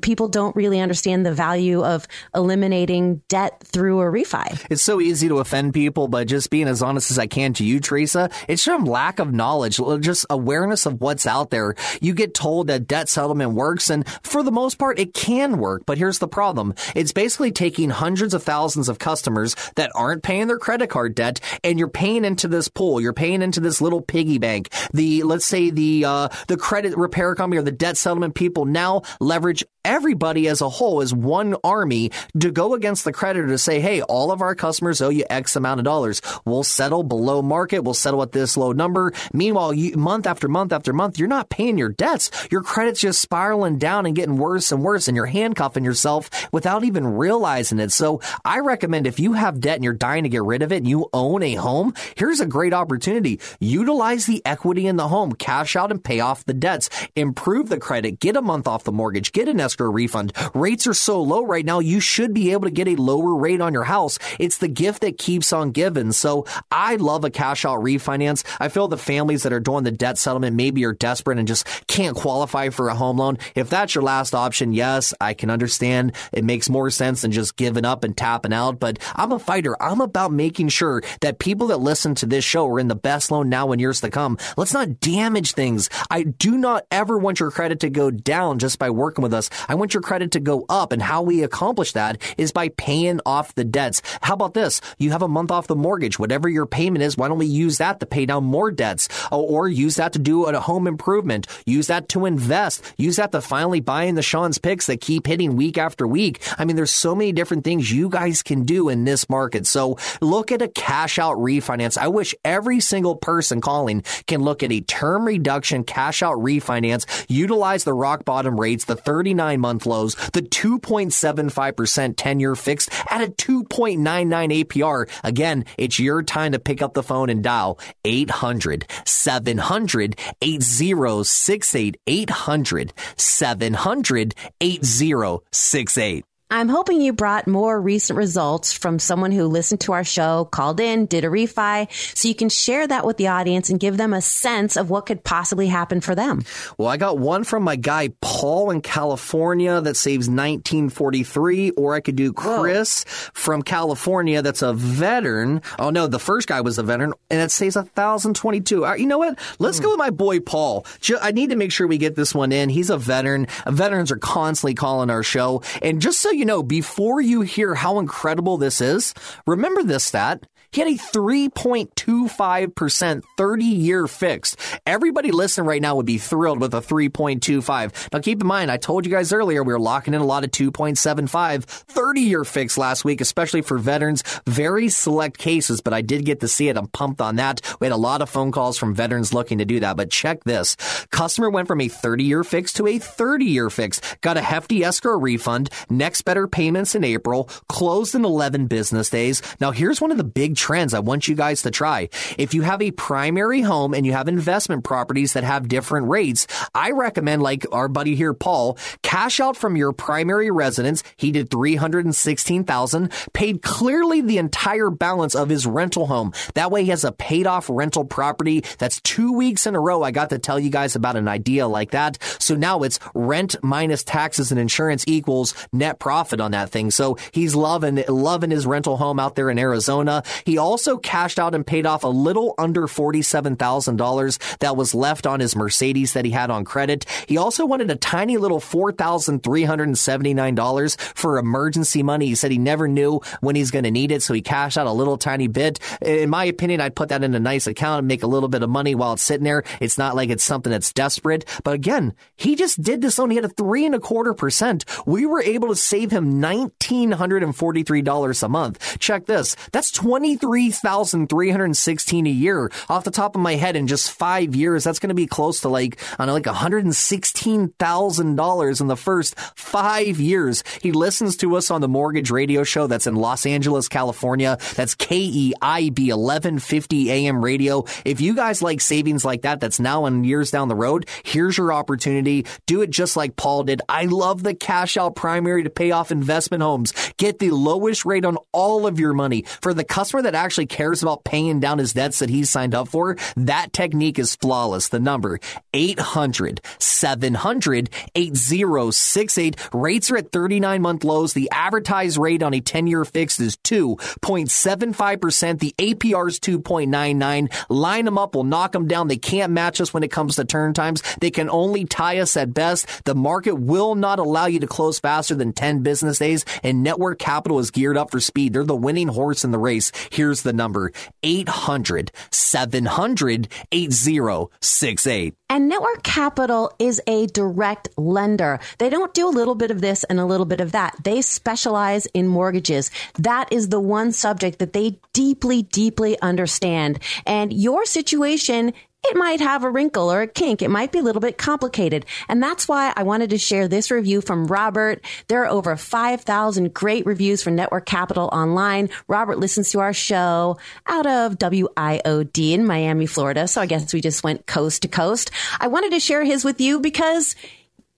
people 0.00 0.28
don't 0.28 0.54
really 0.56 0.80
understand 0.80 1.24
the 1.24 1.32
value 1.32 1.84
of 1.84 2.06
eliminating 2.34 3.22
debt 3.28 3.62
through 3.64 4.00
a 4.00 4.04
refi. 4.04 4.66
It's 4.68 4.82
so 4.82 5.00
easy 5.00 5.28
to 5.28 5.38
offend 5.38 5.74
people, 5.74 6.08
but 6.08 6.26
just 6.26 6.50
being 6.50 6.68
as 6.68 6.82
honest 6.82 7.10
as 7.10 7.18
I 7.18 7.26
can 7.26 7.52
to 7.54 7.64
you, 7.64 7.80
Teresa, 7.80 8.30
it's 8.48 8.64
from 8.64 8.84
lack 8.84 9.18
of 9.18 9.32
knowledge, 9.32 9.80
just 10.00 10.26
awareness 10.28 10.86
of 10.86 11.00
what's 11.00 11.26
out 11.26 11.50
there. 11.50 11.74
You 12.00 12.14
get 12.14 12.34
told 12.34 12.66
that 12.66 12.88
debt 12.88 13.08
settlement 13.08 13.52
works, 13.52 13.90
and 13.90 14.06
for 14.22 14.42
the 14.42 14.50
most 14.50 14.78
part, 14.78 14.98
it 14.98 15.14
can 15.14 15.58
work. 15.58 15.84
But 15.86 15.98
here's 15.98 16.18
the 16.18 16.28
problem. 16.28 16.74
It's 16.96 17.12
basically 17.12 17.52
taking 17.52 17.90
hundreds 17.90 18.34
of 18.34 18.42
thousands 18.42 18.88
of 18.88 18.98
customers 18.98 19.54
that 19.76 19.92
aren't 19.94 20.22
paying 20.22 20.48
their 20.48 20.58
credit 20.58 20.90
card 20.90 21.14
debt, 21.14 21.40
and 21.62 21.78
you're 21.78 21.88
paying 21.88 22.24
into 22.24 22.48
this 22.48 22.68
pool. 22.68 23.00
You're 23.00 23.12
paying 23.12 23.42
into 23.42 23.60
this 23.60 23.80
little 23.80 24.00
piggy 24.00 24.38
bank. 24.38 24.70
The, 24.92 25.22
let's 25.22 25.46
say 25.46 25.70
the, 25.70 26.04
uh, 26.04 26.28
the 26.48 26.56
credit 26.56 26.96
repair 26.96 27.34
company 27.34 27.58
or 27.58 27.62
the 27.62 27.72
debt 27.72 27.96
settlement 27.96 28.34
people 28.34 28.64
now 28.64 29.02
leverage 29.20 29.59
everybody 29.84 30.46
as 30.48 30.60
a 30.60 30.68
whole 30.68 31.00
as 31.00 31.14
one 31.14 31.56
army 31.64 32.10
to 32.38 32.50
go 32.50 32.74
against 32.74 33.04
the 33.04 33.12
creditor 33.12 33.48
to 33.48 33.58
say, 33.58 33.80
hey, 33.80 34.02
all 34.02 34.30
of 34.30 34.42
our 34.42 34.54
customers 34.54 35.00
owe 35.00 35.08
you 35.08 35.24
X 35.30 35.56
amount 35.56 35.80
of 35.80 35.84
dollars. 35.84 36.20
We'll 36.44 36.64
settle 36.64 37.02
below 37.02 37.42
market. 37.42 37.80
We'll 37.80 37.94
settle 37.94 38.22
at 38.22 38.32
this 38.32 38.56
low 38.56 38.72
number. 38.72 39.12
Meanwhile, 39.32 39.74
you, 39.74 39.96
month 39.96 40.26
after 40.26 40.48
month 40.48 40.72
after 40.72 40.92
month, 40.92 41.18
you're 41.18 41.28
not 41.28 41.48
paying 41.48 41.78
your 41.78 41.88
debts. 41.88 42.30
Your 42.50 42.62
credit's 42.62 43.00
just 43.00 43.20
spiraling 43.20 43.78
down 43.78 44.06
and 44.06 44.14
getting 44.14 44.36
worse 44.36 44.70
and 44.72 44.82
worse, 44.82 45.08
and 45.08 45.16
you're 45.16 45.26
handcuffing 45.26 45.84
yourself 45.84 46.30
without 46.52 46.84
even 46.84 47.06
realizing 47.06 47.78
it. 47.78 47.90
So 47.90 48.20
I 48.44 48.60
recommend 48.60 49.06
if 49.06 49.18
you 49.18 49.32
have 49.32 49.60
debt 49.60 49.76
and 49.76 49.84
you're 49.84 49.92
dying 49.92 50.24
to 50.24 50.28
get 50.28 50.42
rid 50.42 50.62
of 50.62 50.72
it 50.72 50.78
and 50.78 50.88
you 50.88 51.08
own 51.12 51.42
a 51.42 51.54
home, 51.54 51.94
here's 52.16 52.40
a 52.40 52.46
great 52.46 52.74
opportunity. 52.74 53.40
Utilize 53.60 54.26
the 54.26 54.42
equity 54.44 54.86
in 54.86 54.96
the 54.96 55.08
home, 55.08 55.32
cash 55.32 55.76
out 55.76 55.90
and 55.90 56.04
pay 56.04 56.20
off 56.20 56.44
the 56.44 56.54
debts, 56.54 56.90
improve 57.16 57.68
the 57.68 57.78
credit, 57.78 58.20
get 58.20 58.36
a 58.36 58.42
month 58.42 58.68
off 58.68 58.84
the 58.84 58.92
mortgage, 58.92 59.32
get 59.32 59.48
an 59.50 59.60
escrow 59.60 59.90
refund. 59.90 60.32
Rates 60.54 60.86
are 60.86 60.94
so 60.94 61.22
low 61.22 61.44
right 61.44 61.64
now, 61.64 61.80
you 61.80 62.00
should 62.00 62.34
be 62.34 62.52
able 62.52 62.64
to 62.64 62.70
get 62.70 62.88
a 62.88 62.96
lower 62.96 63.34
rate 63.34 63.60
on 63.60 63.72
your 63.72 63.84
house. 63.84 64.18
It's 64.38 64.58
the 64.58 64.68
gift 64.68 65.02
that 65.02 65.18
keeps 65.18 65.52
on 65.52 65.70
giving. 65.70 66.12
So 66.12 66.46
I 66.70 66.96
love 66.96 67.24
a 67.24 67.30
cash 67.30 67.64
out 67.64 67.80
refinance. 67.80 68.44
I 68.58 68.68
feel 68.68 68.88
the 68.88 68.98
families 68.98 69.42
that 69.42 69.52
are 69.52 69.60
doing 69.60 69.84
the 69.84 69.90
debt 69.90 70.18
settlement 70.18 70.56
maybe 70.56 70.84
are 70.84 70.92
desperate 70.92 71.38
and 71.38 71.48
just 71.48 71.66
can't 71.86 72.16
qualify 72.16 72.68
for 72.70 72.88
a 72.88 72.94
home 72.94 73.18
loan. 73.18 73.38
If 73.54 73.70
that's 73.70 73.94
your 73.94 74.02
last 74.02 74.34
option, 74.34 74.72
yes, 74.72 75.14
I 75.20 75.34
can 75.34 75.50
understand. 75.50 76.14
It 76.32 76.44
makes 76.44 76.68
more 76.68 76.90
sense 76.90 77.22
than 77.22 77.32
just 77.32 77.56
giving 77.56 77.84
up 77.84 78.04
and 78.04 78.16
tapping 78.16 78.52
out. 78.52 78.78
But 78.78 78.98
I'm 79.14 79.32
a 79.32 79.38
fighter. 79.38 79.80
I'm 79.82 80.00
about 80.00 80.32
making 80.32 80.68
sure 80.68 81.02
that 81.20 81.38
people 81.38 81.68
that 81.68 81.78
listen 81.78 82.14
to 82.16 82.26
this 82.26 82.44
show 82.44 82.68
are 82.68 82.80
in 82.80 82.88
the 82.88 82.94
best 82.94 83.30
loan 83.30 83.48
now 83.48 83.72
and 83.72 83.80
years 83.80 84.00
to 84.02 84.10
come. 84.10 84.38
Let's 84.56 84.74
not 84.74 85.00
damage 85.00 85.52
things. 85.52 85.88
I 86.10 86.24
do 86.24 86.56
not 86.58 86.86
ever 86.90 87.18
want 87.18 87.40
your 87.40 87.50
credit 87.50 87.80
to 87.80 87.90
go 87.90 88.10
down 88.10 88.58
just 88.58 88.78
by 88.78 88.90
working 88.90 89.22
with 89.22 89.32
us. 89.32 89.39
I 89.68 89.76
want 89.76 89.94
your 89.94 90.02
credit 90.02 90.32
to 90.32 90.40
go 90.40 90.66
up. 90.68 90.92
And 90.92 91.00
how 91.00 91.22
we 91.22 91.42
accomplish 91.42 91.92
that 91.92 92.20
is 92.36 92.52
by 92.52 92.68
paying 92.68 93.20
off 93.24 93.54
the 93.54 93.64
debts. 93.64 94.02
How 94.20 94.34
about 94.34 94.54
this? 94.54 94.80
You 94.98 95.12
have 95.12 95.22
a 95.22 95.28
month 95.28 95.50
off 95.50 95.68
the 95.68 95.76
mortgage. 95.76 96.18
Whatever 96.18 96.48
your 96.48 96.66
payment 96.66 97.02
is, 97.02 97.16
why 97.16 97.28
don't 97.28 97.38
we 97.38 97.46
use 97.46 97.78
that 97.78 98.00
to 98.00 98.06
pay 98.06 98.26
down 98.26 98.44
more 98.44 98.70
debts 98.70 99.08
oh, 99.30 99.42
or 99.42 99.68
use 99.68 99.96
that 99.96 100.12
to 100.14 100.18
do 100.18 100.46
a 100.46 100.60
home 100.60 100.86
improvement? 100.86 101.46
Use 101.64 101.86
that 101.86 102.08
to 102.10 102.26
invest. 102.26 102.82
Use 102.96 103.16
that 103.16 103.32
to 103.32 103.40
finally 103.40 103.80
buy 103.80 104.04
in 104.04 104.14
the 104.16 104.22
Sean's 104.22 104.58
picks 104.58 104.86
that 104.86 105.00
keep 105.00 105.26
hitting 105.26 105.56
week 105.56 105.78
after 105.78 106.06
week. 106.06 106.42
I 106.58 106.64
mean, 106.64 106.76
there's 106.76 106.90
so 106.90 107.14
many 107.14 107.32
different 107.32 107.64
things 107.64 107.90
you 107.90 108.08
guys 108.08 108.42
can 108.42 108.64
do 108.64 108.88
in 108.88 109.04
this 109.04 109.28
market. 109.28 109.66
So 109.66 109.98
look 110.20 110.52
at 110.52 110.62
a 110.62 110.68
cash 110.68 111.18
out 111.18 111.36
refinance. 111.36 111.96
I 111.96 112.08
wish 112.08 112.34
every 112.44 112.80
single 112.80 113.16
person 113.16 113.60
calling 113.60 114.02
can 114.26 114.42
look 114.42 114.62
at 114.62 114.72
a 114.72 114.80
term 114.80 115.24
reduction 115.24 115.84
cash 115.84 116.22
out 116.22 116.38
refinance, 116.38 117.06
utilize 117.28 117.84
the 117.84 117.92
rock 117.92 118.24
bottom 118.24 118.58
rates, 118.58 118.84
the 118.84 118.96
39 119.30 119.60
month 119.60 119.86
lows, 119.86 120.14
the 120.32 120.42
2.75% 120.42 122.14
10 122.16 122.40
year 122.40 122.56
fixed 122.56 122.90
at 123.10 123.22
a 123.22 123.26
2.99 123.26 124.64
APR. 124.64 125.08
Again, 125.22 125.64
it's 125.78 126.00
your 126.00 126.22
time 126.22 126.52
to 126.52 126.58
pick 126.58 126.82
up 126.82 126.94
the 126.94 127.02
phone 127.02 127.30
and 127.30 127.42
dial 127.42 127.78
800 128.04 128.86
700 129.04 130.18
8068 130.42 131.96
800 132.06 132.92
700 133.16 134.34
8068. 134.60 136.24
I'm 136.52 136.68
hoping 136.68 137.00
you 137.00 137.12
brought 137.12 137.46
more 137.46 137.80
recent 137.80 138.16
results 138.16 138.72
from 138.72 138.98
someone 138.98 139.30
who 139.30 139.46
listened 139.46 139.82
to 139.82 139.92
our 139.92 140.02
show, 140.02 140.46
called 140.46 140.80
in, 140.80 141.06
did 141.06 141.24
a 141.24 141.28
refi, 141.28 141.86
so 142.16 142.26
you 142.26 142.34
can 142.34 142.48
share 142.48 142.88
that 142.88 143.06
with 143.06 143.18
the 143.18 143.28
audience 143.28 143.70
and 143.70 143.78
give 143.78 143.96
them 143.96 144.12
a 144.12 144.20
sense 144.20 144.76
of 144.76 144.90
what 144.90 145.06
could 145.06 145.22
possibly 145.22 145.68
happen 145.68 146.00
for 146.00 146.16
them. 146.16 146.42
Well, 146.76 146.88
I 146.88 146.96
got 146.96 147.18
one 147.18 147.44
from 147.44 147.62
my 147.62 147.76
guy 147.76 148.08
Paul 148.20 148.72
in 148.72 148.80
California 148.80 149.80
that 149.80 149.96
saves 149.96 150.28
1943, 150.28 151.70
or 151.70 151.94
I 151.94 152.00
could 152.00 152.16
do 152.16 152.32
Chris 152.32 153.04
Whoa. 153.04 153.30
from 153.32 153.62
California 153.62 154.42
that's 154.42 154.62
a 154.62 154.72
veteran. 154.72 155.62
Oh 155.78 155.90
no, 155.90 156.08
the 156.08 156.18
first 156.18 156.48
guy 156.48 156.62
was 156.62 156.78
a 156.78 156.82
veteran, 156.82 157.14
and 157.30 157.40
it 157.40 157.52
saves 157.52 157.76
1022. 157.76 158.82
Right, 158.82 158.98
you 158.98 159.06
know 159.06 159.18
what? 159.18 159.38
Let's 159.60 159.78
mm. 159.78 159.84
go 159.84 159.90
with 159.90 159.98
my 159.98 160.10
boy 160.10 160.40
Paul. 160.40 160.84
I 161.22 161.30
need 161.30 161.50
to 161.50 161.56
make 161.56 161.70
sure 161.70 161.86
we 161.86 161.98
get 161.98 162.16
this 162.16 162.34
one 162.34 162.50
in. 162.50 162.70
He's 162.70 162.90
a 162.90 162.98
veteran. 162.98 163.46
Veterans 163.68 164.10
are 164.10 164.18
constantly 164.18 164.74
calling 164.74 165.10
our 165.10 165.22
show, 165.22 165.62
and 165.80 166.02
just 166.02 166.18
so 166.18 166.30
you 166.30 166.39
you 166.40 166.46
know, 166.46 166.62
before 166.62 167.20
you 167.20 167.42
hear 167.42 167.74
how 167.74 167.98
incredible 167.98 168.56
this 168.56 168.80
is, 168.80 169.12
remember 169.46 169.82
this 169.82 170.04
stat. 170.04 170.46
He 170.72 170.80
had 170.80 170.88
a 170.88 170.96
3.25% 170.96 173.22
30 173.36 173.64
year 173.64 174.06
fixed. 174.06 174.56
Everybody 174.86 175.32
listening 175.32 175.66
right 175.66 175.82
now 175.82 175.96
would 175.96 176.06
be 176.06 176.18
thrilled 176.18 176.60
with 176.60 176.72
a 176.74 176.80
3.25. 176.80 178.12
Now 178.12 178.20
keep 178.20 178.40
in 178.40 178.46
mind, 178.46 178.70
I 178.70 178.76
told 178.76 179.04
you 179.04 179.10
guys 179.10 179.32
earlier 179.32 179.64
we 179.64 179.72
were 179.72 179.80
locking 179.80 180.14
in 180.14 180.20
a 180.20 180.26
lot 180.26 180.44
of 180.44 180.52
2.75 180.52 181.64
30 181.64 182.20
year 182.20 182.44
fix 182.44 182.78
last 182.78 183.04
week, 183.04 183.20
especially 183.20 183.62
for 183.62 183.78
veterans. 183.78 184.22
Very 184.46 184.88
select 184.90 185.38
cases, 185.38 185.80
but 185.80 185.92
I 185.92 186.02
did 186.02 186.24
get 186.24 186.38
to 186.40 186.48
see 186.48 186.68
it. 186.68 186.76
I'm 186.76 186.86
pumped 186.86 187.20
on 187.20 187.34
that. 187.36 187.62
We 187.80 187.86
had 187.86 187.92
a 187.92 187.96
lot 187.96 188.22
of 188.22 188.30
phone 188.30 188.52
calls 188.52 188.78
from 188.78 188.94
veterans 188.94 189.34
looking 189.34 189.58
to 189.58 189.64
do 189.64 189.80
that, 189.80 189.96
but 189.96 190.08
check 190.10 190.44
this. 190.44 190.76
Customer 191.10 191.50
went 191.50 191.66
from 191.66 191.80
a 191.80 191.88
30 191.88 192.22
year 192.22 192.44
fix 192.44 192.72
to 192.74 192.86
a 192.86 193.00
30 193.00 193.44
year 193.44 193.70
fix, 193.70 194.00
got 194.20 194.36
a 194.36 194.42
hefty 194.42 194.84
escrow 194.84 195.18
refund, 195.18 195.70
next 195.88 196.22
better 196.22 196.46
payments 196.46 196.94
in 196.94 197.02
April, 197.02 197.48
closed 197.68 198.14
in 198.14 198.24
11 198.24 198.68
business 198.68 199.10
days. 199.10 199.42
Now 199.60 199.72
here's 199.72 200.00
one 200.00 200.12
of 200.12 200.16
the 200.16 200.22
big 200.24 200.54
trends 200.60 200.92
I 200.94 201.00
want 201.00 201.26
you 201.26 201.34
guys 201.34 201.62
to 201.62 201.70
try. 201.70 202.10
If 202.38 202.54
you 202.54 202.62
have 202.62 202.82
a 202.82 202.90
primary 202.90 203.62
home 203.62 203.94
and 203.94 204.04
you 204.04 204.12
have 204.12 204.28
investment 204.28 204.84
properties 204.84 205.32
that 205.32 205.42
have 205.42 205.68
different 205.68 206.08
rates, 206.08 206.46
I 206.74 206.90
recommend, 206.90 207.42
like 207.42 207.66
our 207.72 207.88
buddy 207.88 208.14
here, 208.14 208.34
Paul, 208.34 208.76
cash 209.02 209.40
out 209.40 209.56
from 209.56 209.76
your 209.76 209.92
primary 209.92 210.50
residence. 210.50 211.02
He 211.16 211.32
did 211.32 211.50
316,000, 211.50 213.10
paid 213.32 213.62
clearly 213.62 214.20
the 214.20 214.38
entire 214.38 214.90
balance 214.90 215.34
of 215.34 215.48
his 215.48 215.66
rental 215.66 216.06
home. 216.06 216.32
That 216.54 216.70
way 216.70 216.84
he 216.84 216.90
has 216.90 217.04
a 217.04 217.12
paid 217.12 217.46
off 217.46 217.68
rental 217.70 218.04
property. 218.04 218.62
That's 218.78 219.00
two 219.00 219.32
weeks 219.32 219.66
in 219.66 219.74
a 219.74 219.80
row. 219.80 220.02
I 220.02 220.10
got 220.10 220.30
to 220.30 220.38
tell 220.38 220.60
you 220.60 220.70
guys 220.70 220.94
about 220.94 221.16
an 221.16 221.26
idea 221.26 221.66
like 221.66 221.92
that. 221.92 222.18
So 222.38 222.54
now 222.54 222.82
it's 222.82 222.98
rent 223.14 223.56
minus 223.62 224.04
taxes 224.04 224.50
and 224.50 224.60
insurance 224.60 225.04
equals 225.06 225.54
net 225.72 225.98
profit 225.98 226.40
on 226.40 226.50
that 226.50 226.70
thing. 226.70 226.90
So 226.90 227.16
he's 227.32 227.54
loving, 227.54 228.04
loving 228.08 228.50
his 228.50 228.66
rental 228.66 228.98
home 228.98 229.18
out 229.18 229.36
there 229.36 229.48
in 229.50 229.58
Arizona. 229.58 230.22
He 230.44 230.49
also 230.58 230.96
cashed 230.96 231.38
out 231.38 231.54
and 231.54 231.66
paid 231.66 231.86
off 231.86 232.04
a 232.04 232.08
little 232.08 232.54
under 232.58 232.86
$47,000 232.86 234.58
that 234.58 234.76
was 234.76 234.94
left 234.94 235.26
on 235.26 235.40
his 235.40 235.56
Mercedes 235.56 236.12
that 236.12 236.24
he 236.24 236.30
had 236.30 236.50
on 236.50 236.64
credit. 236.64 237.04
He 237.26 237.36
also 237.36 237.66
wanted 237.66 237.90
a 237.90 237.96
tiny 237.96 238.36
little 238.36 238.60
$4,379 238.60 241.00
for 241.14 241.38
emergency 241.38 242.02
money. 242.02 242.26
He 242.26 242.34
said 242.34 242.50
he 242.50 242.58
never 242.58 242.88
knew 242.88 243.20
when 243.40 243.56
he's 243.56 243.70
going 243.70 243.84
to 243.84 243.90
need 243.90 244.12
it, 244.12 244.22
so 244.22 244.34
he 244.34 244.42
cashed 244.42 244.76
out 244.78 244.86
a 244.86 244.92
little 244.92 245.18
tiny 245.18 245.48
bit. 245.48 245.78
In 246.00 246.30
my 246.30 246.44
opinion, 246.44 246.80
I'd 246.80 246.96
put 246.96 247.08
that 247.10 247.24
in 247.24 247.34
a 247.34 247.40
nice 247.40 247.66
account 247.66 247.98
and 248.00 248.08
make 248.08 248.22
a 248.22 248.26
little 248.26 248.48
bit 248.48 248.62
of 248.62 248.70
money 248.70 248.94
while 248.94 249.14
it's 249.14 249.22
sitting 249.22 249.44
there. 249.44 249.64
It's 249.80 249.98
not 249.98 250.16
like 250.16 250.30
it's 250.30 250.44
something 250.44 250.70
that's 250.70 250.92
desperate. 250.92 251.44
But 251.64 251.74
again, 251.74 252.14
he 252.36 252.56
just 252.56 252.82
did 252.82 253.00
this 253.00 253.18
loan. 253.18 253.30
He 253.30 253.36
had 253.36 253.44
a 253.44 253.48
three 253.48 253.86
and 253.86 253.94
a 253.94 254.00
quarter 254.00 254.34
percent. 254.34 254.84
We 255.06 255.26
were 255.26 255.42
able 255.42 255.68
to 255.68 255.76
save 255.76 256.10
him 256.10 256.40
$1,943 256.40 258.42
a 258.42 258.48
month. 258.48 258.98
Check 258.98 259.26
this. 259.26 259.56
That's 259.72 259.90
20 259.90 260.36
23,316 260.40 262.26
a 262.26 262.30
year. 262.30 262.70
Off 262.88 263.04
the 263.04 263.10
top 263.10 263.34
of 263.34 263.42
my 263.42 263.56
head, 263.56 263.76
in 263.76 263.86
just 263.86 264.10
five 264.10 264.54
years, 264.54 264.84
that's 264.84 264.98
going 264.98 265.08
to 265.08 265.14
be 265.14 265.26
close 265.26 265.60
to 265.60 265.68
like, 265.68 266.00
know, 266.18 266.32
like 266.32 266.44
$116,000 266.44 268.80
in 268.80 268.86
the 268.86 268.96
first 268.96 269.38
five 269.54 270.18
years. 270.18 270.64
He 270.82 270.92
listens 270.92 271.36
to 271.38 271.56
us 271.56 271.70
on 271.70 271.80
the 271.80 271.88
mortgage 271.88 272.30
radio 272.30 272.64
show 272.64 272.86
that's 272.86 273.06
in 273.06 273.16
Los 273.16 273.46
Angeles, 273.46 273.88
California. 273.88 274.58
That's 274.74 274.94
KEIB 274.94 276.08
1150 276.08 277.10
AM 277.10 277.42
radio. 277.44 277.84
If 278.04 278.20
you 278.20 278.34
guys 278.34 278.62
like 278.62 278.80
savings 278.80 279.24
like 279.24 279.42
that, 279.42 279.60
that's 279.60 279.80
now 279.80 280.06
in 280.06 280.24
years 280.24 280.50
down 280.50 280.68
the 280.68 280.74
road, 280.74 281.08
here's 281.24 281.58
your 281.58 281.72
opportunity. 281.72 282.46
Do 282.66 282.82
it 282.82 282.90
just 282.90 283.16
like 283.16 283.36
Paul 283.36 283.64
did. 283.64 283.82
I 283.88 284.06
love 284.06 284.42
the 284.42 284.54
cash 284.54 284.96
out 284.96 285.16
primary 285.16 285.64
to 285.64 285.70
pay 285.70 285.90
off 285.90 286.10
investment 286.10 286.62
homes. 286.62 286.92
Get 287.16 287.38
the 287.38 287.50
lowest 287.50 288.04
rate 288.04 288.24
on 288.24 288.38
all 288.52 288.86
of 288.86 288.98
your 288.98 289.12
money 289.12 289.44
for 289.60 289.74
the 289.74 289.84
customer 289.84 290.22
that 290.22 290.29
that 290.30 290.44
actually 290.44 290.66
cares 290.66 291.02
about 291.02 291.24
paying 291.24 291.60
down 291.60 291.78
his 291.78 291.92
debts 291.92 292.20
that 292.20 292.30
he's 292.30 292.50
signed 292.50 292.74
up 292.74 292.88
for, 292.88 293.16
that 293.36 293.72
technique 293.72 294.18
is 294.18 294.36
flawless. 294.36 294.88
The 294.88 295.00
number 295.00 295.40
800 295.74 296.60
700 296.78 297.90
8068. 298.14 299.56
Rates 299.72 300.10
are 300.10 300.18
at 300.18 300.32
39 300.32 300.82
month 300.82 301.04
lows. 301.04 301.32
The 301.32 301.50
advertised 301.50 302.16
rate 302.16 302.42
on 302.42 302.54
a 302.54 302.60
10 302.60 302.86
year 302.86 303.04
fixed 303.04 303.40
is 303.40 303.56
2.75%. 303.56 305.58
The 305.58 305.74
APR 305.78 306.28
is 306.28 306.38
2.99. 306.38 307.52
Line 307.68 308.04
them 308.04 308.18
up. 308.18 308.34
We'll 308.34 308.44
knock 308.44 308.72
them 308.72 308.86
down. 308.86 309.08
They 309.08 309.16
can't 309.16 309.52
match 309.52 309.80
us 309.80 309.92
when 309.92 310.02
it 310.02 310.12
comes 310.12 310.36
to 310.36 310.44
turn 310.44 310.74
times. 310.74 311.02
They 311.20 311.30
can 311.30 311.50
only 311.50 311.84
tie 311.84 312.18
us 312.18 312.36
at 312.36 312.54
best. 312.54 313.04
The 313.04 313.14
market 313.14 313.54
will 313.54 313.94
not 313.94 314.18
allow 314.18 314.46
you 314.46 314.60
to 314.60 314.66
close 314.66 315.00
faster 315.00 315.34
than 315.34 315.52
10 315.52 315.82
business 315.82 316.18
days 316.18 316.44
and 316.62 316.82
network 316.82 317.18
capital 317.18 317.58
is 317.58 317.70
geared 317.70 317.96
up 317.96 318.10
for 318.10 318.20
speed. 318.20 318.52
They're 318.52 318.64
the 318.64 318.76
winning 318.76 319.08
horse 319.08 319.44
in 319.44 319.50
the 319.50 319.58
race. 319.58 319.92
Here's 320.20 320.42
the 320.42 320.52
number 320.52 320.92
800 321.22 322.12
700 322.30 323.48
8068. 323.72 325.34
And 325.48 325.66
Network 325.66 326.02
Capital 326.02 326.74
is 326.78 327.00
a 327.06 327.26
direct 327.28 327.88
lender. 327.96 328.60
They 328.76 328.90
don't 328.90 329.14
do 329.14 329.26
a 329.26 329.30
little 329.30 329.54
bit 329.54 329.70
of 329.70 329.80
this 329.80 330.04
and 330.04 330.20
a 330.20 330.26
little 330.26 330.44
bit 330.44 330.60
of 330.60 330.72
that. 330.72 330.94
They 331.04 331.22
specialize 331.22 332.04
in 332.12 332.28
mortgages. 332.28 332.90
That 333.18 333.50
is 333.50 333.70
the 333.70 333.80
one 333.80 334.12
subject 334.12 334.58
that 334.58 334.74
they 334.74 334.98
deeply, 335.14 335.62
deeply 335.62 336.20
understand. 336.20 336.98
And 337.24 337.50
your 337.50 337.86
situation 337.86 338.74
it 339.02 339.16
might 339.16 339.40
have 339.40 339.64
a 339.64 339.70
wrinkle 339.70 340.12
or 340.12 340.22
a 340.22 340.26
kink. 340.26 340.62
It 340.62 340.70
might 340.70 340.92
be 340.92 340.98
a 340.98 341.02
little 341.02 341.20
bit 341.20 341.38
complicated. 341.38 342.04
And 342.28 342.42
that's 342.42 342.68
why 342.68 342.92
I 342.94 343.02
wanted 343.02 343.30
to 343.30 343.38
share 343.38 343.66
this 343.66 343.90
review 343.90 344.20
from 344.20 344.46
Robert. 344.46 345.04
There 345.28 345.42
are 345.42 345.50
over 345.50 345.74
5,000 345.76 346.74
great 346.74 347.06
reviews 347.06 347.42
for 347.42 347.50
Network 347.50 347.86
Capital 347.86 348.28
online. 348.32 348.90
Robert 349.08 349.38
listens 349.38 349.70
to 349.70 349.80
our 349.80 349.92
show 349.94 350.58
out 350.86 351.06
of 351.06 351.38
WIOD 351.38 352.52
in 352.52 352.66
Miami, 352.66 353.06
Florida. 353.06 353.48
So 353.48 353.60
I 353.60 353.66
guess 353.66 353.92
we 353.92 354.00
just 354.00 354.22
went 354.22 354.46
coast 354.46 354.82
to 354.82 354.88
coast. 354.88 355.30
I 355.58 355.68
wanted 355.68 355.92
to 355.92 356.00
share 356.00 356.22
his 356.22 356.44
with 356.44 356.60
you 356.60 356.78
because 356.80 357.34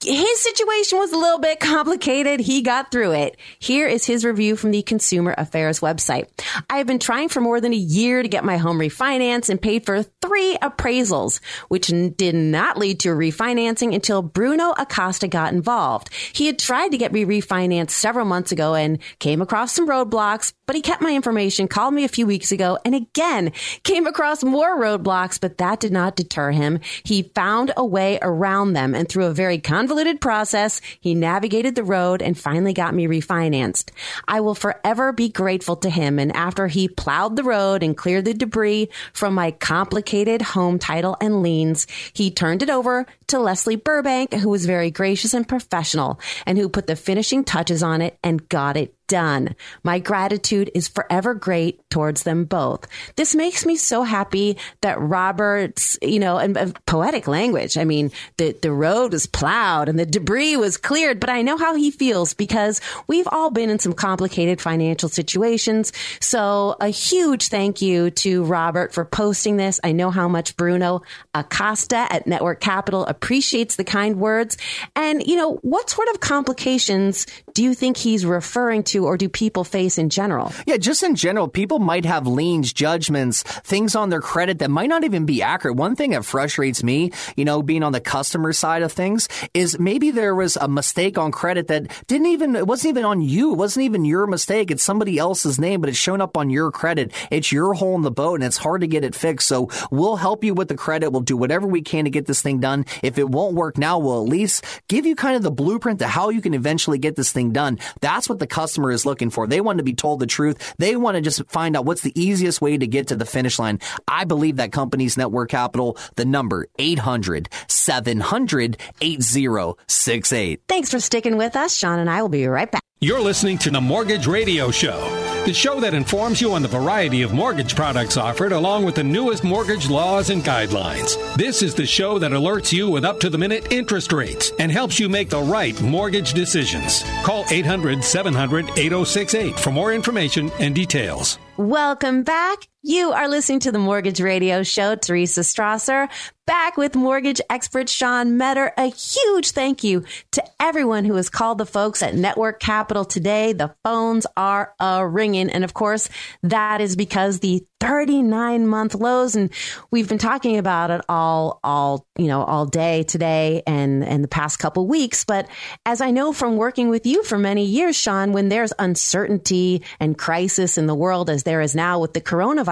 his 0.03 0.41
situation 0.41 0.99
was 0.99 1.13
a 1.13 1.19
little 1.19 1.39
bit 1.39 1.61
complicated. 1.61 2.41
He 2.41 2.63
got 2.63 2.91
through 2.91 3.13
it. 3.13 3.37
Here 3.59 3.87
is 3.87 4.05
his 4.05 4.25
review 4.25 4.57
from 4.57 4.71
the 4.71 4.83
Consumer 4.83 5.35
Affairs 5.37 5.81
website. 5.81 6.29
I 6.69 6.79
have 6.79 6.87
been 6.87 6.99
trying 6.99 7.29
for 7.29 7.41
more 7.41 7.61
than 7.61 7.73
a 7.73 7.77
year 7.77 8.23
to 8.23 8.29
get 8.29 8.45
my 8.45 8.57
home 8.57 8.79
refinanced 8.79 9.49
and 9.49 9.61
paid 9.61 9.87
for 9.87 10.03
three 10.03 10.57
appraisals, 10.63 11.41
which 11.69 11.93
did 12.17 12.35
not 12.35 12.79
lead 12.79 13.01
to 13.01 13.11
refinancing 13.11 13.95
until 13.95 14.23
Bruno 14.23 14.73
Acosta 14.73 15.29
got 15.29 15.53
involved. 15.53 16.11
He 16.33 16.47
had 16.47 16.59
tried 16.59 16.91
to 16.91 16.99
get 16.99 17.13
me 17.13 17.25
refinanced 17.25 17.91
several 17.91 18.25
months 18.25 18.53
ago 18.53 18.75
and 18.75 18.99
came 19.19 19.43
across 19.43 19.73
some 19.73 19.89
roadblocks, 19.89 20.53
but 20.73 20.77
he 20.77 20.81
kept 20.81 21.03
my 21.03 21.15
information, 21.15 21.69
called 21.69 21.93
me 21.93 22.03
a 22.03 22.09
few 22.09 22.27
weeks 22.27 22.51
ago, 22.51 22.79
and 22.83 22.95
again 22.95 23.53
came 23.83 24.07
across 24.07 24.43
more 24.43 24.81
roadblocks, 24.81 25.39
but 25.39 25.59
that 25.59 25.81
did 25.81 25.93
not 25.93 26.17
deter 26.17 26.51
him. 26.51 26.81
He 27.03 27.25
found 27.35 27.75
a 27.77 27.85
way 27.85 28.19
around 28.23 28.73
them 28.73 28.95
and 28.95 29.07
through 29.07 29.27
a 29.27 29.35
very 29.35 29.59
convoluted 29.59 30.19
process, 30.19 30.81
he 30.99 31.15
navigated 31.15 31.75
the 31.75 31.85
road 31.85 32.23
and 32.23 32.39
finally 32.39 32.73
got 32.73 32.95
me 32.95 33.07
refinanced. 33.07 33.91
I 34.27 34.41
will 34.41 34.55
forever 34.55 35.13
be 35.13 35.29
grateful 35.29 35.77
to 35.77 35.91
him. 35.91 36.19
And 36.19 36.35
after 36.35 36.69
he 36.69 36.89
plowed 36.89 37.37
the 37.37 37.45
road 37.45 37.83
and 37.83 37.95
cleared 37.95 38.25
the 38.25 38.33
debris 38.33 38.89
from 39.13 39.35
my 39.35 39.51
complicated 39.51 40.41
home 40.41 40.79
title 40.79 41.19
and 41.21 41.43
liens, 41.43 41.87
he 42.15 42.31
turned 42.31 42.63
it 42.63 42.71
over 42.71 43.05
to 43.27 43.39
Leslie 43.39 43.77
Burbank, 43.77 44.33
who 44.33 44.49
was 44.49 44.65
very 44.65 44.91
gracious 44.91 45.35
and 45.35 45.47
professional 45.47 46.19
and 46.47 46.57
who 46.57 46.71
put 46.71 46.87
the 46.87 46.97
finishing 46.97 47.45
touches 47.45 47.83
on 47.83 48.01
it 48.01 48.19
and 48.25 48.49
got 48.49 48.79
it 48.79 48.95
done. 49.13 49.55
My 49.85 49.99
gratitude 49.99 50.71
is 50.75 50.89
forever 50.89 51.35
great 51.35 51.79
towards 51.91 52.23
them 52.23 52.47
both. 52.47 52.89
This 53.17 53.35
makes 53.35 53.67
me 53.67 53.77
so 53.77 54.05
happy 54.05 54.57
that 54.81 54.99
Robert's, 54.99 55.99
you 56.01 56.19
know, 56.19 56.39
and, 56.39 56.57
poetic 56.87 57.29
language. 57.29 57.77
I 57.77 57.85
mean, 57.85 58.11
the, 58.39 58.57
the 58.63 58.73
road 58.73 59.13
was 59.13 59.27
plowed 59.27 59.91
and 59.91 59.99
the 59.99 60.07
debris 60.07 60.57
was 60.57 60.79
cleared, 60.79 61.21
but 61.21 61.29
I 61.29 61.43
know 61.43 61.59
how 61.59 61.75
he 61.75 61.91
feels 61.91 62.33
because 62.33 62.81
we've 63.07 63.29
all 63.31 63.51
been 63.51 63.69
in 63.69 63.79
some 63.79 63.93
complicated 63.93 64.63
financial 64.63 65.11
situations. 65.11 65.93
So 66.19 66.77
a 66.81 66.89
huge 66.89 67.49
thank 67.49 67.83
you 67.83 68.11
to 68.25 68.45
Robert 68.45 68.95
for 68.95 69.05
posting 69.05 69.59
this. 69.59 69.79
I 69.85 69.93
know 69.93 70.11
how 70.11 70.27
much 70.27 70.57
Bruno 70.57 71.03
Acosta 71.35 72.07
at 72.09 72.27
Network 72.27 72.61
Capital 72.61 73.05
appreciates 73.05 73.77
the 73.77 73.85
kind 73.85 74.19
words. 74.19 74.57
And, 74.97 75.23
you 75.27 75.37
know, 75.37 75.57
what 75.57 75.91
sort 75.91 76.09
of 76.09 76.21
complications 76.21 77.27
do 77.55 77.63
you 77.63 77.75
think 77.75 77.97
he's 77.97 78.25
referring 78.25 78.83
to 78.85 79.07
or 79.07 79.17
do 79.17 79.29
people 79.29 79.65
face 79.65 79.99
in 79.99 80.09
general? 80.09 80.53
Yeah, 80.67 80.77
just 80.77 81.03
in 81.03 81.15
general, 81.15 81.49
people 81.49 81.79
might 81.79 82.05
have 82.05 82.27
liens, 82.27 82.73
judgments, 82.73 83.43
things 83.43 83.95
on 83.95 84.11
their 84.11 84.21
credit 84.21 84.59
that 84.61 84.71
might 84.71 84.89
not 84.89 85.05
even 85.05 85.27
be 85.27 85.43
accurate. 85.43 85.77
One 85.77 85.97
thing 85.97 86.11
that 86.11 86.25
frustrates 86.25 86.83
me, 86.83 87.13
you 87.37 87.45
know, 87.45 87.63
being 87.63 87.83
on 87.83 87.93
the 87.93 88.01
customer 88.01 88.53
side 88.53 88.83
of 88.83 88.93
things 88.93 89.29
is 89.55 89.79
maybe 89.79 90.11
there 90.11 90.35
was 90.35 90.57
a 90.57 90.69
mistake 90.69 91.19
on 91.19 91.33
credit 91.33 91.69
that 91.69 91.91
didn't 92.07 92.29
even, 92.29 92.57
it 92.57 92.67
wasn't 92.67 92.91
even 92.91 93.05
on 93.05 93.21
you. 93.21 93.53
It 93.53 93.59
wasn't 93.59 93.85
even 93.85 94.05
your 94.05 94.27
mistake. 94.27 94.71
It's 94.71 94.83
somebody 94.83 95.19
else's 95.19 95.59
name, 95.59 95.81
but 95.81 95.91
it's 95.91 95.99
shown 95.99 96.21
up 96.21 96.37
on 96.37 96.51
your 96.51 96.71
credit. 96.71 97.13
It's 97.31 97.53
your 97.53 97.75
hole 97.75 97.97
in 97.97 98.03
the 98.03 98.11
boat 98.11 98.37
and 98.37 98.45
it's 98.45 98.57
hard 98.57 98.81
to 98.81 98.87
get 98.87 99.05
it 99.05 99.15
fixed. 99.15 99.49
So 99.49 99.71
we'll 99.91 100.17
help 100.17 100.45
you 100.45 100.55
with 100.55 100.69
the 100.69 100.77
credit. 100.77 101.11
We'll 101.11 101.23
do 101.23 101.37
whatever 101.37 101.67
we 101.67 101.83
can 101.83 102.05
to 102.05 102.11
get 102.11 102.27
this 102.27 102.43
thing 102.43 102.61
done. 102.61 102.87
If 103.03 103.19
it 103.19 103.29
won't 103.29 103.55
work 103.55 103.79
now, 103.79 103.99
we'll 103.99 104.23
at 104.23 104.29
least 104.29 104.65
give 104.89 105.07
you 105.07 105.15
kind 105.17 105.37
of 105.37 105.43
the 105.43 105.51
blueprint 105.51 105.99
to 105.99 106.09
how 106.09 106.31
you 106.31 106.41
can 106.41 106.55
eventually 106.55 106.99
get 106.99 107.17
this 107.17 107.33
thing 107.33 107.42
done. 107.51 107.81
That's 108.01 108.29
what 108.29 108.39
the 108.39 108.47
customer 108.47 108.93
is 108.93 109.05
looking 109.05 109.31
for. 109.31 109.49
They 109.49 109.61
want 109.61 109.79
to 109.79 109.85
be 109.85 109.95
told 109.95 110.21
the 110.21 110.27
truth. 110.27 110.75
They 110.79 110.95
want 110.95 111.17
to 111.17 111.21
just 111.21 111.45
find 111.51 111.77
out 111.77 111.85
what's 111.85 112.03
the 112.03 112.13
easiest 112.21 112.61
way 112.61 112.79
to 112.79 112.87
get 112.87 113.09
to 113.09 113.17
the 113.17 113.25
finish 113.25 113.59
line. 113.59 113.81
I 114.07 114.25
believe 114.25 114.57
that 114.57 114.71
company's 114.71 115.17
network 115.17 115.51
capital, 115.51 115.97
the 116.15 116.25
number 116.25 116.69
800 116.79 117.49
700 117.67 118.77
8068. 119.01 120.61
Thanks 120.69 120.91
for 120.91 121.01
sticking 121.01 121.37
with 121.37 121.57
us. 121.57 121.75
Sean 121.75 121.99
and 121.99 122.09
I 122.09 122.23
will 122.23 122.29
be 122.29 122.47
right 122.47 122.71
back. 122.71 122.83
You're 123.03 123.21
listening 123.21 123.59
to 123.59 123.71
the 123.71 123.81
Mortgage 123.81 124.29
Radio 124.29 124.71
Show, 124.71 125.01
the 125.45 125.53
show 125.53 125.81
that 125.81 125.93
informs 125.93 126.41
you 126.41 126.53
on 126.53 126.63
the 126.63 126.69
variety 126.69 127.23
of 127.23 127.33
mortgage 127.33 127.75
products 127.75 128.17
offered 128.17 128.53
along 128.53 128.85
with 128.85 128.95
the 128.95 129.03
newest 129.03 129.43
mortgage 129.43 129.91
laws 129.91 130.31
and 130.31 130.41
guidelines. 130.41 131.17
This 131.35 131.63
is 131.63 131.75
the 131.75 131.85
show 131.85 132.21
that 132.21 132.31
alerts 132.31 132.73
you 132.73 132.89
with 132.89 133.05
up 133.05 133.19
to 133.19 133.29
the 133.29 133.39
minute 133.39 133.73
interest 133.73 134.13
rates 134.13 134.53
and 134.61 134.71
helps 134.71 135.01
you 135.01 135.09
make 135.09 135.31
the 135.31 135.43
right 135.43 135.83
mortgage 135.83 136.33
decisions. 136.33 137.03
Call 137.25 137.32
800 137.51 138.05
700 138.05 138.79
8068 138.79 139.59
for 139.59 139.71
more 139.71 139.93
information 139.93 140.51
and 140.59 140.75
details. 140.75 141.39
Welcome 141.57 142.23
back. 142.23 142.69
You 142.85 143.13
are 143.13 143.29
listening 143.29 143.61
to 143.61 143.71
the 143.71 143.79
Mortgage 143.79 144.21
Radio 144.21 144.65
Show. 144.65 144.97
Teresa 144.97 145.43
Strasser 145.43 146.09
back 146.47 146.77
with 146.77 146.97
mortgage 146.97 147.41
expert 147.49 147.89
Sean 147.89 148.37
Metter. 148.37 148.73
A 148.77 148.87
huge 148.87 149.53
thank 149.53 149.85
you 149.85 150.05
to 150.33 150.43
everyone 150.61 151.05
who 151.05 151.15
has 151.15 151.31
called 151.31 151.59
the 151.59 151.67
folks 151.67 152.03
at 152.03 152.15
Network 152.15 152.61
Capital 152.61 153.05
today. 153.05 153.53
The 153.53 153.75
phones 153.85 154.27
are 154.37 154.75
a 154.81 155.07
ringing. 155.07 155.51
And 155.51 155.65
of 155.65 155.75
course, 155.75 156.09
that 156.43 156.81
is 156.81 156.97
because 156.97 157.41
the 157.41 157.65
39 157.81 158.67
month 158.67 158.95
lows. 158.95 159.35
And 159.35 159.51
we've 159.91 160.09
been 160.09 160.19
talking 160.19 160.57
about 160.57 160.91
it 160.91 161.01
all, 161.09 161.59
all, 161.65 162.07
you 162.17 162.29
know, 162.29 162.45
all 162.45 162.65
day 162.65 163.03
today 163.03 163.63
and, 163.67 164.05
and 164.05 164.23
the 164.23 164.29
past 164.29 164.61
couple 164.61 164.87
weeks. 164.87 165.25
But 165.25 165.49
as 165.85 166.01
I 166.01 166.13
know 166.13 166.33
from 166.33 166.57
working 166.57 166.91
with 166.91 167.07
you 167.07 167.25
for 167.25 167.39
many 167.39 167.65
years, 167.65 167.97
Sean, 167.97 168.33
when 168.33 168.51
there's 168.51 168.73
uncertainty 168.79 169.83
and 169.99 170.17
crisis 170.17 170.79
in 170.79 170.87
the 170.87 170.95
world 170.95 171.29
as 171.29 171.43
there 171.43 171.61
is 171.61 171.75
now 171.75 171.99
with 171.99 172.15
the 172.15 172.21
coronavirus, 172.21 172.72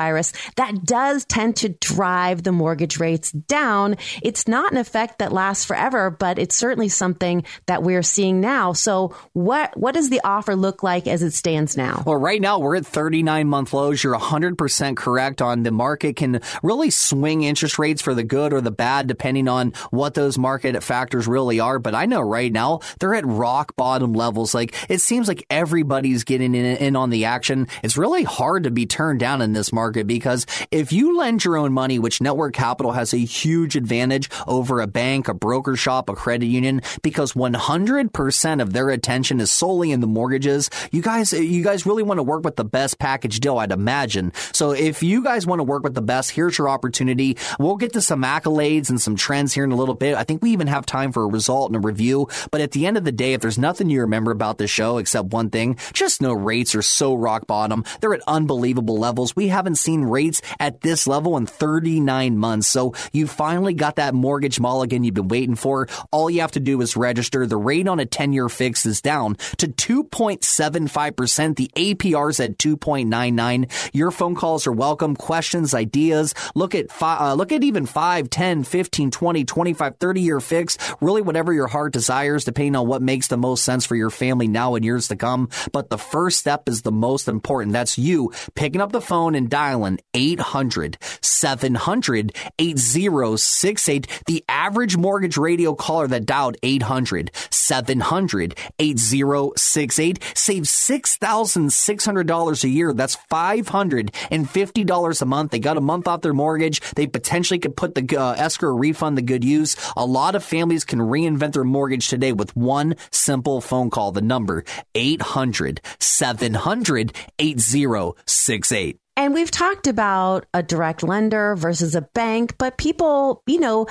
that 0.56 0.84
does 0.84 1.24
tend 1.24 1.56
to 1.56 1.68
drive 1.68 2.42
the 2.42 2.52
mortgage 2.52 2.98
rates 2.98 3.32
down. 3.32 3.96
It's 4.22 4.48
not 4.48 4.72
an 4.72 4.78
effect 4.78 5.18
that 5.18 5.32
lasts 5.32 5.64
forever, 5.64 6.10
but 6.10 6.38
it's 6.38 6.56
certainly 6.56 6.88
something 6.88 7.44
that 7.66 7.82
we're 7.82 8.02
seeing 8.02 8.40
now. 8.40 8.72
So 8.72 9.14
what, 9.32 9.76
what 9.76 9.94
does 9.94 10.10
the 10.10 10.20
offer 10.24 10.56
look 10.56 10.82
like 10.82 11.06
as 11.06 11.22
it 11.22 11.32
stands 11.32 11.76
now? 11.76 12.02
Well, 12.06 12.16
right 12.16 12.40
now 12.40 12.58
we're 12.58 12.76
at 12.76 12.86
39 12.86 13.48
month 13.48 13.72
lows. 13.72 14.02
You're 14.02 14.18
100% 14.18 14.96
correct 14.96 15.42
on 15.42 15.62
the 15.62 15.70
market 15.70 16.16
can 16.16 16.40
really 16.62 16.90
swing 16.90 17.42
interest 17.42 17.78
rates 17.78 18.02
for 18.02 18.14
the 18.14 18.22
good 18.22 18.52
or 18.52 18.60
the 18.60 18.70
bad, 18.70 19.06
depending 19.06 19.48
on 19.48 19.72
what 19.90 20.14
those 20.14 20.38
market 20.38 20.82
factors 20.82 21.26
really 21.26 21.60
are. 21.60 21.78
But 21.78 21.94
I 21.94 22.06
know 22.06 22.20
right 22.20 22.52
now 22.52 22.80
they're 22.98 23.14
at 23.14 23.26
rock 23.26 23.76
bottom 23.76 24.12
levels. 24.12 24.54
Like 24.54 24.74
it 24.88 25.00
seems 25.00 25.28
like 25.28 25.46
everybody's 25.50 26.24
getting 26.24 26.54
in, 26.54 26.64
in 26.64 26.96
on 26.96 27.10
the 27.10 27.24
action. 27.24 27.68
It's 27.82 27.96
really 27.96 28.22
hard 28.22 28.64
to 28.64 28.70
be 28.70 28.86
turned 28.86 29.20
down 29.20 29.42
in 29.42 29.52
this 29.52 29.72
market 29.72 29.89
because 29.90 30.46
if 30.70 30.92
you 30.92 31.16
lend 31.16 31.44
your 31.44 31.56
own 31.56 31.72
money, 31.72 31.98
which 31.98 32.20
Network 32.20 32.54
Capital 32.54 32.92
has 32.92 33.12
a 33.12 33.18
huge 33.18 33.76
advantage 33.76 34.30
over 34.46 34.80
a 34.80 34.86
bank, 34.86 35.28
a 35.28 35.34
broker 35.34 35.76
shop, 35.76 36.08
a 36.08 36.14
credit 36.14 36.46
union, 36.46 36.82
because 37.02 37.32
100% 37.32 38.62
of 38.62 38.72
their 38.72 38.90
attention 38.90 39.40
is 39.40 39.50
solely 39.50 39.92
in 39.92 40.00
the 40.00 40.06
mortgages. 40.06 40.70
You 40.90 41.02
guys, 41.02 41.32
you 41.32 41.62
guys 41.62 41.86
really 41.86 42.02
want 42.02 42.18
to 42.18 42.22
work 42.22 42.44
with 42.44 42.56
the 42.56 42.64
best 42.64 42.98
package 42.98 43.40
deal, 43.40 43.58
I'd 43.58 43.72
imagine. 43.72 44.32
So 44.52 44.72
if 44.72 45.02
you 45.02 45.22
guys 45.22 45.46
want 45.46 45.60
to 45.60 45.64
work 45.64 45.82
with 45.82 45.94
the 45.94 46.02
best, 46.02 46.30
here's 46.30 46.58
your 46.58 46.68
opportunity. 46.68 47.36
We'll 47.58 47.76
get 47.76 47.92
to 47.94 48.00
some 48.00 48.22
accolades 48.22 48.90
and 48.90 49.00
some 49.00 49.16
trends 49.16 49.52
here 49.52 49.64
in 49.64 49.72
a 49.72 49.76
little 49.76 49.94
bit. 49.94 50.14
I 50.16 50.24
think 50.24 50.42
we 50.42 50.50
even 50.50 50.66
have 50.66 50.86
time 50.86 51.12
for 51.12 51.22
a 51.22 51.28
result 51.28 51.70
and 51.70 51.76
a 51.76 51.86
review. 51.86 52.28
But 52.50 52.60
at 52.60 52.72
the 52.72 52.86
end 52.86 52.96
of 52.96 53.04
the 53.04 53.12
day, 53.12 53.32
if 53.32 53.40
there's 53.40 53.58
nothing 53.58 53.90
you 53.90 54.00
remember 54.02 54.30
about 54.30 54.58
the 54.58 54.66
show 54.66 54.98
except 54.98 55.32
one 55.32 55.50
thing, 55.50 55.76
just 55.92 56.22
know 56.22 56.32
rates 56.32 56.74
are 56.74 56.82
so 56.82 57.14
rock 57.14 57.46
bottom. 57.46 57.84
They're 58.00 58.14
at 58.14 58.22
unbelievable 58.26 58.98
levels. 58.98 59.34
We 59.34 59.48
haven't 59.48 59.76
seen 59.80 60.02
rates 60.02 60.42
at 60.58 60.80
this 60.80 61.06
level 61.06 61.36
in 61.36 61.46
39 61.46 62.36
months. 62.36 62.68
So 62.68 62.94
you 63.12 63.26
finally 63.26 63.74
got 63.74 63.96
that 63.96 64.14
mortgage 64.14 64.60
mulligan 64.60 65.04
you've 65.04 65.14
been 65.14 65.28
waiting 65.28 65.56
for. 65.56 65.88
All 66.10 66.30
you 66.30 66.40
have 66.42 66.52
to 66.52 66.60
do 66.60 66.80
is 66.80 66.96
register. 66.96 67.46
The 67.46 67.56
rate 67.56 67.88
on 67.88 68.00
a 68.00 68.06
10 68.06 68.32
year 68.32 68.48
fix 68.48 68.86
is 68.86 69.00
down 69.00 69.36
to 69.58 69.68
2.75%. 69.68 71.56
The 71.56 71.70
APR's 71.74 72.40
at 72.40 72.58
2.99. 72.58 73.90
Your 73.94 74.10
phone 74.10 74.34
calls 74.34 74.66
are 74.66 74.72
welcome 74.72 75.16
questions, 75.16 75.74
ideas. 75.74 76.34
Look 76.54 76.74
at 76.74 76.90
fi- 76.92 77.30
uh, 77.30 77.34
look 77.34 77.52
at 77.52 77.64
even 77.64 77.86
5, 77.86 78.30
10, 78.30 78.64
15, 78.64 79.10
20, 79.10 79.44
25, 79.44 79.96
30 79.96 80.20
year 80.20 80.40
fix. 80.40 80.76
Really 81.00 81.22
whatever 81.22 81.52
your 81.52 81.66
heart 81.66 81.92
desires 81.92 82.44
depending 82.44 82.76
on 82.76 82.86
what 82.86 83.02
makes 83.02 83.28
the 83.28 83.36
most 83.36 83.64
sense 83.64 83.86
for 83.86 83.96
your 83.96 84.10
family 84.10 84.48
now 84.48 84.74
and 84.74 84.84
years 84.84 85.08
to 85.08 85.16
come. 85.16 85.48
But 85.72 85.90
the 85.90 85.98
first 85.98 86.38
step 86.38 86.68
is 86.68 86.82
the 86.82 86.92
most 86.92 87.28
important. 87.28 87.72
That's 87.72 87.98
you 87.98 88.32
picking 88.54 88.80
up 88.80 88.92
the 88.92 89.00
phone 89.00 89.34
and 89.34 89.48
dialing 89.48 89.69
800 90.14 90.98
700 91.20 92.36
8068. 92.58 94.06
The 94.26 94.44
average 94.48 94.96
mortgage 94.96 95.36
radio 95.36 95.74
caller 95.74 96.06
that 96.08 96.26
dialed 96.26 96.56
800 96.62 97.30
700 97.50 98.58
8068 98.78 100.18
saves 100.34 100.70
$6,600 100.70 102.64
a 102.64 102.68
year. 102.68 102.92
That's 102.92 103.14
550 103.14 104.80
$50 104.84 105.22
a 105.22 105.24
month. 105.24 105.50
They 105.50 105.58
got 105.58 105.76
a 105.76 105.80
month 105.80 106.08
off 106.08 106.20
their 106.20 106.34
mortgage. 106.34 106.80
They 106.94 107.06
potentially 107.06 107.58
could 107.58 107.76
put 107.76 107.94
the 107.94 108.16
uh, 108.16 108.32
escrow 108.32 108.76
refund 108.76 109.16
the 109.16 109.22
good 109.22 109.44
use. 109.44 109.76
A 109.96 110.04
lot 110.04 110.34
of 110.34 110.44
families 110.44 110.84
can 110.84 110.98
reinvent 110.98 111.52
their 111.52 111.64
mortgage 111.64 112.08
today 112.08 112.32
with 112.32 112.54
one 112.56 112.96
simple 113.10 113.60
phone 113.60 113.90
call. 113.90 114.12
The 114.12 114.22
number 114.22 114.64
800 114.94 115.80
700 115.98 117.12
8068. 117.38 119.00
And 119.20 119.34
we've 119.34 119.50
talked 119.50 119.86
about 119.86 120.46
a 120.54 120.62
direct 120.62 121.02
lender 121.02 121.54
versus 121.54 121.94
a 121.94 122.00
bank, 122.00 122.54
but 122.56 122.78
people, 122.78 123.42
you 123.46 123.60
know, 123.60 123.86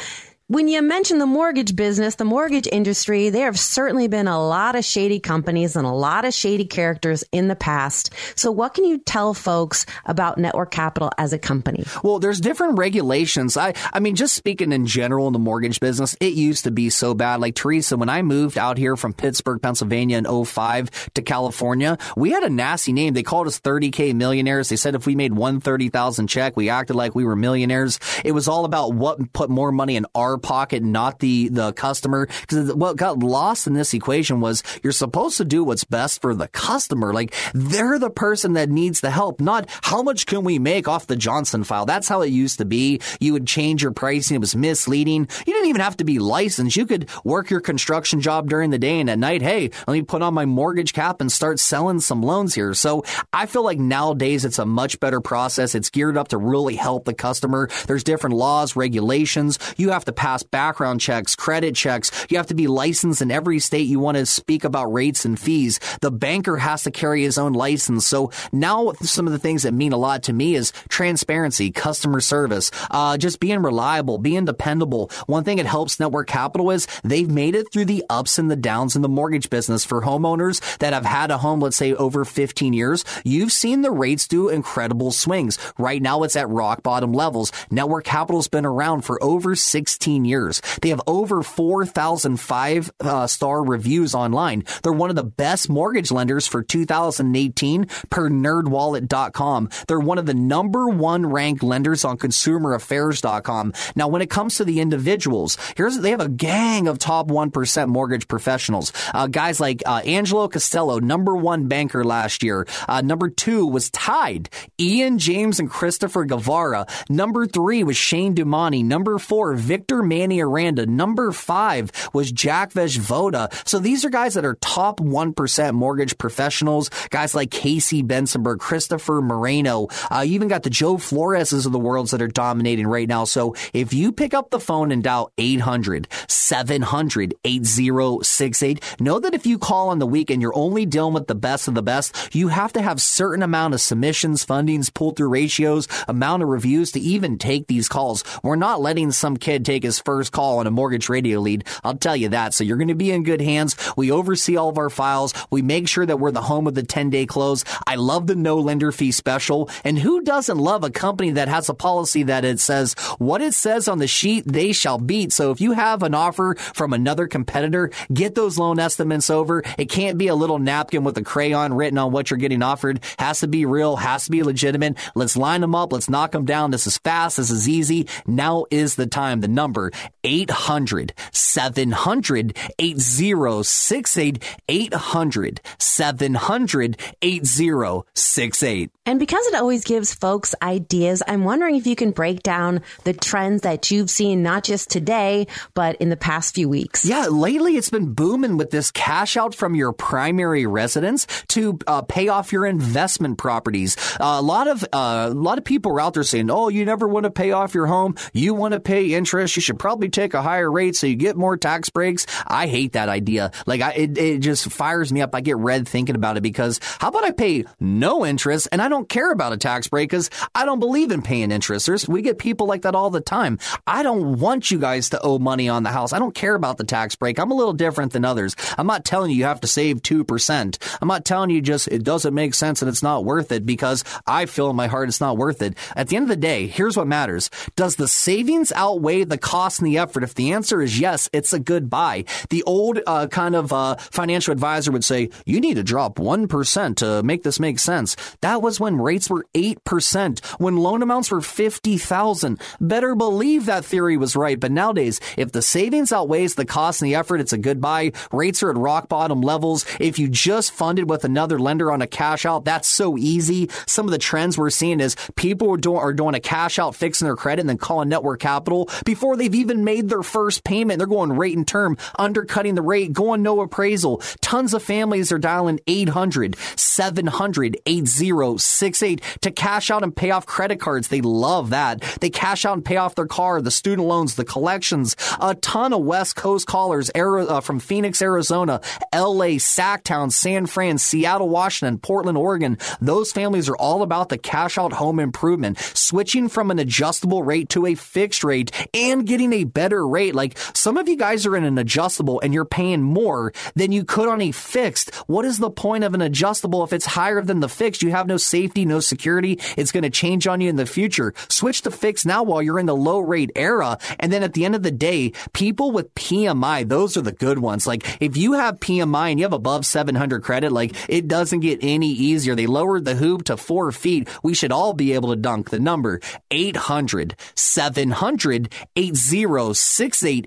When 0.52 0.68
you 0.68 0.82
mention 0.82 1.20
the 1.20 1.28
mortgage 1.28 1.76
business, 1.76 2.16
the 2.16 2.26
mortgage 2.26 2.68
industry, 2.72 3.30
there 3.30 3.46
have 3.46 3.60
certainly 3.60 4.08
been 4.08 4.28
a 4.28 4.44
lot 4.44 4.76
of 4.76 4.84
shady 4.84 5.20
companies 5.20 5.76
and 5.76 5.86
a 5.86 5.92
lot 5.92 6.26
of 6.26 6.34
shady 6.34 6.66
characters 6.66 7.24
in 7.32 7.50
the 7.50 7.56
past. 7.56 8.12
So 8.34 8.50
what 8.50 8.74
can 8.74 8.84
you 8.84 8.98
tell 8.98 9.36
folks 9.36 9.86
about 10.06 10.40
Network 10.40 10.72
Capital 10.72 11.12
as 11.20 11.34
a 11.34 11.38
company? 11.38 11.84
Well, 12.02 12.18
there's 12.18 12.42
different 12.42 12.80
regulations. 12.80 13.58
I, 13.58 13.76
I 13.94 14.00
mean, 14.00 14.16
just 14.16 14.34
speaking 14.34 14.72
in 14.72 14.88
general 14.88 15.28
in 15.28 15.34
the 15.34 15.40
mortgage 15.40 15.80
business, 15.80 16.16
it 16.20 16.34
used 16.34 16.64
to 16.64 16.72
be 16.72 16.90
so 16.90 17.14
bad. 17.14 17.42
Like 17.42 17.54
Teresa, 17.54 17.96
when 17.96 18.10
I 18.10 18.24
moved 18.24 18.58
out 18.58 18.80
here 18.80 18.96
from 18.98 19.14
Pittsburgh, 19.14 19.62
Pennsylvania 19.62 20.18
in 20.18 20.46
05 20.46 21.14
to 21.14 21.22
California, 21.22 22.00
we 22.18 22.32
had 22.32 22.42
a 22.42 22.50
nasty 22.50 22.92
name. 22.92 23.14
They 23.14 23.22
called 23.22 23.46
us 23.46 23.60
30K 23.60 24.16
millionaires. 24.16 24.70
They 24.70 24.78
said 24.78 24.96
if 24.96 25.06
we 25.06 25.14
made 25.14 25.34
130,000 25.34 26.26
check, 26.26 26.58
we 26.58 26.70
acted 26.70 26.96
like 26.96 27.14
we 27.14 27.24
were 27.24 27.36
millionaires. 27.36 28.00
It 28.26 28.32
was 28.32 28.48
all 28.48 28.66
about 28.66 28.96
what 28.96 29.32
put 29.32 29.52
more 29.52 29.72
money 29.72 29.96
in 29.96 30.08
our 30.16 30.39
pocket, 30.40 30.84
not 30.84 31.20
the, 31.20 31.50
the 31.50 31.74
customer. 31.74 32.28
Because 32.42 32.74
what 32.74 32.98
got 32.98 33.20
lost 33.20 33.68
in 33.68 33.74
this 33.74 33.94
equation 33.94 34.42
was 34.42 34.64
you're 34.84 34.92
supposed 34.92 35.38
to 35.38 35.46
do 35.46 35.64
what's 35.64 35.84
best 35.84 36.22
for 36.22 36.34
the 36.36 36.48
customer. 36.48 37.14
Like 37.14 37.34
they're 37.54 38.00
the 38.00 38.10
person 38.10 38.54
that 38.54 38.70
needs 38.70 39.02
the 39.02 39.12
help, 39.12 39.40
not 39.40 39.70
how 39.82 40.02
much 40.02 40.26
can 40.26 40.44
we 40.44 40.60
make 40.60 40.88
off 40.88 41.08
the 41.08 41.16
Johnson 41.16 41.64
file. 41.64 41.86
That's 41.86 42.08
how 42.08 42.22
it 42.22 42.30
used 42.30 42.60
to 42.60 42.66
be. 42.66 43.02
You 43.20 43.34
would 43.34 43.48
change 43.48 43.84
your 43.84 43.92
pricing. 43.92 44.36
It 44.36 44.40
was 44.40 44.56
misleading. 44.56 45.28
You 45.46 45.54
didn't 45.54 45.70
even 45.70 45.82
have 45.82 45.98
to 45.98 46.04
be 46.04 46.20
licensed. 46.20 46.76
You 46.76 46.86
could 46.86 47.10
work 47.24 47.50
your 47.50 47.62
construction 47.62 48.22
job 48.22 48.50
during 48.50 48.70
the 48.70 48.80
day 48.80 49.00
and 49.00 49.10
at 49.10 49.20
night, 49.20 49.42
hey, 49.42 49.72
let 49.88 49.94
me 49.94 50.02
put 50.02 50.22
on 50.22 50.34
my 50.34 50.46
mortgage 50.46 50.94
cap 50.94 51.22
and 51.22 51.32
start 51.32 51.60
selling 51.60 52.00
some 52.00 52.22
loans 52.22 52.54
here. 52.54 52.74
So 52.74 53.04
I 53.34 53.46
feel 53.46 53.64
like 53.64 53.80
nowadays 53.80 54.46
it's 54.46 54.60
a 54.60 54.66
much 54.66 55.00
better 55.00 55.22
process. 55.22 55.76
It's 55.76 55.90
geared 55.90 56.18
up 56.18 56.30
to 56.30 56.38
really 56.38 56.76
help 56.76 57.06
the 57.06 57.14
customer. 57.14 57.70
There's 57.88 58.04
different 58.04 58.36
laws, 58.36 58.76
regulations. 58.76 59.60
You 59.78 59.90
have 59.90 60.06
to 60.06 60.14
pass 60.14 60.29
pass 60.30 60.44
background 60.44 61.02
checks, 61.02 61.36
credit 61.36 61.76
checks. 61.76 62.12
You 62.30 62.38
have 62.38 62.46
to 62.48 62.54
be 62.54 62.68
licensed 62.68 63.20
in 63.20 63.32
every 63.32 63.58
state 63.58 63.88
you 63.88 64.00
want 64.00 64.16
to 64.18 64.28
speak 64.28 64.64
about 64.64 64.94
rates 64.94 65.26
and 65.26 65.40
fees. 65.40 65.80
The 66.02 66.12
banker 66.12 66.58
has 66.58 66.84
to 66.84 66.92
carry 66.92 67.24
his 67.24 67.40
own 67.40 67.54
license. 67.54 68.06
So 68.06 68.32
now 68.52 68.94
some 69.02 69.26
of 69.26 69.34
the 69.34 69.40
things 69.40 69.64
that 69.64 69.74
mean 69.74 69.92
a 69.92 69.98
lot 69.98 70.22
to 70.24 70.34
me 70.34 70.54
is 70.54 70.72
transparency, 70.88 71.72
customer 71.72 72.22
service, 72.22 72.70
uh, 72.92 73.18
just 73.18 73.40
being 73.40 73.64
reliable, 73.64 74.20
being 74.20 74.46
dependable. 74.46 75.10
One 75.26 75.44
thing 75.44 75.58
that 75.58 75.66
helps 75.66 76.00
Network 76.00 76.28
Capital 76.28 76.70
is 76.70 76.86
they've 77.04 77.30
made 77.30 77.56
it 77.56 77.74
through 77.74 77.86
the 77.86 78.06
ups 78.08 78.38
and 78.38 78.52
the 78.52 78.56
downs 78.56 78.96
in 78.96 79.02
the 79.02 79.10
mortgage 79.10 79.50
business 79.50 79.84
for 79.84 80.04
homeowners 80.04 80.62
that 80.78 80.94
have 80.94 81.06
had 81.06 81.32
a 81.32 81.40
home, 81.40 81.60
let's 81.60 81.76
say 81.76 81.96
over 81.96 82.24
15 82.24 82.74
years. 82.74 83.04
You've 83.26 83.52
seen 83.52 83.82
the 83.82 83.90
rates 83.90 84.28
do 84.28 84.50
incredible 84.50 85.12
swings. 85.12 85.58
Right 85.80 86.04
now 86.04 86.22
it's 86.22 86.36
at 86.36 86.50
rock 86.50 86.84
bottom 86.84 87.14
levels. 87.14 87.52
Network 87.72 88.06
Capital's 88.06 88.48
been 88.48 88.66
around 88.68 89.02
for 89.02 89.18
over 89.24 89.56
16 89.56 90.19
years. 90.26 90.62
They 90.82 90.90
have 90.90 91.02
over 91.08 91.44
4,005 91.44 92.92
uh, 93.00 93.28
star 93.28 93.64
reviews 93.64 94.16
online. 94.16 94.64
They're 94.84 94.92
one 94.92 95.10
of 95.10 95.16
the 95.16 95.24
best 95.24 95.70
mortgage 95.70 96.12
lenders 96.12 96.48
for 96.48 96.64
2018 96.64 97.86
per 98.10 98.30
nerdwallet.com. 98.30 99.70
They're 99.88 100.00
one 100.00 100.18
of 100.18 100.26
the 100.26 100.34
number 100.34 100.88
one 100.88 101.26
ranked 101.26 101.64
lenders 101.64 102.06
on 102.06 102.18
consumeraffairs.com. 102.18 103.74
Now, 103.96 104.08
when 104.08 104.22
it 104.22 104.30
comes 104.30 104.56
to 104.56 104.66
the 104.66 104.80
individuals, 104.80 105.58
here's, 105.76 105.98
they 106.00 106.12
have 106.12 106.20
a 106.22 106.30
gang 106.30 106.88
of 106.88 107.00
top 107.00 107.28
1% 107.28 107.88
mortgage 107.88 108.28
professionals. 108.28 108.94
Uh, 109.14 109.28
guys 109.28 109.60
like 109.60 109.84
uh, 109.86 110.02
Angelo 110.06 110.48
Costello, 110.48 111.00
number 111.00 111.36
one 111.36 111.68
banker 111.68 112.04
last 112.04 112.44
year. 112.44 112.68
Uh, 112.88 113.02
number 113.02 113.30
two 113.30 113.66
was 113.66 113.90
tied. 113.90 114.50
Ian 114.80 115.18
James 115.18 115.60
and 115.60 115.70
Christopher 115.70 116.26
Guevara. 116.26 116.86
Number 117.10 117.46
three 117.46 117.84
was 117.84 117.98
Shane 117.98 118.36
Dumani. 118.36 118.84
Number 118.84 119.18
four, 119.18 119.54
Victor 119.56 120.02
Manny 120.10 120.42
Aranda. 120.42 120.86
Number 120.86 121.32
five 121.32 121.92
was 122.12 122.32
Jack 122.32 122.74
Vejvoda. 122.74 123.50
So 123.68 123.80
these 123.80 124.04
are 124.04 124.10
guys 124.10 124.34
that 124.34 124.44
are 124.44 124.56
top 124.56 125.00
1% 125.00 125.74
mortgage 125.74 126.18
professionals. 126.18 126.90
Guys 127.10 127.34
like 127.34 127.52
Casey 127.52 128.04
Bensonberg, 128.04 128.60
Christopher 128.60 129.22
Moreno. 129.22 129.88
Uh, 130.12 130.22
you 130.22 130.34
even 130.34 130.48
got 130.48 130.64
the 130.64 130.70
Joe 130.70 130.96
Floreses 130.98 131.66
of 131.66 131.72
the 131.72 131.80
worlds 131.80 132.12
that 132.12 132.22
are 132.22 132.28
dominating 132.28 132.88
right 132.88 133.08
now. 133.08 133.24
So 133.24 133.56
if 133.74 133.94
you 133.94 134.12
pick 134.12 134.34
up 134.34 134.50
the 134.50 134.60
phone 134.60 134.92
and 134.92 135.04
dial 135.04 135.32
800 135.38 136.08
700 136.28 137.36
8068, 137.44 138.98
know 139.00 139.20
that 139.20 139.34
if 139.34 139.46
you 139.46 139.58
call 139.58 139.90
on 139.90 140.00
the 140.00 140.08
weekend, 140.08 140.42
you're 140.42 140.56
only 140.56 140.86
dealing 140.86 141.14
with 141.14 141.28
the 141.28 141.36
best 141.36 141.68
of 141.68 141.76
the 141.76 141.84
best. 141.84 142.36
You 142.36 142.48
have 142.48 142.74
to 142.74 142.82
have 142.82 143.02
certain 143.02 143.44
amount 143.44 143.76
of 143.76 143.82
submissions, 143.82 144.46
fundings, 144.46 144.94
pull 144.94 145.12
through 145.12 145.30
ratios, 145.30 145.88
amount 146.08 146.44
of 146.44 146.50
reviews 146.50 146.92
to 146.94 147.00
even 147.00 147.38
take 147.38 147.68
these 147.68 147.88
calls. 147.88 148.24
We're 148.44 148.56
not 148.56 148.82
letting 148.82 149.12
some 149.12 149.38
kid 149.38 149.66
take 149.66 149.84
his 149.84 149.99
first 150.00 150.32
call 150.32 150.60
on 150.60 150.68
a 150.68 150.72
mortgage 150.72 151.10
radio 151.10 151.40
lead. 151.40 151.66
I'll 151.84 151.98
tell 151.98 152.16
you 152.16 152.30
that. 152.30 152.54
So 152.54 152.64
you're 152.64 152.78
going 152.78 152.88
to 152.90 152.96
be 152.96 153.12
in 153.12 153.24
good 153.24 153.42
hands. 153.42 153.76
We 153.96 154.12
oversee 154.12 154.58
all 154.58 154.70
of 154.70 154.78
our 154.78 154.90
files. 154.90 155.34
We 155.50 155.62
make 155.62 155.88
sure 155.88 156.06
that 156.06 156.20
we're 156.20 156.32
the 156.32 156.42
home 156.42 156.68
of 156.68 156.76
the 156.76 156.84
10 156.84 157.10
day 157.10 157.26
close. 157.26 157.64
I 157.86 157.96
love 157.96 158.28
the 158.28 158.36
no 158.36 158.58
lender 158.58 158.92
fee 158.92 159.12
special. 159.12 159.70
And 159.84 159.98
who 159.98 160.22
doesn't 160.22 160.58
love 160.58 160.84
a 160.84 160.90
company 160.90 161.32
that 161.32 161.48
has 161.48 161.70
a 161.70 161.74
policy 161.74 162.24
that 162.24 162.46
it 162.46 162.60
says 162.60 162.94
what 163.18 163.42
it 163.42 163.54
says 163.54 163.88
on 163.88 164.00
the 164.00 164.08
sheet, 164.08 164.46
they 164.46 164.74
shall 164.74 164.98
beat. 164.98 165.32
So 165.32 165.52
if 165.52 165.62
you 165.62 165.74
have 165.74 166.04
an 166.04 166.14
offer 166.14 166.56
from 166.74 166.94
another 166.94 167.28
competitor, 167.28 167.92
get 168.12 168.36
those 168.36 168.58
loan 168.58 168.80
estimates 168.80 169.30
over. 169.30 169.64
It 169.78 169.90
can't 169.90 170.18
be 170.18 170.28
a 170.28 170.36
little 170.36 170.60
napkin 170.60 171.04
with 171.04 171.18
a 171.18 171.24
crayon 171.24 171.74
written 171.74 171.98
on 171.98 172.12
what 172.12 172.30
you're 172.30 172.38
getting 172.38 172.64
offered. 172.64 173.02
Has 173.18 173.40
to 173.42 173.48
be 173.48 173.66
real, 173.66 173.96
has 173.96 174.26
to 174.26 174.32
be 174.32 174.44
legitimate. 174.44 174.98
Let's 175.16 175.38
line 175.38 175.62
them 175.62 175.76
up. 175.76 175.94
Let's 175.94 176.10
knock 176.10 176.32
them 176.32 176.46
down. 176.46 176.72
This 176.72 176.88
is 176.88 176.98
fast. 176.98 177.38
This 177.38 177.52
is 177.52 177.70
easy. 177.70 178.08
Now 178.26 178.66
is 178.72 178.96
the 178.96 179.08
time. 179.08 179.42
The 179.42 179.48
number 179.48 179.79
800 180.24 181.14
700 181.32 182.58
8068. 182.78 184.44
800 184.68 185.62
700 185.78 186.98
8068. 187.22 188.92
And 189.06 189.20
because 189.20 189.46
it 189.48 189.56
always 189.56 189.84
gives 189.84 190.14
folks 190.14 190.54
ideas, 190.62 191.24
I'm 191.28 191.44
wondering 191.44 191.76
if 191.76 191.88
you 191.88 191.96
can 191.96 192.12
break 192.12 192.44
down 192.44 192.82
the 193.06 193.14
trends 193.14 193.64
that 193.64 193.90
you've 193.90 194.10
seen, 194.10 194.44
not 194.44 194.64
just 194.64 194.90
today, 194.90 195.48
but 195.74 195.96
in 195.96 196.10
the 196.10 196.18
past 196.18 196.54
few 196.54 196.70
weeks. 196.70 197.06
Yeah, 197.06 197.26
lately 197.26 197.76
it's 197.76 197.90
been 197.90 198.14
booming 198.14 198.58
with 198.58 198.70
this 198.70 198.92
cash 198.92 199.36
out 199.36 199.56
from 199.56 199.74
your 199.74 199.94
primary 199.94 200.66
residence 200.66 201.26
to 201.50 201.80
uh, 201.88 202.04
pay 202.04 202.28
off 202.28 202.52
your 202.52 202.66
investment 202.66 203.38
properties. 203.38 203.98
Uh, 204.20 204.38
a 204.38 204.42
lot 204.42 204.68
of 204.68 204.84
uh, 204.94 205.30
a 205.32 205.34
lot 205.34 205.58
of 205.58 205.64
people 205.64 205.92
are 205.94 206.02
out 206.02 206.14
there 206.14 206.24
saying, 206.24 206.52
"Oh, 206.52 206.70
you 206.70 206.86
never 206.86 207.08
want 207.08 207.24
to 207.24 207.32
pay 207.32 207.52
off 207.52 207.74
your 207.74 207.88
home. 207.88 208.16
You 208.34 208.54
want 208.54 208.74
to 208.74 208.80
pay 208.80 209.14
interest. 209.14 209.56
You 209.56 209.62
should 209.70 209.80
probably 209.80 210.10
take 210.10 210.34
a 210.34 210.42
higher 210.42 210.72
rate 210.72 210.96
so 210.96 211.08
you 211.08 211.16
get 211.16 211.38
more 211.38 211.58
tax 211.58 211.90
breaks." 211.90 212.26
I 212.48 212.68
hate 212.68 212.94
that 212.94 213.10
idea. 213.10 213.52
Like, 213.66 213.82
I, 213.82 213.92
it 213.92 214.18
it 214.18 214.40
just 214.40 214.72
fires 214.72 215.14
me 215.14 215.22
up. 215.22 215.36
I 215.36 215.42
get 215.42 215.58
red 215.58 215.88
thinking 215.88 216.16
about 216.16 216.38
it 216.38 216.42
because 216.42 216.80
how 217.00 217.10
about 217.10 217.24
I 217.24 217.32
pay 217.32 217.66
no 217.80 218.26
interest 218.26 218.68
and 218.72 218.82
I 218.82 218.90
don't 218.90 219.08
care 219.08 219.32
about 219.32 219.54
a 219.54 219.58
tax 219.58 219.88
break 219.88 220.10
because 220.10 220.30
I 220.56 220.66
don't 220.66 220.80
believe 220.80 221.12
in 221.12 221.22
paying 221.22 221.52
interest. 221.52 221.86
There's, 221.86 222.08
we 222.08 222.22
get 222.22 222.40
people 222.40 222.68
like 222.68 222.82
that 222.82 222.96
all 222.96 223.10
the 223.10 223.22
time. 223.22 223.60
I 223.86 224.04
don't 224.04 224.40
want 224.40 224.72
you 224.72 224.80
guys 224.80 225.10
to 225.12 225.22
owe 225.22 225.40
money 225.40 225.70
on 225.70 225.84
the 225.84 225.90
house. 225.90 226.14
I 226.14 226.20
don't 226.20 226.36
care 226.36 226.56
about 226.56 226.78
the 226.78 226.84
tax 226.84 227.16
break. 227.16 227.40
I'm 227.40 227.52
a 227.52 227.56
little 227.56 227.74
different 227.74 228.14
than 228.14 228.26
others. 228.26 228.56
I'm 228.78 228.88
not 228.88 229.06
telling 229.06 229.32
you 229.32 229.38
you 229.38 229.44
have 229.44 229.62
to 229.62 229.68
save 229.68 230.02
2%. 230.02 230.98
I'm 231.02 231.08
not 231.08 231.26
telling 231.26 231.50
you 231.50 231.62
just 231.62 231.88
it 231.88 232.04
doesn't 232.04 232.34
make 232.34 232.54
sense 232.54 232.82
and 232.82 232.90
it's 232.90 233.04
not 233.04 233.26
worth 233.26 233.52
it 233.52 233.66
because 233.66 234.04
I 234.26 234.46
feel 234.46 234.70
in 234.70 234.76
my 234.76 234.88
heart 234.88 235.10
it's 235.10 235.22
not 235.22 235.38
worth 235.38 235.62
it. 235.62 235.78
At 235.96 236.08
the 236.08 236.16
end 236.16 236.24
of 236.24 236.30
the 236.30 236.36
day, 236.36 236.68
here's 236.68 236.98
what 236.98 237.08
matters. 237.08 237.50
Does 237.76 237.96
the 237.96 238.08
savings 238.08 238.72
outweigh 238.72 239.24
the 239.24 239.38
cost 239.38 239.59
and 239.60 239.88
the 239.88 239.98
effort? 239.98 240.24
If 240.24 240.36
the 240.36 240.54
answer 240.54 240.82
is 240.82 241.00
yes, 241.00 241.30
it's 241.34 241.54
a 241.54 241.60
good 241.60 241.90
buy. 241.90 242.26
The 242.50 242.64
old 242.64 243.00
uh, 243.06 243.28
kind 243.28 243.56
of 243.56 243.74
uh, 243.74 243.96
financial 243.96 244.52
advisor 244.52 244.92
would 244.92 245.04
say, 245.04 245.30
you 245.46 245.60
need 245.60 245.76
to 245.76 245.84
drop 245.84 246.16
1% 246.16 246.96
to 246.98 247.24
make 247.24 247.44
this 247.44 247.60
make 247.60 247.80
sense. 247.80 248.16
That 248.42 248.62
was 248.62 248.80
when 248.80 248.98
rates 248.98 249.30
were 249.30 249.46
8%, 249.54 250.46
when 250.60 250.78
loan 250.78 251.04
amounts 251.04 251.32
were 251.32 251.42
50,000. 251.42 252.62
Better 252.80 253.16
believe 253.16 253.66
that 253.66 253.86
theory 253.86 254.18
was 254.18 254.36
right. 254.36 254.60
But 254.60 254.72
nowadays, 254.72 255.20
if 255.38 255.52
the 255.52 255.62
savings 255.62 256.12
outweighs 256.12 256.56
the 256.56 256.66
cost 256.66 257.02
and 257.02 257.10
the 257.10 257.16
effort, 257.16 257.42
it's 257.42 257.54
a 257.54 257.58
good 257.58 257.82
buy. 257.82 258.14
Rates 258.32 258.64
are 258.64 258.70
at 258.70 258.78
rock 258.78 259.10
bottom 259.10 259.42
levels. 259.42 259.86
If 260.00 260.20
you 260.20 260.30
just 260.30 260.72
funded 260.72 261.10
with 261.10 261.26
another 261.26 261.60
lender 261.60 261.92
on 261.92 262.02
a 262.02 262.08
cash 262.08 262.46
out, 262.46 262.66
that's 262.66 262.88
so 262.88 263.18
easy. 263.18 263.70
Some 263.88 264.06
of 264.06 264.12
the 264.12 264.18
trends 264.18 264.58
we're 264.58 264.70
seeing 264.70 265.00
is 265.00 265.16
people 265.36 265.72
are 265.74 265.78
doing, 265.78 265.98
are 266.00 266.14
doing 266.14 266.36
a 266.36 266.40
cash 266.40 266.80
out, 266.80 266.96
fixing 266.96 267.26
their 267.26 267.36
credit, 267.36 267.62
and 267.62 267.70
then 267.70 267.78
calling 267.78 268.10
Network 268.10 268.40
Capital 268.40 268.90
before 269.06 269.36
they've 269.50 269.62
even 269.62 269.84
made 269.84 270.10
their 270.10 270.24
first 270.24 270.64
payment. 270.64 271.00
They're 271.00 271.08
going 271.08 271.34
rate 271.34 271.58
and 271.58 271.68
term, 271.68 271.98
undercutting 272.18 272.76
the 272.76 272.82
rate, 272.82 273.14
going 273.14 273.42
no 273.42 273.62
appraisal. 273.62 274.22
Tons 274.42 274.74
of 274.74 274.84
families 274.84 275.32
are 275.32 275.40
dialing 275.40 275.80
800 275.88 276.56
700 276.76 277.78
8068 277.86 279.22
to 279.42 279.52
cash 279.52 279.90
out 279.90 280.04
and 280.04 280.16
pay 280.16 280.32
off 280.32 280.46
credit 280.46 280.80
cards. 280.80 281.08
They 281.08 281.22
love 281.22 281.72
that. 281.72 282.02
They 282.20 282.30
cash 282.30 282.66
out 282.66 282.74
and 282.74 282.86
pay 282.86 282.98
off 282.98 283.16
their 283.16 283.26
car, 283.26 283.62
the 283.62 283.72
student 283.72 284.08
loans, 284.08 284.36
the 284.36 284.46
collections. 284.46 285.16
A 285.40 285.56
ton 285.56 285.94
of 285.94 286.02
West 286.02 286.36
Coast 286.36 286.68
callers 286.68 287.10
uh, 287.16 287.62
from 287.62 287.80
Phoenix, 287.80 288.22
Arizona, 288.22 288.82
LA, 289.14 289.58
Sacktown, 289.58 290.32
San 290.32 290.66
Fran, 290.66 290.98
Seattle, 290.98 291.50
Washington, 291.50 291.98
Portland, 291.98 292.38
Oregon. 292.38 292.78
Those 293.02 293.32
families 293.32 293.70
are 293.70 293.78
all 293.78 294.04
about 294.04 294.30
the 294.30 294.38
cash 294.38 294.78
out 294.78 294.94
home 294.94 295.20
improvement, 295.20 295.80
switching 295.80 296.50
from 296.50 296.72
an 296.72 296.80
adjustable 296.80 297.44
rate 297.44 297.70
to 297.70 297.86
a 297.86 297.96
fixed 297.96 298.44
rate 298.44 298.72
and 298.94 299.26
getting 299.26 299.39
getting 299.40 299.62
a 299.62 299.64
better 299.64 300.06
rate. 300.06 300.36
Like 300.36 300.58
some 300.74 300.98
of 300.98 301.08
you 301.08 301.16
guys 301.16 301.46
are 301.46 301.56
in 301.56 301.64
an 301.64 301.78
adjustable 301.78 302.42
and 302.42 302.54
you're 302.54 302.66
paying 302.66 303.02
more 303.02 303.54
than 303.76 303.92
you 303.92 304.04
could 304.04 304.28
on 304.28 304.42
a 304.42 304.52
fixed. 304.52 305.16
What 305.28 305.46
is 305.46 305.58
the 305.58 305.72
point 305.72 306.04
of 306.04 306.14
an 306.14 306.22
adjustable 306.22 306.84
if 306.84 306.92
it's 306.92 307.06
higher 307.06 307.42
than 307.42 307.62
the 307.62 307.70
fixed? 307.70 308.04
You 308.04 308.12
have 308.12 308.28
no 308.28 308.36
safety, 308.36 308.84
no 308.84 309.00
security. 309.00 309.60
It's 309.78 309.94
going 309.94 310.04
to 310.04 310.10
change 310.10 310.46
on 310.46 310.60
you 310.60 310.70
in 310.70 310.76
the 310.76 310.86
future. 310.86 311.34
Switch 311.48 311.82
to 311.84 311.92
fixed 311.92 312.26
now 312.26 312.44
while 312.44 312.62
you're 312.62 312.80
in 312.80 312.86
the 312.86 312.96
low 312.96 313.20
rate 313.20 313.52
era. 313.56 313.98
And 314.20 314.32
then 314.32 314.44
at 314.44 314.54
the 314.54 314.66
end 314.66 314.76
of 314.76 314.84
the 314.84 314.92
day, 314.92 315.32
people 315.54 315.92
with 315.92 316.14
PMI, 316.16 316.88
those 316.88 317.16
are 317.16 317.22
the 317.22 317.32
good 317.32 317.60
ones. 317.60 317.88
Like 317.88 318.22
if 318.22 318.36
you 318.36 318.54
have 318.54 318.80
PMI 318.80 319.32
and 319.32 319.40
you 319.40 319.46
have 319.46 319.54
above 319.54 319.86
700 319.86 320.44
credit, 320.44 320.72
like 320.74 320.96
it 321.08 321.28
doesn't 321.28 321.62
get 321.62 321.80
any 321.82 322.12
easier. 322.12 322.56
They 322.56 322.68
lowered 322.68 323.06
the 323.06 323.16
hoop 323.16 323.46
to 323.46 323.56
four 323.56 323.92
feet. 323.94 324.28
We 324.44 324.54
should 324.54 324.74
all 324.74 324.94
be 324.94 325.14
able 325.14 325.30
to 325.30 325.38
dunk 325.38 325.70
the 325.70 325.80
number 325.80 326.20
800 326.52 327.36
700 327.56 328.74
8068 328.96 329.29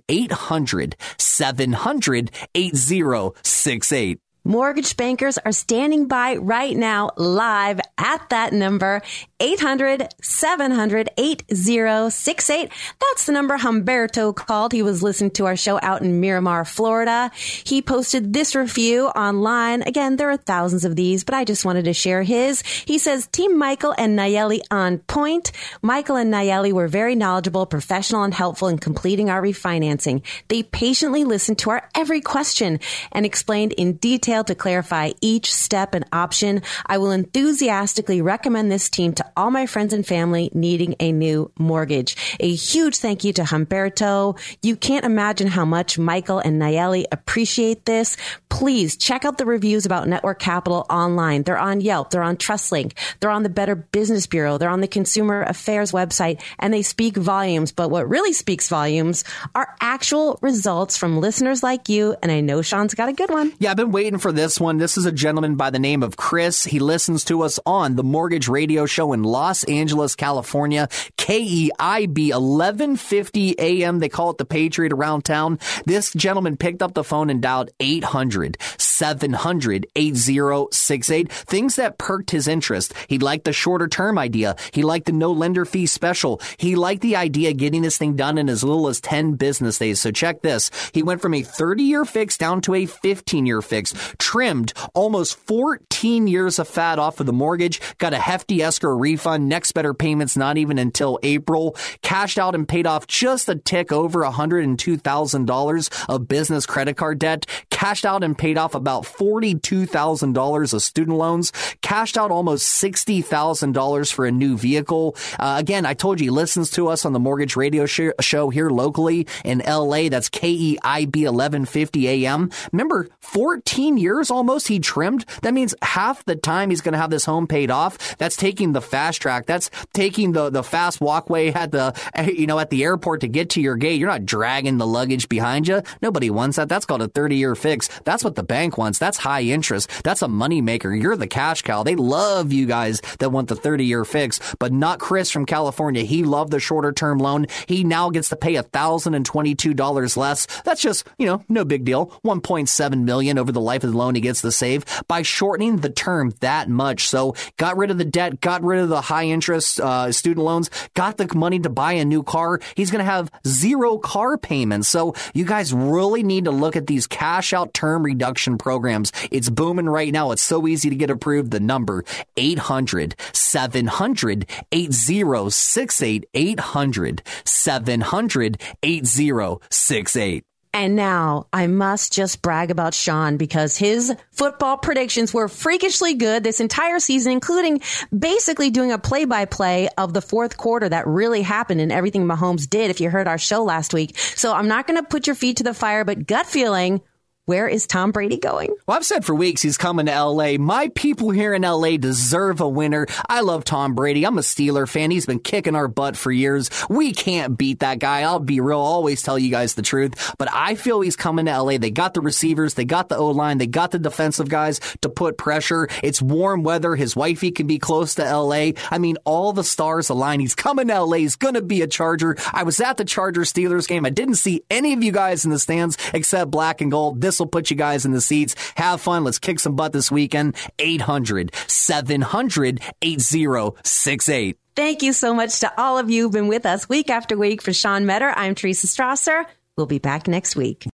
800 0.08 0.96
700 1.18 2.30
8068. 2.54 4.20
Mortgage 4.44 4.96
bankers 4.96 5.38
are 5.38 5.52
standing 5.52 6.08
by 6.08 6.34
right 6.34 6.76
now 6.76 7.10
live 7.16 7.80
at 7.96 8.28
that 8.30 8.52
number 8.52 9.00
800 9.38 10.08
700 10.20 11.10
8068. 11.16 12.68
That's 13.00 13.26
the 13.26 13.32
number 13.32 13.56
Humberto 13.56 14.34
called. 14.34 14.72
He 14.72 14.82
was 14.82 15.00
listening 15.00 15.30
to 15.32 15.46
our 15.46 15.56
show 15.56 15.78
out 15.80 16.02
in 16.02 16.20
Miramar, 16.20 16.64
Florida. 16.64 17.30
He 17.36 17.82
posted 17.82 18.32
this 18.32 18.56
review 18.56 19.06
online. 19.08 19.82
Again, 19.82 20.16
there 20.16 20.30
are 20.30 20.36
thousands 20.36 20.84
of 20.84 20.96
these, 20.96 21.22
but 21.22 21.36
I 21.36 21.44
just 21.44 21.64
wanted 21.64 21.84
to 21.84 21.92
share 21.92 22.24
his. 22.24 22.62
He 22.62 22.98
says, 22.98 23.28
Team 23.28 23.56
Michael 23.56 23.94
and 23.96 24.18
Nayeli 24.18 24.60
on 24.72 24.98
point. 24.98 25.52
Michael 25.82 26.16
and 26.16 26.34
Nayeli 26.34 26.72
were 26.72 26.88
very 26.88 27.14
knowledgeable, 27.14 27.66
professional, 27.66 28.24
and 28.24 28.34
helpful 28.34 28.66
in 28.66 28.78
completing 28.78 29.30
our 29.30 29.40
refinancing. 29.40 30.22
They 30.48 30.64
patiently 30.64 31.22
listened 31.22 31.58
to 31.60 31.70
our 31.70 31.88
every 31.94 32.20
question 32.20 32.80
and 33.12 33.24
explained 33.24 33.72
in 33.74 33.92
detail 33.94 34.31
detail 34.32 34.44
to 34.44 34.54
clarify 34.54 35.10
each 35.20 35.52
step 35.52 35.94
and 35.94 36.06
option. 36.10 36.62
I 36.86 36.96
will 36.96 37.10
enthusiastically 37.10 38.22
recommend 38.22 38.72
this 38.72 38.88
team 38.88 39.12
to 39.14 39.30
all 39.36 39.50
my 39.50 39.66
friends 39.66 39.92
and 39.92 40.06
family 40.06 40.50
needing 40.54 40.94
a 41.00 41.12
new 41.12 41.50
mortgage. 41.58 42.16
A 42.40 42.54
huge 42.54 42.96
thank 42.96 43.24
you 43.24 43.34
to 43.34 43.42
Humberto. 43.42 44.38
You 44.62 44.74
can't 44.74 45.04
imagine 45.04 45.48
how 45.48 45.66
much 45.66 45.98
Michael 45.98 46.38
and 46.38 46.60
Nayeli 46.60 47.04
appreciate 47.12 47.84
this. 47.84 48.16
Please 48.48 48.96
check 48.96 49.26
out 49.26 49.36
the 49.36 49.44
reviews 49.44 49.84
about 49.84 50.08
Network 50.08 50.38
Capital 50.38 50.86
online. 50.88 51.42
They're 51.42 51.58
on 51.58 51.82
Yelp. 51.82 52.08
They're 52.08 52.22
on 52.22 52.38
TrustLink. 52.38 52.92
They're 53.20 53.30
on 53.30 53.42
the 53.42 53.50
Better 53.50 53.74
Business 53.74 54.26
Bureau. 54.26 54.56
They're 54.56 54.70
on 54.70 54.80
the 54.80 54.88
Consumer 54.88 55.42
Affairs 55.42 55.92
website 55.92 56.40
and 56.58 56.72
they 56.72 56.82
speak 56.82 57.16
volumes. 57.16 57.70
But 57.70 57.90
what 57.90 58.08
really 58.08 58.32
speaks 58.32 58.70
volumes 58.70 59.24
are 59.54 59.76
actual 59.82 60.38
results 60.40 60.96
from 60.96 61.20
listeners 61.20 61.62
like 61.62 61.90
you. 61.90 62.16
And 62.22 62.32
I 62.32 62.40
know 62.40 62.62
Sean's 62.62 62.94
got 62.94 63.10
a 63.10 63.12
good 63.12 63.30
one. 63.30 63.52
Yeah, 63.58 63.72
I've 63.72 63.76
been 63.76 63.92
waiting 63.92 64.18
for 64.22 64.30
this 64.30 64.60
one. 64.60 64.78
This 64.78 64.96
is 64.96 65.04
a 65.04 65.10
gentleman 65.10 65.56
by 65.56 65.70
the 65.70 65.80
name 65.80 66.04
of 66.04 66.16
Chris. 66.16 66.62
He 66.62 66.78
listens 66.78 67.24
to 67.24 67.42
us 67.42 67.58
on 67.66 67.96
the 67.96 68.04
Mortgage 68.04 68.46
Radio 68.46 68.86
Show 68.86 69.12
in 69.12 69.24
Los 69.24 69.64
Angeles, 69.64 70.14
California. 70.14 70.88
KEIB 71.22 72.34
1150 72.34 73.54
AM. 73.56 74.00
They 74.00 74.08
call 74.08 74.30
it 74.30 74.38
the 74.38 74.44
Patriot 74.44 74.92
around 74.92 75.24
town. 75.24 75.60
This 75.86 76.12
gentleman 76.12 76.56
picked 76.56 76.82
up 76.82 76.94
the 76.94 77.04
phone 77.04 77.30
and 77.30 77.40
dialed 77.40 77.70
800 77.78 78.56
700 78.76 79.86
8068. 79.94 81.30
Things 81.30 81.76
that 81.76 81.96
perked 81.96 82.32
his 82.32 82.48
interest. 82.48 82.92
He 83.06 83.20
liked 83.20 83.44
the 83.44 83.52
shorter 83.52 83.86
term 83.86 84.18
idea. 84.18 84.56
He 84.72 84.82
liked 84.82 85.06
the 85.06 85.12
no 85.12 85.30
lender 85.30 85.64
fee 85.64 85.86
special. 85.86 86.40
He 86.56 86.74
liked 86.74 87.02
the 87.02 87.14
idea 87.14 87.50
of 87.50 87.56
getting 87.56 87.82
this 87.82 87.98
thing 87.98 88.16
done 88.16 88.36
in 88.36 88.48
as 88.48 88.64
little 88.64 88.88
as 88.88 89.00
10 89.00 89.34
business 89.34 89.78
days. 89.78 90.00
So 90.00 90.10
check 90.10 90.42
this. 90.42 90.72
He 90.92 91.04
went 91.04 91.22
from 91.22 91.34
a 91.34 91.42
30 91.42 91.84
year 91.84 92.04
fix 92.04 92.36
down 92.36 92.62
to 92.62 92.74
a 92.74 92.86
15 92.86 93.46
year 93.46 93.62
fix 93.62 93.94
trimmed 94.18 94.72
almost 94.92 95.36
14 95.36 96.26
years 96.26 96.58
of 96.58 96.66
fat 96.66 96.98
off 96.98 97.20
of 97.20 97.26
the 97.26 97.32
mortgage, 97.32 97.80
got 97.98 98.12
a 98.12 98.18
hefty 98.18 98.60
escrow 98.60 98.96
refund, 98.96 99.48
next 99.48 99.70
better 99.70 99.94
payments 99.94 100.36
not 100.36 100.58
even 100.58 100.78
until 100.78 101.11
April, 101.22 101.76
cashed 102.02 102.38
out 102.38 102.54
and 102.54 102.68
paid 102.68 102.86
off 102.86 103.06
just 103.06 103.48
a 103.48 103.56
tick 103.56 103.92
over 103.92 104.20
$102,000 104.20 106.04
of 106.08 106.28
business 106.28 106.66
credit 106.66 106.96
card 106.96 107.18
debt, 107.18 107.46
cashed 107.82 108.06
out 108.06 108.22
and 108.22 108.38
paid 108.38 108.56
off 108.56 108.76
about 108.76 109.02
$42,000 109.02 110.72
of 110.72 110.82
student 110.82 111.18
loans, 111.18 111.52
cashed 111.80 112.16
out 112.16 112.30
almost 112.30 112.80
$60,000 112.80 114.12
for 114.12 114.24
a 114.24 114.30
new 114.30 114.56
vehicle. 114.56 115.16
Uh, 115.36 115.56
again, 115.58 115.84
I 115.84 115.94
told 115.94 116.20
you 116.20 116.26
he 116.26 116.30
listens 116.30 116.70
to 116.70 116.86
us 116.86 117.04
on 117.04 117.12
the 117.12 117.18
mortgage 117.18 117.56
radio 117.56 117.84
sh- 117.86 118.14
show 118.20 118.50
here 118.50 118.70
locally 118.70 119.26
in 119.44 119.64
LA. 119.66 120.08
That's 120.10 120.30
KEIB 120.30 121.24
1150 121.24 122.06
AM. 122.06 122.52
Remember, 122.70 123.08
14 123.18 123.96
years 123.98 124.30
almost 124.30 124.68
he 124.68 124.78
trimmed. 124.78 125.24
That 125.42 125.52
means 125.52 125.74
half 125.82 126.24
the 126.24 126.36
time 126.36 126.70
he's 126.70 126.82
going 126.82 126.92
to 126.92 127.00
have 127.00 127.10
this 127.10 127.24
home 127.24 127.48
paid 127.48 127.72
off. 127.72 128.16
That's 128.16 128.36
taking 128.36 128.74
the 128.74 128.80
fast 128.80 129.20
track. 129.20 129.46
That's 129.46 129.72
taking 129.92 130.30
the, 130.30 130.50
the 130.50 130.62
fast 130.62 131.00
walkway 131.00 131.50
at 131.50 131.72
the, 131.72 132.00
you 132.32 132.46
know, 132.46 132.60
at 132.60 132.70
the 132.70 132.84
airport 132.84 133.22
to 133.22 133.28
get 133.28 133.50
to 133.50 133.60
your 133.60 133.74
gate. 133.74 133.98
You're 133.98 134.08
not 134.08 134.24
dragging 134.24 134.78
the 134.78 134.86
luggage 134.86 135.28
behind 135.28 135.66
you. 135.66 135.82
Nobody 136.00 136.30
wants 136.30 136.58
that. 136.58 136.68
That's 136.68 136.86
called 136.86 137.02
a 137.02 137.08
30 137.08 137.34
year 137.34 137.56
fix. 137.56 137.71
That's 138.04 138.24
what 138.24 138.34
the 138.34 138.42
bank 138.42 138.76
wants. 138.76 138.98
That's 138.98 139.18
high 139.18 139.42
interest. 139.42 139.90
That's 140.04 140.22
a 140.22 140.28
money 140.28 140.60
maker. 140.60 140.94
You're 140.94 141.16
the 141.16 141.26
cash 141.26 141.62
cow. 141.62 141.82
They 141.82 141.96
love 141.96 142.52
you 142.52 142.66
guys 142.66 143.00
that 143.18 143.30
want 143.30 143.48
the 143.48 143.56
30 143.56 143.84
year 143.84 144.04
fix, 144.04 144.40
but 144.58 144.72
not 144.72 144.98
Chris 144.98 145.30
from 145.30 145.46
California. 145.46 146.02
He 146.02 146.24
loved 146.24 146.50
the 146.50 146.60
shorter 146.60 146.92
term 146.92 147.18
loan. 147.18 147.46
He 147.66 147.84
now 147.84 148.10
gets 148.10 148.28
to 148.30 148.36
pay 148.36 148.54
$1,022 148.54 150.16
less. 150.16 150.46
That's 150.64 150.82
just, 150.82 151.06
you 151.18 151.26
know, 151.26 151.44
no 151.48 151.64
big 151.64 151.84
deal. 151.84 152.08
1.7 152.24 153.04
million 153.04 153.38
over 153.38 153.52
the 153.52 153.60
life 153.60 153.84
of 153.84 153.92
the 153.92 153.98
loan 153.98 154.14
he 154.14 154.20
gets 154.20 154.42
to 154.42 154.52
save 154.52 154.84
by 155.08 155.22
shortening 155.22 155.78
the 155.78 155.90
term 155.90 156.32
that 156.40 156.68
much. 156.68 157.08
So 157.08 157.34
got 157.56 157.76
rid 157.76 157.90
of 157.90 157.98
the 157.98 158.04
debt, 158.04 158.40
got 158.40 158.62
rid 158.62 158.80
of 158.80 158.88
the 158.88 159.00
high 159.00 159.24
interest 159.24 159.80
uh, 159.80 160.12
student 160.12 160.44
loans, 160.44 160.70
got 160.94 161.16
the 161.16 161.32
money 161.34 161.60
to 161.60 161.70
buy 161.70 161.92
a 161.92 162.04
new 162.04 162.22
car. 162.22 162.60
He's 162.76 162.90
going 162.90 163.04
to 163.04 163.10
have 163.10 163.30
zero 163.46 163.98
car 163.98 164.36
payments. 164.36 164.88
So 164.88 165.14
you 165.34 165.44
guys 165.44 165.72
really 165.72 166.22
need 166.22 166.44
to 166.44 166.50
look 166.50 166.76
at 166.76 166.86
these 166.86 167.06
cash 167.06 167.52
out 167.52 167.61
term 167.66 168.02
reduction 168.02 168.58
programs. 168.58 169.12
It's 169.30 169.50
booming 169.50 169.88
right 169.88 170.12
now. 170.12 170.30
It's 170.32 170.42
so 170.42 170.66
easy 170.66 170.90
to 170.90 170.96
get 170.96 171.10
approved. 171.10 171.50
The 171.50 171.60
number 171.60 172.04
800 172.36 173.14
700 173.32 174.46
8068 174.72 176.24
800 176.34 177.22
700 177.44 178.60
8068. 178.82 180.44
And 180.74 180.96
now 180.96 181.48
I 181.52 181.66
must 181.66 182.14
just 182.14 182.40
brag 182.40 182.70
about 182.70 182.94
Sean 182.94 183.36
because 183.36 183.76
his 183.76 184.14
football 184.30 184.78
predictions 184.78 185.34
were 185.34 185.48
freakishly 185.48 186.14
good 186.14 186.42
this 186.42 186.60
entire 186.60 186.98
season, 186.98 187.32
including 187.32 187.82
basically 188.16 188.70
doing 188.70 188.90
a 188.90 188.98
play 188.98 189.26
by 189.26 189.44
play 189.44 189.90
of 189.98 190.14
the 190.14 190.22
fourth 190.22 190.56
quarter 190.56 190.88
that 190.88 191.06
really 191.06 191.42
happened 191.42 191.82
and 191.82 191.92
everything 191.92 192.24
Mahomes 192.24 192.68
did 192.68 192.90
if 192.90 193.02
you 193.02 193.10
heard 193.10 193.28
our 193.28 193.36
show 193.36 193.62
last 193.62 193.92
week. 193.92 194.16
So 194.16 194.54
I'm 194.54 194.68
not 194.68 194.86
going 194.86 194.98
to 194.98 195.06
put 195.06 195.26
your 195.26 195.36
feet 195.36 195.58
to 195.58 195.62
the 195.62 195.74
fire, 195.74 196.06
but 196.06 196.26
gut 196.26 196.46
feeling, 196.46 197.02
where 197.46 197.66
is 197.66 197.88
Tom 197.88 198.12
Brady 198.12 198.38
going? 198.38 198.72
Well, 198.86 198.96
I've 198.96 199.04
said 199.04 199.24
for 199.24 199.34
weeks 199.34 199.62
he's 199.62 199.76
coming 199.76 200.06
to 200.06 200.24
LA. 200.24 200.58
My 200.58 200.88
people 200.94 201.30
here 201.30 201.54
in 201.54 201.62
LA 201.62 201.96
deserve 201.96 202.60
a 202.60 202.68
winner. 202.68 203.08
I 203.28 203.40
love 203.40 203.64
Tom 203.64 203.96
Brady. 203.96 204.24
I'm 204.24 204.38
a 204.38 204.42
Steeler 204.42 204.88
fan. 204.88 205.10
He's 205.10 205.26
been 205.26 205.40
kicking 205.40 205.74
our 205.74 205.88
butt 205.88 206.16
for 206.16 206.30
years. 206.30 206.70
We 206.88 207.12
can't 207.12 207.58
beat 207.58 207.80
that 207.80 207.98
guy. 207.98 208.20
I'll 208.22 208.38
be 208.38 208.60
real. 208.60 208.78
I'll 208.78 208.84
always 208.84 209.22
tell 209.22 209.40
you 209.40 209.50
guys 209.50 209.74
the 209.74 209.82
truth. 209.82 210.34
But 210.38 210.50
I 210.52 210.76
feel 210.76 211.00
he's 211.00 211.16
coming 211.16 211.46
to 211.46 211.62
LA. 211.62 211.78
They 211.78 211.90
got 211.90 212.14
the 212.14 212.20
receivers. 212.20 212.74
They 212.74 212.84
got 212.84 213.08
the 213.08 213.16
O 213.16 213.30
line. 213.30 213.58
They 213.58 213.66
got 213.66 213.90
the 213.90 213.98
defensive 213.98 214.48
guys 214.48 214.78
to 215.00 215.08
put 215.08 215.36
pressure. 215.36 215.88
It's 216.00 216.22
warm 216.22 216.62
weather. 216.62 216.94
His 216.94 217.16
wifey 217.16 217.50
can 217.50 217.66
be 217.66 217.80
close 217.80 218.14
to 218.16 218.22
LA. 218.22 218.70
I 218.88 218.98
mean, 218.98 219.16
all 219.24 219.52
the 219.52 219.64
stars 219.64 220.10
align. 220.10 220.38
He's 220.38 220.54
coming 220.54 220.86
to 220.86 221.02
LA. 221.02 221.16
He's 221.16 221.34
going 221.34 221.54
to 221.54 221.62
be 221.62 221.82
a 221.82 221.88
Charger. 221.88 222.36
I 222.52 222.62
was 222.62 222.80
at 222.80 222.98
the 222.98 223.04
Charger 223.04 223.40
Steelers 223.40 223.88
game. 223.88 224.06
I 224.06 224.10
didn't 224.10 224.36
see 224.36 224.62
any 224.70 224.92
of 224.92 225.02
you 225.02 225.10
guys 225.10 225.44
in 225.44 225.50
the 225.50 225.58
stands 225.58 225.98
except 226.14 226.52
black 226.52 226.80
and 226.80 226.90
gold. 226.92 227.20
This 227.32 227.40
will 227.40 227.46
put 227.46 227.70
you 227.70 227.76
guys 227.76 228.04
in 228.04 228.12
the 228.12 228.20
seats. 228.20 228.54
Have 228.76 229.00
fun. 229.00 229.24
Let's 229.24 229.38
kick 229.38 229.58
some 229.58 229.74
butt 229.74 229.94
this 229.94 230.12
weekend. 230.12 230.54
800 230.78 231.54
700 231.66 232.80
8068. 233.00 234.58
Thank 234.76 235.02
you 235.02 235.14
so 235.14 235.32
much 235.32 235.60
to 235.60 235.72
all 235.80 235.96
of 235.96 236.10
you 236.10 236.24
who've 236.24 236.32
been 236.32 236.48
with 236.48 236.66
us 236.66 236.90
week 236.90 237.08
after 237.08 237.38
week. 237.38 237.62
For 237.62 237.72
Sean 237.72 238.04
Metter, 238.04 238.28
I'm 238.28 238.54
Teresa 238.54 238.86
Strasser. 238.86 239.46
We'll 239.78 239.86
be 239.86 239.98
back 239.98 240.28
next 240.28 240.56
week. 240.56 240.84